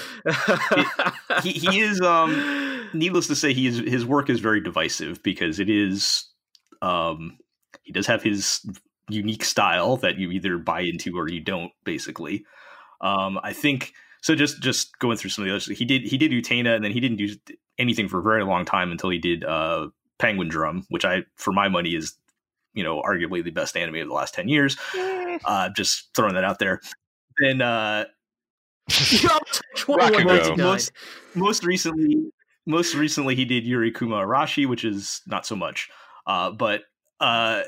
[1.41, 2.01] he, he is.
[2.01, 6.25] Um, needless to say, he is his work is very divisive because it is.
[6.81, 7.37] Um,
[7.83, 8.65] he does have his
[9.09, 11.71] unique style that you either buy into or you don't.
[11.83, 12.45] Basically,
[13.01, 14.35] um, I think so.
[14.35, 16.91] Just just going through some of the others, he did he did Utena, and then
[16.91, 17.29] he didn't do
[17.77, 19.87] anything for a very long time until he did uh,
[20.19, 22.15] Penguin Drum, which I, for my money, is
[22.73, 24.77] you know arguably the best anime of the last ten years.
[25.45, 26.81] Uh, just throwing that out there.
[27.39, 28.05] Then uh,
[28.89, 29.39] Rakugo.
[29.75, 30.57] 2199.
[30.57, 30.91] most
[31.35, 32.31] most recently
[32.65, 35.89] most recently he did Yuri Kuma Arashi, which is not so much.
[36.25, 36.81] Uh, but
[37.19, 37.63] uh,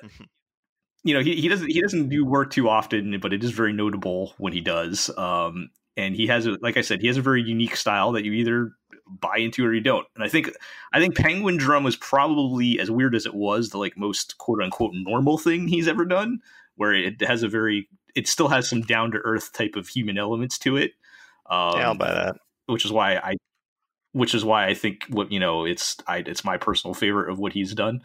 [1.03, 3.73] you know he, he doesn't he doesn't do work too often, but it is very
[3.73, 5.09] notable when he does.
[5.17, 8.25] Um, and he has a like I said, he has a very unique style that
[8.25, 8.71] you either
[9.07, 10.07] buy into or you don't.
[10.15, 10.51] And I think
[10.93, 14.61] I think Penguin Drum was probably as weird as it was the like most quote
[14.61, 16.39] unquote normal thing he's ever done,
[16.75, 20.17] where it has a very it still has some down to earth type of human
[20.17, 20.91] elements to it.
[21.49, 22.35] Um, yeah, I'll buy that.
[22.67, 23.35] which is why I,
[24.13, 27.39] which is why I think what you know it's I it's my personal favorite of
[27.39, 28.01] what he's done,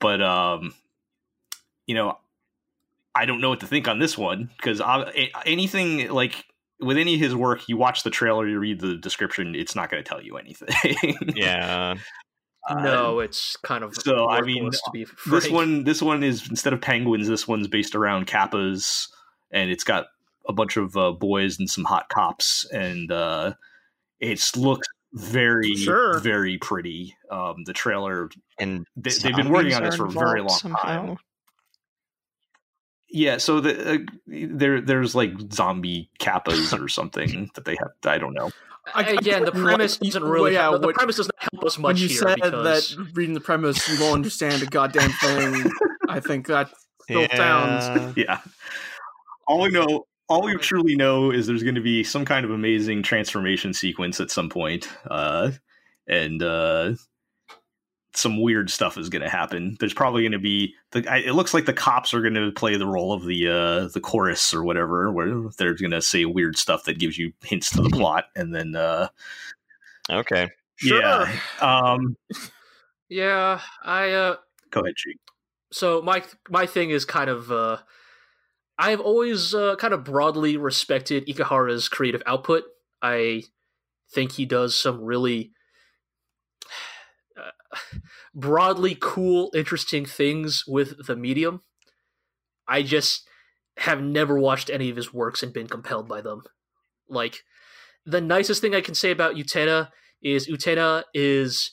[0.00, 0.74] but um,
[1.86, 2.18] you know,
[3.14, 4.80] I don't know what to think on this one because
[5.44, 6.44] anything like
[6.80, 9.90] with any of his work, you watch the trailer, you read the description, it's not
[9.90, 10.68] going to tell you anything.
[11.34, 11.94] Yeah,
[12.68, 16.48] Uh, no, it's kind of so, I mean, to be this one this one is
[16.48, 19.08] instead of penguins, this one's based around kappas,
[19.50, 20.06] and it's got
[20.48, 23.54] a bunch of uh, boys and some hot cops, and uh,
[24.20, 26.18] it looks very Sure.
[26.20, 27.16] very pretty.
[27.30, 30.58] Um, the trailer and they, they've been working on zombies this for a very long
[30.64, 31.16] involved time.
[33.10, 37.90] Yeah, so the uh, there there's like zombie kappas or something that they have.
[38.04, 38.50] I don't know.
[38.94, 40.52] I- I Again, the premise like- doesn't really.
[40.52, 42.34] well, yeah, the, the what- premise does not help us when much you here said
[42.36, 45.70] because that reading the premise you won't understand a goddamn thing,
[46.08, 46.70] I think that
[47.02, 48.16] still sounds.
[48.16, 48.24] Yeah.
[48.24, 48.40] Yeah.
[49.46, 52.50] All we know, all we truly know is there's going to be some kind of
[52.50, 55.50] amazing transformation sequence at some point, uh,
[56.06, 56.92] and uh,
[58.14, 59.76] some weird stuff is going to happen.
[59.80, 61.06] There's probably going to be the.
[61.10, 63.88] I, it looks like the cops are going to play the role of the uh,
[63.92, 67.70] the chorus or whatever, where they're going to say weird stuff that gives you hints
[67.70, 69.08] to the plot, and then uh,
[70.10, 70.48] Okay.
[70.82, 71.30] yeah.
[71.60, 72.16] Um,
[73.08, 74.36] yeah, I uh,
[74.70, 75.18] go ahead, Gee.
[75.72, 77.78] so my my thing is kind of uh
[78.78, 82.64] I've always uh, kind of broadly respected Ikuhara's creative output.
[83.02, 83.42] I
[84.12, 85.50] think he does some really
[87.36, 87.76] uh,
[88.34, 91.62] broadly cool, interesting things with the medium.
[92.68, 93.28] I just
[93.78, 96.42] have never watched any of his works and been compelled by them.
[97.08, 97.42] Like
[98.06, 99.88] the nicest thing I can say about Utena
[100.22, 101.72] is Utena is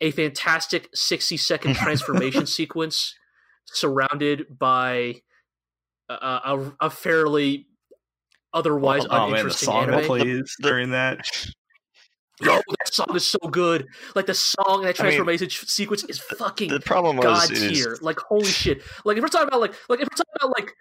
[0.00, 3.14] a fantastic 60 second transformation sequence
[3.66, 5.22] surrounded by
[6.08, 7.66] a, a, a fairly
[8.52, 10.04] otherwise oh man, the uninteresting song anime.
[10.04, 11.26] plays during that.
[12.40, 13.86] Yo, oh, that song is so good.
[14.14, 17.80] Like the song, that I mean, transformation sequence is fucking The problem was god is
[17.80, 17.98] tier.
[18.00, 18.82] Like holy shit.
[19.04, 20.72] Like if we're talking about like like if we're talking about like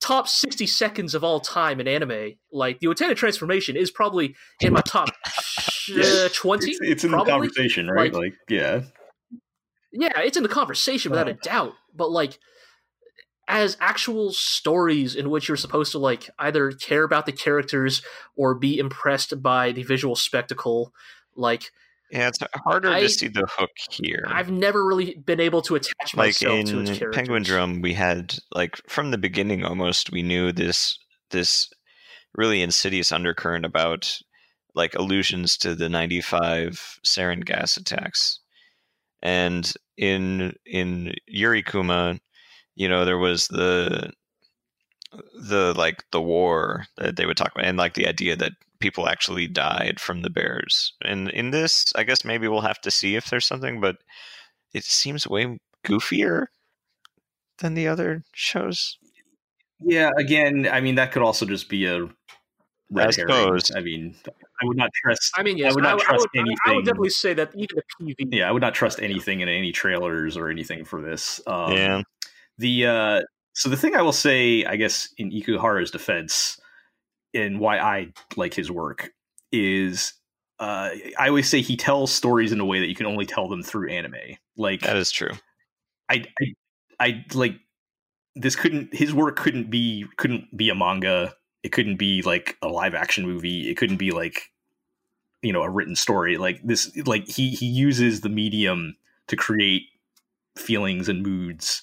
[0.00, 4.72] top sixty seconds of all time in anime, like the Utena transformation is probably in
[4.72, 5.08] my top
[5.88, 6.02] Yeah.
[6.04, 6.70] Uh, twenty.
[6.72, 7.26] It's, it's in probably.
[7.26, 8.12] the conversation, right?
[8.12, 8.82] Like- Like, yeah.
[9.92, 11.36] Yeah, it's in the conversation without a uh.
[11.42, 11.72] doubt.
[11.94, 12.38] But like
[13.48, 18.02] as actual stories in which you're supposed to like either care about the characters
[18.34, 20.92] or be impressed by the visual spectacle,
[21.36, 21.70] like
[22.10, 24.24] yeah, it's harder I- to see the hook here.
[24.28, 27.16] I've never really been able to attach like myself to its in characters.
[27.16, 30.98] Penguin Drum, we had like from the beginning almost we knew this
[31.30, 31.68] this
[32.34, 34.18] really insidious undercurrent about
[34.74, 38.40] like allusions to the ninety five sarin gas attacks,
[39.22, 42.20] and in in Yuri Kuma,
[42.76, 44.12] you know there was the
[45.34, 49.08] the like the war that they would talk about and like the idea that people
[49.08, 53.16] actually died from the bears and in this i guess maybe we'll have to see
[53.16, 53.96] if there's something but
[54.74, 56.46] it seems way goofier
[57.58, 58.98] than the other shows
[59.80, 62.08] Yeah, again, I mean that could also just be a
[62.90, 63.60] red I herring.
[63.74, 65.32] I mean, I would not trust.
[65.36, 67.76] I mean, yes, I would not I, trust would, I would definitely say that even
[67.98, 68.28] the PV.
[68.32, 71.40] Yeah, I would not trust anything in any trailers or anything for this.
[71.46, 72.02] Um, yeah.
[72.58, 73.20] The uh,
[73.54, 76.58] so the thing I will say, I guess, in Ikuhara's defense,
[77.34, 79.12] and why I like his work
[79.52, 80.14] is,
[80.60, 83.48] uh, I always say he tells stories in a way that you can only tell
[83.48, 84.38] them through anime.
[84.56, 85.32] Like That is true.
[86.10, 86.46] I, I,
[87.00, 87.56] I like
[88.36, 91.34] this couldn't his work couldn't be couldn't be a manga.
[91.62, 93.70] It couldn't be like a live action movie.
[93.70, 94.50] It couldn't be like
[95.42, 96.36] you know a written story.
[96.38, 98.96] Like this, like he he uses the medium
[99.28, 99.82] to create
[100.56, 101.82] feelings and moods.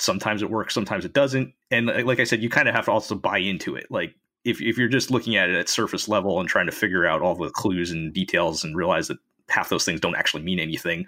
[0.00, 1.54] Sometimes it works, sometimes it doesn't.
[1.70, 3.86] And like I said, you kind of have to also buy into it.
[3.90, 4.14] Like
[4.44, 7.22] if if you're just looking at it at surface level and trying to figure out
[7.22, 9.18] all the clues and details and realize that
[9.48, 11.06] half those things don't actually mean anything,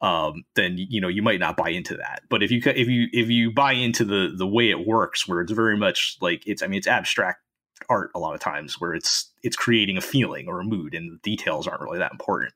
[0.00, 2.22] um, then you know you might not buy into that.
[2.28, 5.40] But if you if you if you buy into the the way it works, where
[5.40, 7.40] it's very much like it's I mean it's abstract
[7.88, 11.12] art a lot of times where it's it's creating a feeling or a mood and
[11.12, 12.54] the details aren't really that important.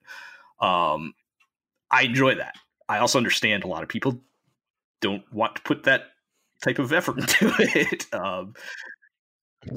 [0.61, 1.15] Um,
[1.91, 2.57] I enjoy that.
[2.89, 4.21] I also understand a lot of people
[5.03, 6.05] don't want to put that
[6.65, 8.07] type of effort into it.
[8.15, 8.55] Um,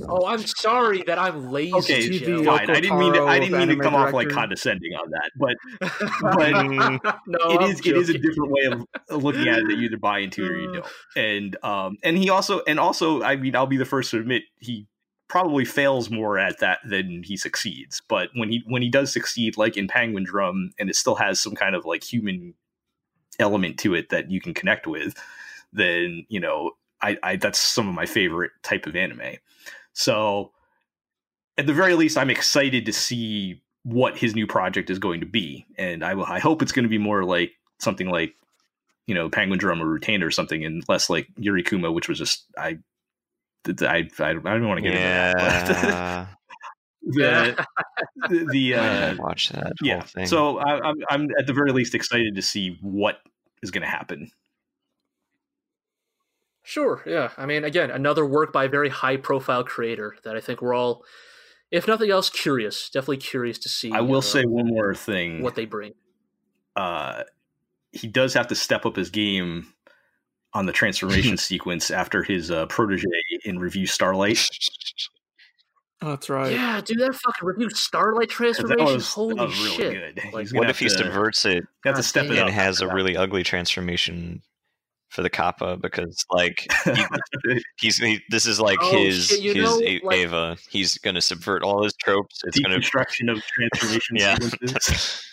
[0.10, 1.76] Oh, I'm sorry that I'm lazy.
[1.76, 2.44] okay, TV Joe.
[2.44, 2.72] fine.
[2.72, 3.22] I didn't mean to.
[3.26, 5.56] I didn't mean to Taro come off like condescending on that, but
[7.28, 9.76] no, it I'm is it is a different way of of looking at it that
[9.78, 10.74] you either buy into or you Uh.
[10.74, 10.86] don't.
[11.16, 14.42] And um and he also and also I mean I'll be the first to admit
[14.60, 14.88] he
[15.28, 18.02] probably fails more at that than he succeeds.
[18.10, 21.40] But when he when he does succeed, like in Penguin Drum, and it still has
[21.40, 22.56] some kind of like human
[23.40, 25.16] element to it that you can connect with,
[25.74, 26.72] then you know
[27.02, 29.38] I, I that's some of my favorite type of anime.
[29.94, 30.52] So
[31.58, 35.26] at the very least, I'm excited to see what his new project is going to
[35.28, 38.34] be, and I will- I hope it's going to be more like something like
[39.08, 42.18] you know Penguin Drum or Utena or something, and less like Yuri Kuma, which was
[42.18, 42.80] just I.
[43.68, 45.30] I, I, I don't want to get Yeah.
[45.62, 46.28] into that.
[47.06, 47.66] But
[48.30, 49.96] the the I uh, didn't watch that yeah.
[49.96, 50.28] whole thing.
[50.28, 53.20] So I, I'm I'm at the very least excited to see what
[53.62, 54.32] is going to happen.
[56.64, 57.30] Sure, yeah.
[57.38, 60.74] I mean, again, another work by a very high profile creator that I think we're
[60.74, 61.04] all,
[61.70, 62.90] if nothing else, curious.
[62.90, 63.92] Definitely curious to see.
[63.92, 65.44] I will uh, say one more thing.
[65.44, 65.94] what they bring.
[66.76, 67.22] uh,
[67.92, 69.68] he does have to step up his game
[70.54, 73.06] on the transformation sequence after his uh, protege
[73.44, 74.50] in Revue Starlight.
[76.06, 76.52] Oh, that's right.
[76.52, 78.86] Yeah, dude, that fucking Revue Starlight That transformation.
[78.94, 80.16] was, Holy that was really shit!
[80.16, 80.34] good.
[80.34, 82.38] Like, what if he to- subverts it Have to step it damn.
[82.44, 84.44] up and has a really ugly transformation
[85.10, 87.62] for the kappa because like that.
[87.80, 90.58] he's he, this is like Oh, his shit, his know, A- like- Eva.
[90.70, 92.40] He's gonna subvert all his tropes.
[92.46, 94.38] It's gonna deconstruction of transformation yeah.
[94.40, 95.24] sequences.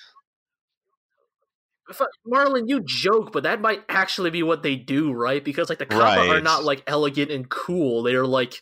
[2.24, 5.44] Marlin, you joke, but that might actually be what they do, right?
[5.44, 8.02] Because like the kappa are not like elegant and cool.
[8.02, 8.60] They're like, at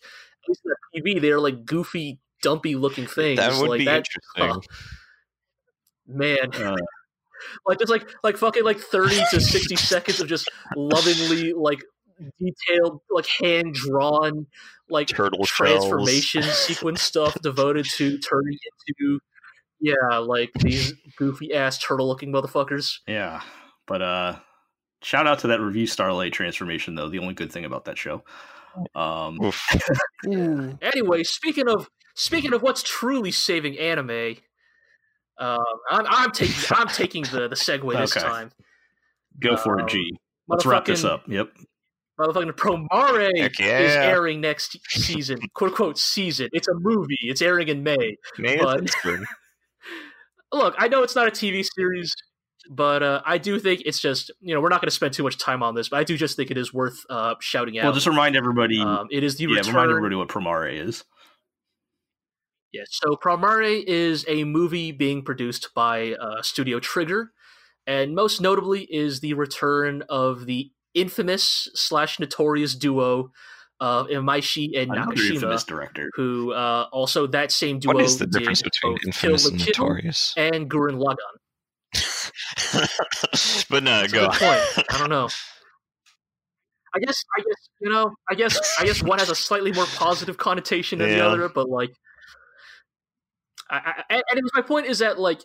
[0.48, 3.38] least in the TV, they're like goofy, dumpy looking things.
[3.38, 4.04] that would like be that,
[4.38, 4.62] interesting.
[6.06, 6.54] man.
[6.54, 6.76] Uh,
[7.66, 11.80] like just like like fucking like 30 to 60 seconds of just lovingly like
[12.38, 14.46] detailed like hand drawn
[14.90, 15.78] like Turtle shells.
[15.86, 18.58] transformation sequence stuff devoted to turning
[18.88, 19.20] into
[19.80, 23.40] yeah like these goofy ass turtle looking motherfuckers yeah,
[23.86, 24.36] but uh,
[25.02, 27.08] shout out to that Revue Starlight transformation though.
[27.08, 28.22] The only good thing about that show.
[28.94, 29.52] Um,
[30.82, 34.36] anyway speaking of speaking of what's truly saving anime
[35.38, 35.59] um,
[35.90, 38.26] I'm, I'm taking I'm taking the the segue this Okay.
[38.26, 38.51] time.
[39.40, 40.12] go for Um, it, Gee.
[40.48, 41.22] Let's wrap this up.
[41.28, 41.48] Yep.
[42.20, 46.48] Motherfucking Promare Heck is airing next season, quote unquote season.
[46.52, 47.16] It's a movie.
[47.22, 48.16] It's airing in May.
[48.38, 48.90] Man, but-
[50.52, 52.12] Look, I know it's not a TV series,
[52.70, 55.24] but uh, I do think it's just you know we're not going to spend too
[55.24, 57.84] much time on this, but I do just think it is worth uh, shouting out.
[57.84, 58.80] Well, just remind everybody.
[58.80, 59.74] um, it is the yeah, return.
[59.74, 61.05] remind everybody what Promare is.
[62.72, 67.32] Yeah, so Promare is a movie being produced by uh, Studio Trigger,
[67.88, 73.32] and most notably is the return of the infamous slash notorious duo
[73.80, 76.10] of Imaishi and Another Nakashima, infamous director.
[76.14, 80.34] who uh, also that same duo What is the difference between infamous Kill and notorious?
[80.36, 81.39] and Gurren Lagann.
[83.70, 84.28] but no, That's a go.
[84.28, 84.86] good point.
[84.90, 85.28] I don't know.
[86.94, 89.86] I guess I guess you know I guess I guess one has a slightly more
[89.94, 91.92] positive connotation than the other, but like,
[93.70, 95.40] I, I, and and it was my point is that like,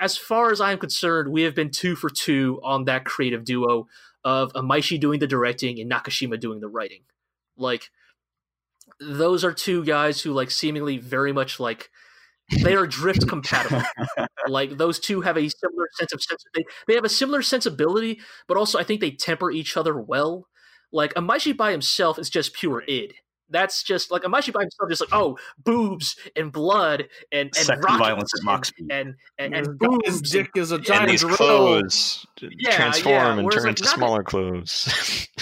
[0.00, 3.88] as far as I'm concerned, we have been two for two on that creative duo
[4.24, 7.02] of Imaishi doing the directing and Nakashima doing the writing.
[7.58, 7.90] Like,
[9.00, 11.90] those are two guys who like seemingly very much like
[12.62, 13.82] they are drift compatible
[14.48, 18.20] like those two have a similar sense of sense they, they have a similar sensibility
[18.48, 20.46] but also i think they temper each other well
[20.92, 23.14] like Imaishi by himself is just pure id
[23.50, 27.68] that's just like Imaishi by himself, just like oh, boobs and blood and and Sex
[27.68, 28.86] and rockets violence at Mach speed.
[28.90, 29.84] and and, and, mm-hmm.
[29.84, 30.30] and guy's boobs.
[30.30, 31.36] dick is a and giant these drill.
[31.36, 35.28] clothes Yeah, transform yeah, and turn like, into smaller clothes.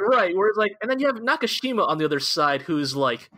[0.00, 3.28] Right, where it's like, and then you have Nakashima on the other side, who's like,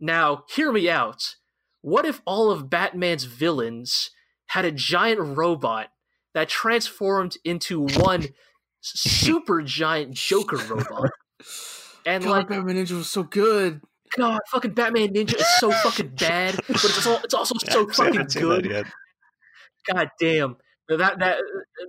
[0.00, 1.36] now hear me out.
[1.82, 4.10] What if all of Batman's villains
[4.46, 5.88] had a giant robot
[6.34, 8.28] that transformed into one
[8.80, 11.10] super giant Joker robot?
[12.06, 13.80] And God, like, Batman Ninja was so good.
[14.16, 17.92] God, fucking Batman Ninja is so fucking bad, but it's also, it's also so I
[17.92, 18.66] fucking haven't that good.
[18.66, 18.86] yet.
[19.92, 20.56] God damn.
[20.88, 21.38] That that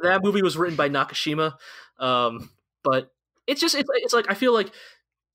[0.03, 1.53] that movie was written by Nakashima.
[1.99, 2.51] Um,
[2.83, 3.11] but
[3.47, 4.71] it's just it's it's like I feel like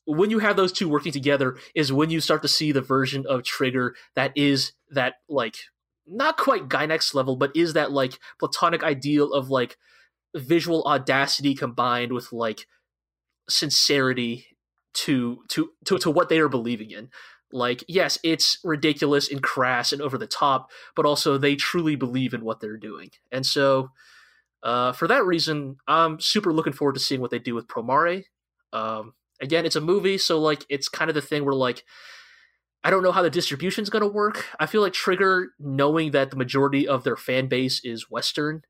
[0.06, 3.24] when you have those two working together is when you start to see the version
[3.28, 5.56] of Trigger that is that like
[6.06, 9.76] not quite Gainax level, but is that like platonic ideal of like
[10.34, 12.66] visual audacity combined with like
[13.48, 14.46] sincerity
[14.94, 17.10] to to to, to what they are believing in.
[17.52, 22.34] Like, yes, it's ridiculous and crass and over the top, but also they truly believe
[22.34, 23.10] in what they're doing.
[23.30, 23.90] And so,
[24.64, 28.24] uh, for that reason, I'm super looking forward to seeing what they do with Promare.
[28.72, 31.84] Um, again, it's a movie, so like it's kind of the thing where like
[32.84, 34.46] I don't know how the distribution's going to work.
[34.60, 38.62] I feel like Trigger, knowing that the majority of their fan base is Western,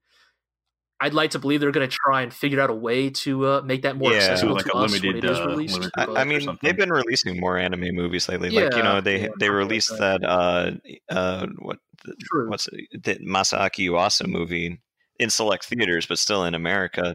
[0.99, 3.63] I'd like to believe they're going to try and figure out a way to uh,
[3.63, 4.17] make that more Yeah.
[4.19, 5.75] accessible like to a us limited, when it is uh, released.
[5.75, 8.49] limited I, I mean, they've been releasing more anime movies lately.
[8.49, 10.21] like you know, they yeah, they something like released that.
[10.23, 10.71] that uh
[11.11, 12.49] uh what the, True.
[12.49, 14.81] what's it, the Masaaki Yuasa movie
[15.19, 17.15] in select theaters, but still in America.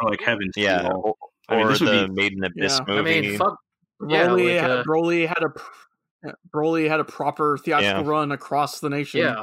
[0.00, 0.50] Or like Heaven.
[0.56, 1.00] Yeah, Feel.
[1.04, 1.14] or,
[1.48, 2.92] I mean, or this would the be- Made in Abyss Yeah.
[2.94, 3.20] I movie.
[3.22, 3.56] mean, fuck.
[4.08, 5.52] Yeah, Broly, like, had, uh, Broly had a
[6.54, 8.08] Broly had a proper theatrical Yeah.
[8.10, 9.20] run across the nation.
[9.20, 9.42] Yeah.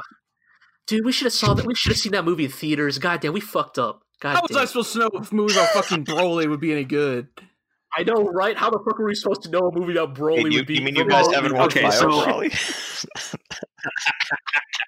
[0.86, 1.66] Dude, we should have saw that.
[1.66, 2.98] We should have seen that movie in theaters.
[2.98, 4.02] God damn, we fucked up.
[4.20, 4.56] God How was.
[4.56, 7.28] I supposed to know if movies about fucking Broly would be any good?
[7.98, 8.56] I know, right?
[8.56, 10.66] How the fuck were we supposed to know a movie about Broly Hey, you, would
[10.66, 10.74] be?
[10.74, 12.52] you mean you guys haven't watched Okay, Bio so- Broly?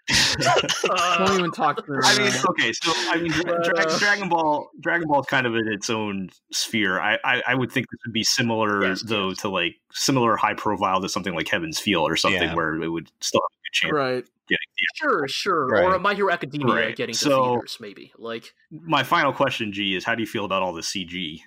[0.09, 2.01] Don't Uh, even talk to.
[2.03, 5.21] I mean, right okay, so I mean, Dra- But, Dra- uh, Dragon Ball, Dragon Ball
[5.21, 7.01] is kind of in its own sphere.
[7.01, 9.39] I, I, I would think this would be similar, Yes, though, yes.
[9.39, 12.55] to like similar high profile to something like Heaven's Feel or something Yeah.
[12.55, 13.93] where it would still have a good chance.
[13.93, 14.25] right.
[14.25, 15.63] Of getting sure, sure.
[15.65, 15.95] Or Right.
[15.97, 16.97] a My Hero Academia Right.
[16.97, 18.13] getting to So- theaters, maybe.
[18.17, 21.43] Like, My final question, Gee, is how do you feel about all the CG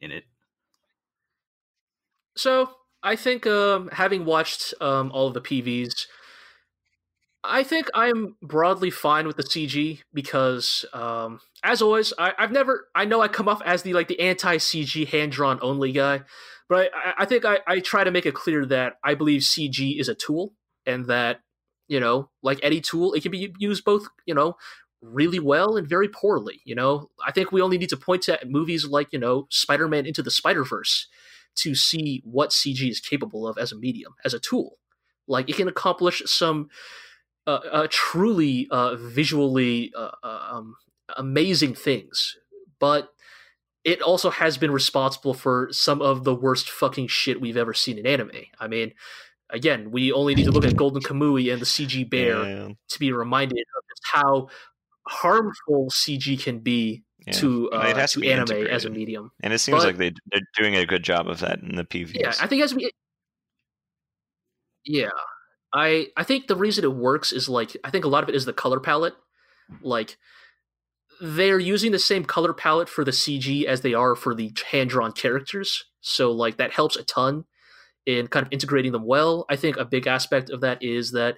[0.00, 0.24] in it?
[2.36, 2.70] So
[3.02, 6.06] I think um, having watched um, all of the PVs,
[7.42, 12.88] I think I'm broadly fine with the CG because, um, as always, I, I've never.
[12.94, 16.22] I know I come off as the like the anti CG hand drawn only guy,
[16.68, 19.98] but I, I think I, I try to make it clear that I believe CG
[19.98, 20.54] is a tool
[20.84, 21.40] and that
[21.88, 24.56] you know, like any tool, it can be used both you know
[25.00, 26.60] really well and very poorly.
[26.64, 29.88] You know, I think we only need to point to movies like you know Spider
[29.88, 31.08] Man Into the Spider Verse
[31.56, 34.76] to see what CG is capable of as a medium, as a tool.
[35.26, 36.68] Like it can accomplish some
[37.46, 40.76] uh, uh, truly uh, visually uh, uh, um,
[41.16, 42.36] amazing things,
[42.78, 43.10] but
[43.84, 47.98] it also has been responsible for some of the worst fucking shit we've ever seen
[47.98, 48.30] in anime.
[48.58, 48.92] I mean,
[49.48, 52.98] again, we only need to look at Golden Kamui and the CG bear Yeah, to
[52.98, 54.48] be reminded of just how
[55.08, 57.32] harmful CG can be yeah.
[57.32, 59.30] to, uh, It has to to be anime as a medium.
[59.42, 61.84] and it seems but- like they they're doing a good job of that in the
[61.84, 62.14] PVs.
[62.20, 62.92] Yeah, I think to be.
[64.84, 65.08] Yeah,
[65.72, 68.34] I I think the reason it works is like I think a lot of it
[68.34, 69.14] is the color palette.
[69.82, 70.16] Like
[71.20, 74.90] they're using the same color palette for the CG as they are for the hand
[74.90, 77.44] drawn characters, so like that helps a ton
[78.06, 79.44] in kind of integrating them well.
[79.48, 81.36] I think a big aspect of that is that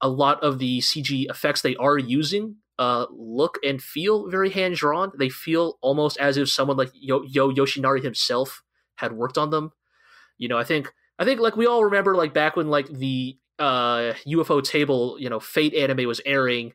[0.00, 4.74] a lot of the CG effects they are using uh, look and feel very hand
[4.74, 5.12] drawn.
[5.18, 8.62] They feel almost as if someone like Yo, Yo Yoshinari himself
[8.96, 9.72] had worked on them.
[10.38, 13.36] You know, I think I think like we all remember like back when like the
[13.60, 16.72] uh, Ufotable, you know, Fate anime was airing,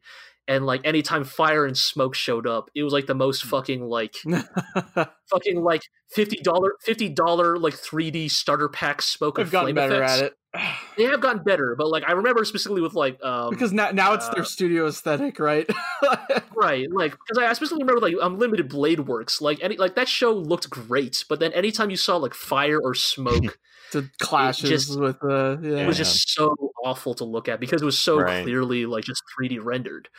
[0.47, 4.15] and like anytime fire and smoke showed up, it was like the most fucking like
[5.29, 9.75] fucking like fifty dollar fifty dollar like three D starter pack smoke and gotten flame
[9.75, 10.21] better effects.
[10.21, 10.33] at it
[10.97, 14.13] They have gotten better, but like I remember specifically with like um because now now
[14.13, 15.69] it's uh, their studio aesthetic, right?
[16.55, 20.31] right like because I specifically remember like Unlimited Blade Works like any like that show
[20.31, 23.59] looked great, but then anytime you saw like fire or smoke,
[23.91, 25.77] to clashes just- with uh, yeah.
[25.79, 28.43] it was just so awful to look at because it was so Right.
[28.43, 30.09] clearly like just 3D rendered.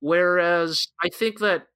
[0.00, 1.66] Whereas I think that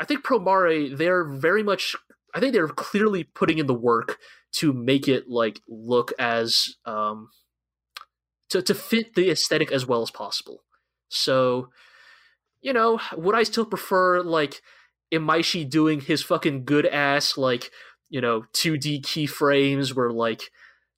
[0.00, 1.96] I think Promare they're very much
[2.34, 4.18] I think they're clearly putting in the work
[4.54, 7.28] to make it like look as um
[8.50, 10.62] to to fit the aesthetic as well as possible.
[11.08, 11.68] So,
[12.60, 14.62] you know, would I still prefer like
[15.12, 17.70] Imaishi doing his fucking good ass like
[18.10, 20.50] you know 2D keyframes where like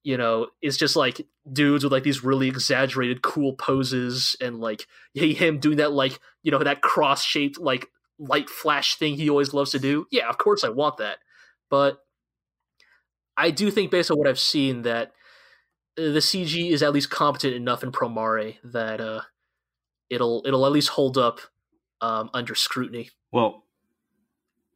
[0.06, 4.86] you know it's just like dudes with like these really exaggerated cool poses and like
[5.14, 9.52] him doing that like you know that cross shaped like light flash thing he always
[9.52, 10.06] loves to do.
[10.12, 11.18] Yeah, of course I want that,
[11.68, 12.04] but
[13.36, 15.10] I do think based on what I've seen that
[15.96, 19.22] the CG is at least competent enough in Promare that uh,
[20.08, 21.40] it'll it'll at least hold up
[22.00, 23.10] um, under scrutiny.
[23.32, 23.64] Well,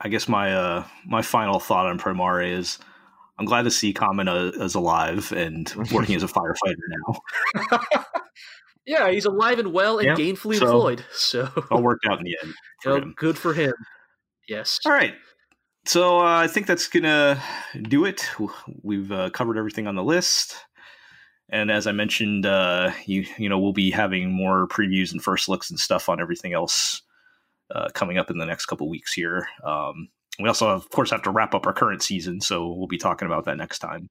[0.00, 2.80] I guess my uh, my final thought on Promare is
[3.40, 6.74] I'm glad to see Kamina is alive and working as a firefighter
[7.08, 8.04] now.
[8.86, 11.04] yeah, he's alive and well and gainfully so- employed.
[11.10, 12.54] So All worked out in the end.
[12.82, 13.72] for good for him.
[14.46, 14.78] Yes.
[14.84, 15.14] All right.
[15.86, 17.42] So uh, I think that's gonna
[17.80, 18.28] do it.
[18.82, 20.54] We've uh, covered everything on the list,
[21.48, 25.48] and as I mentioned, uh, you you know we'll be having more previews and first
[25.48, 27.00] looks and stuff on everything else
[27.74, 29.48] uh, coming up in the next couple weeks here.
[29.64, 30.10] Um,
[30.42, 33.26] we also, of course, have to wrap up our current season, so we'll be talking
[33.26, 34.08] about that next time.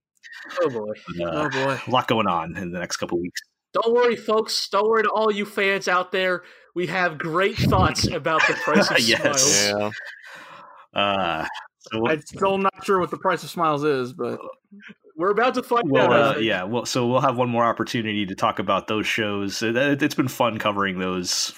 [0.62, 0.94] Oh boy.
[1.18, 1.80] But, uh, Oh boy.
[1.88, 3.42] a lot going on in the next couple weeks.
[3.74, 4.68] Don't worry, folks.
[4.70, 6.44] Don't worry to all you fans out there.
[6.76, 9.42] We have great thoughts about the price of Yes.
[9.44, 9.94] smiles.
[10.96, 11.02] Yeah.
[11.02, 11.46] Uh,
[11.80, 14.40] so we'll, I'm still not sure what the price of smiles is, but
[15.16, 16.38] We're about to find well, out.
[16.38, 19.62] Uh, yeah, well, so we'll have one more opportunity to talk about those shows.
[19.62, 21.54] It, it- it's been fun covering those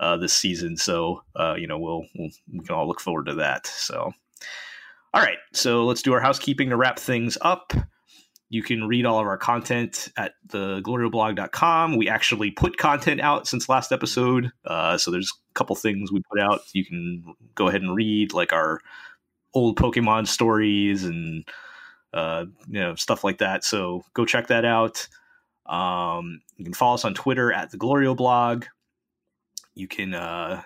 [0.00, 3.34] uh, this season, so uh, you know we'll, we'll we can all look forward to
[3.34, 3.66] that.
[3.66, 4.12] So,
[5.12, 7.72] all right, so let's do our housekeeping to wrap things up.
[8.50, 11.96] You can read all of our content at theglorioblog.com.
[11.96, 16.22] We actually put content out since last episode, uh, so there's a couple things we
[16.30, 18.80] put out you can go ahead and read, like our
[19.54, 21.48] old Pokemon stories and
[22.12, 23.64] uh, you know stuff like that.
[23.64, 25.08] So go check that out.
[25.66, 27.78] Um, you can follow us on Twitter at the.
[29.74, 30.62] You can uh,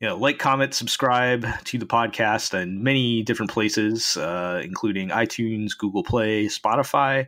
[0.00, 5.76] you know like, comment, subscribe to the podcast in many different places, uh, including iTunes,
[5.76, 7.26] Google Play, Spotify,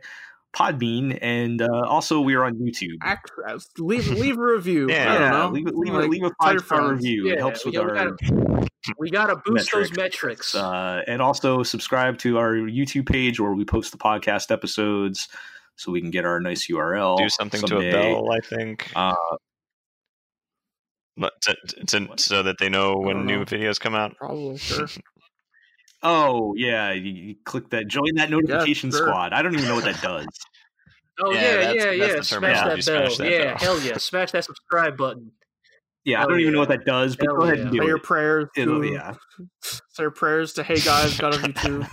[0.55, 2.97] Podbean, and uh, also we are on YouTube.
[3.01, 3.31] act,
[3.77, 4.87] leave leave a review.
[4.89, 5.49] Yeah, I don't know.
[5.51, 7.01] leave, leave, a Like, leave a tell five star friends.
[7.03, 7.27] review.
[7.31, 8.67] it helps with yeah, we our gotta-
[8.97, 10.55] We got to boost those Metrics.
[10.55, 10.55] metrics.
[10.55, 15.27] uh, and also subscribe to our YouTube page where we post the podcast episodes,
[15.75, 17.17] so we can get our nice URL.
[17.17, 17.91] Do something someday.
[17.91, 18.89] to a bell, I think.
[18.95, 19.39] Uh, But
[21.41, 21.55] to,
[21.87, 23.45] to- so that they know when don't new know.
[23.45, 24.15] videos come out.
[24.17, 24.87] Probably sure.
[26.03, 29.07] oh yeah, you, you click that, join that notification sure.
[29.07, 29.33] squad.
[29.33, 30.25] I don't even know what that does.
[31.23, 32.15] oh Yeah, yeah, that's- yeah, that's yeah.
[32.15, 33.17] the Smash that smash bell.
[33.17, 33.57] that yeah, bell.
[33.57, 33.97] hell yeah.
[33.97, 35.31] Smash that subscribe button.
[36.05, 37.63] Yeah, I don't even know what that does, but Hell go ahead yeah.
[37.63, 39.13] and do Say your prayers It'll- to yeah.
[39.63, 41.85] say your prayers to hey guys, God of you too.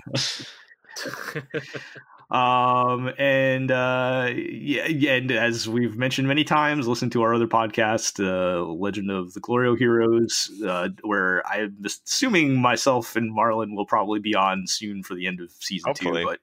[2.30, 7.46] Um, and uh, yeah, yeah, and as we've mentioned many times, listen to our other
[7.46, 13.86] podcast, uh, Legend of the Glorio Heroes, uh, where I'm assuming myself and Marlin will
[13.86, 16.22] probably be on soon for the end of season Hopefully.
[16.22, 16.28] two.
[16.28, 16.40] But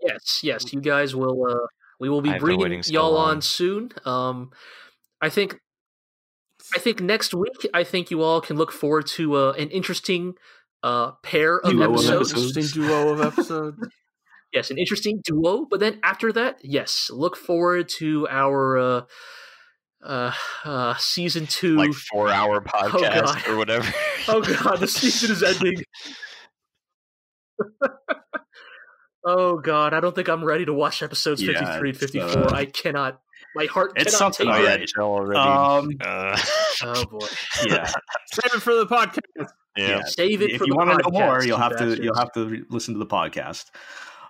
[0.00, 0.72] yes, yes.
[0.72, 1.46] You guys will.
[1.46, 1.66] Uh,
[1.98, 3.30] we will be bringing so y'all long.
[3.30, 3.92] on soon.
[4.04, 4.50] Um,
[5.20, 5.58] I think.
[6.74, 10.34] I think next week, I think you all can look forward to uh, an interesting
[10.82, 12.32] uh, pair of Duo of episodes.
[12.32, 12.56] episodes.
[12.56, 13.88] Interesting duo of episodes.
[14.52, 15.66] Yes, an interesting duo.
[15.68, 19.02] But then after that, yes, look forward to our uh,
[20.04, 20.32] uh,
[20.64, 21.76] uh, season two.
[21.76, 23.48] Like four hour podcast God.
[23.48, 23.90] or whatever.
[24.28, 25.82] oh god, the season is ending.
[29.24, 32.28] oh god, I don't think I'm ready to watch episodes Yeah, 53 and 54.
[32.28, 33.20] uh, I cannot.
[33.54, 34.64] My heart it's something take oh, it.
[34.64, 34.88] yeah, right.
[34.96, 35.38] Joe already.
[35.38, 36.38] um, uh,
[36.84, 37.26] Oh boy.
[37.66, 37.86] yeah,
[38.32, 39.18] Save it for the podcast.
[39.76, 39.88] yeah.
[39.88, 40.02] yeah.
[40.04, 42.32] Save it if for you want to know more, you'll you have to you'll have
[42.32, 43.66] to listen to the podcast.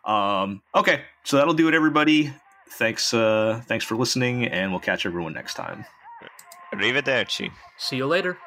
[0.05, 2.33] Um, okay, so that'll do it, everybody.
[2.71, 5.85] Thanks, uh, thanks for listening, and we'll catch everyone next time.
[6.73, 7.51] Arrivederci.
[7.77, 8.39] See you later.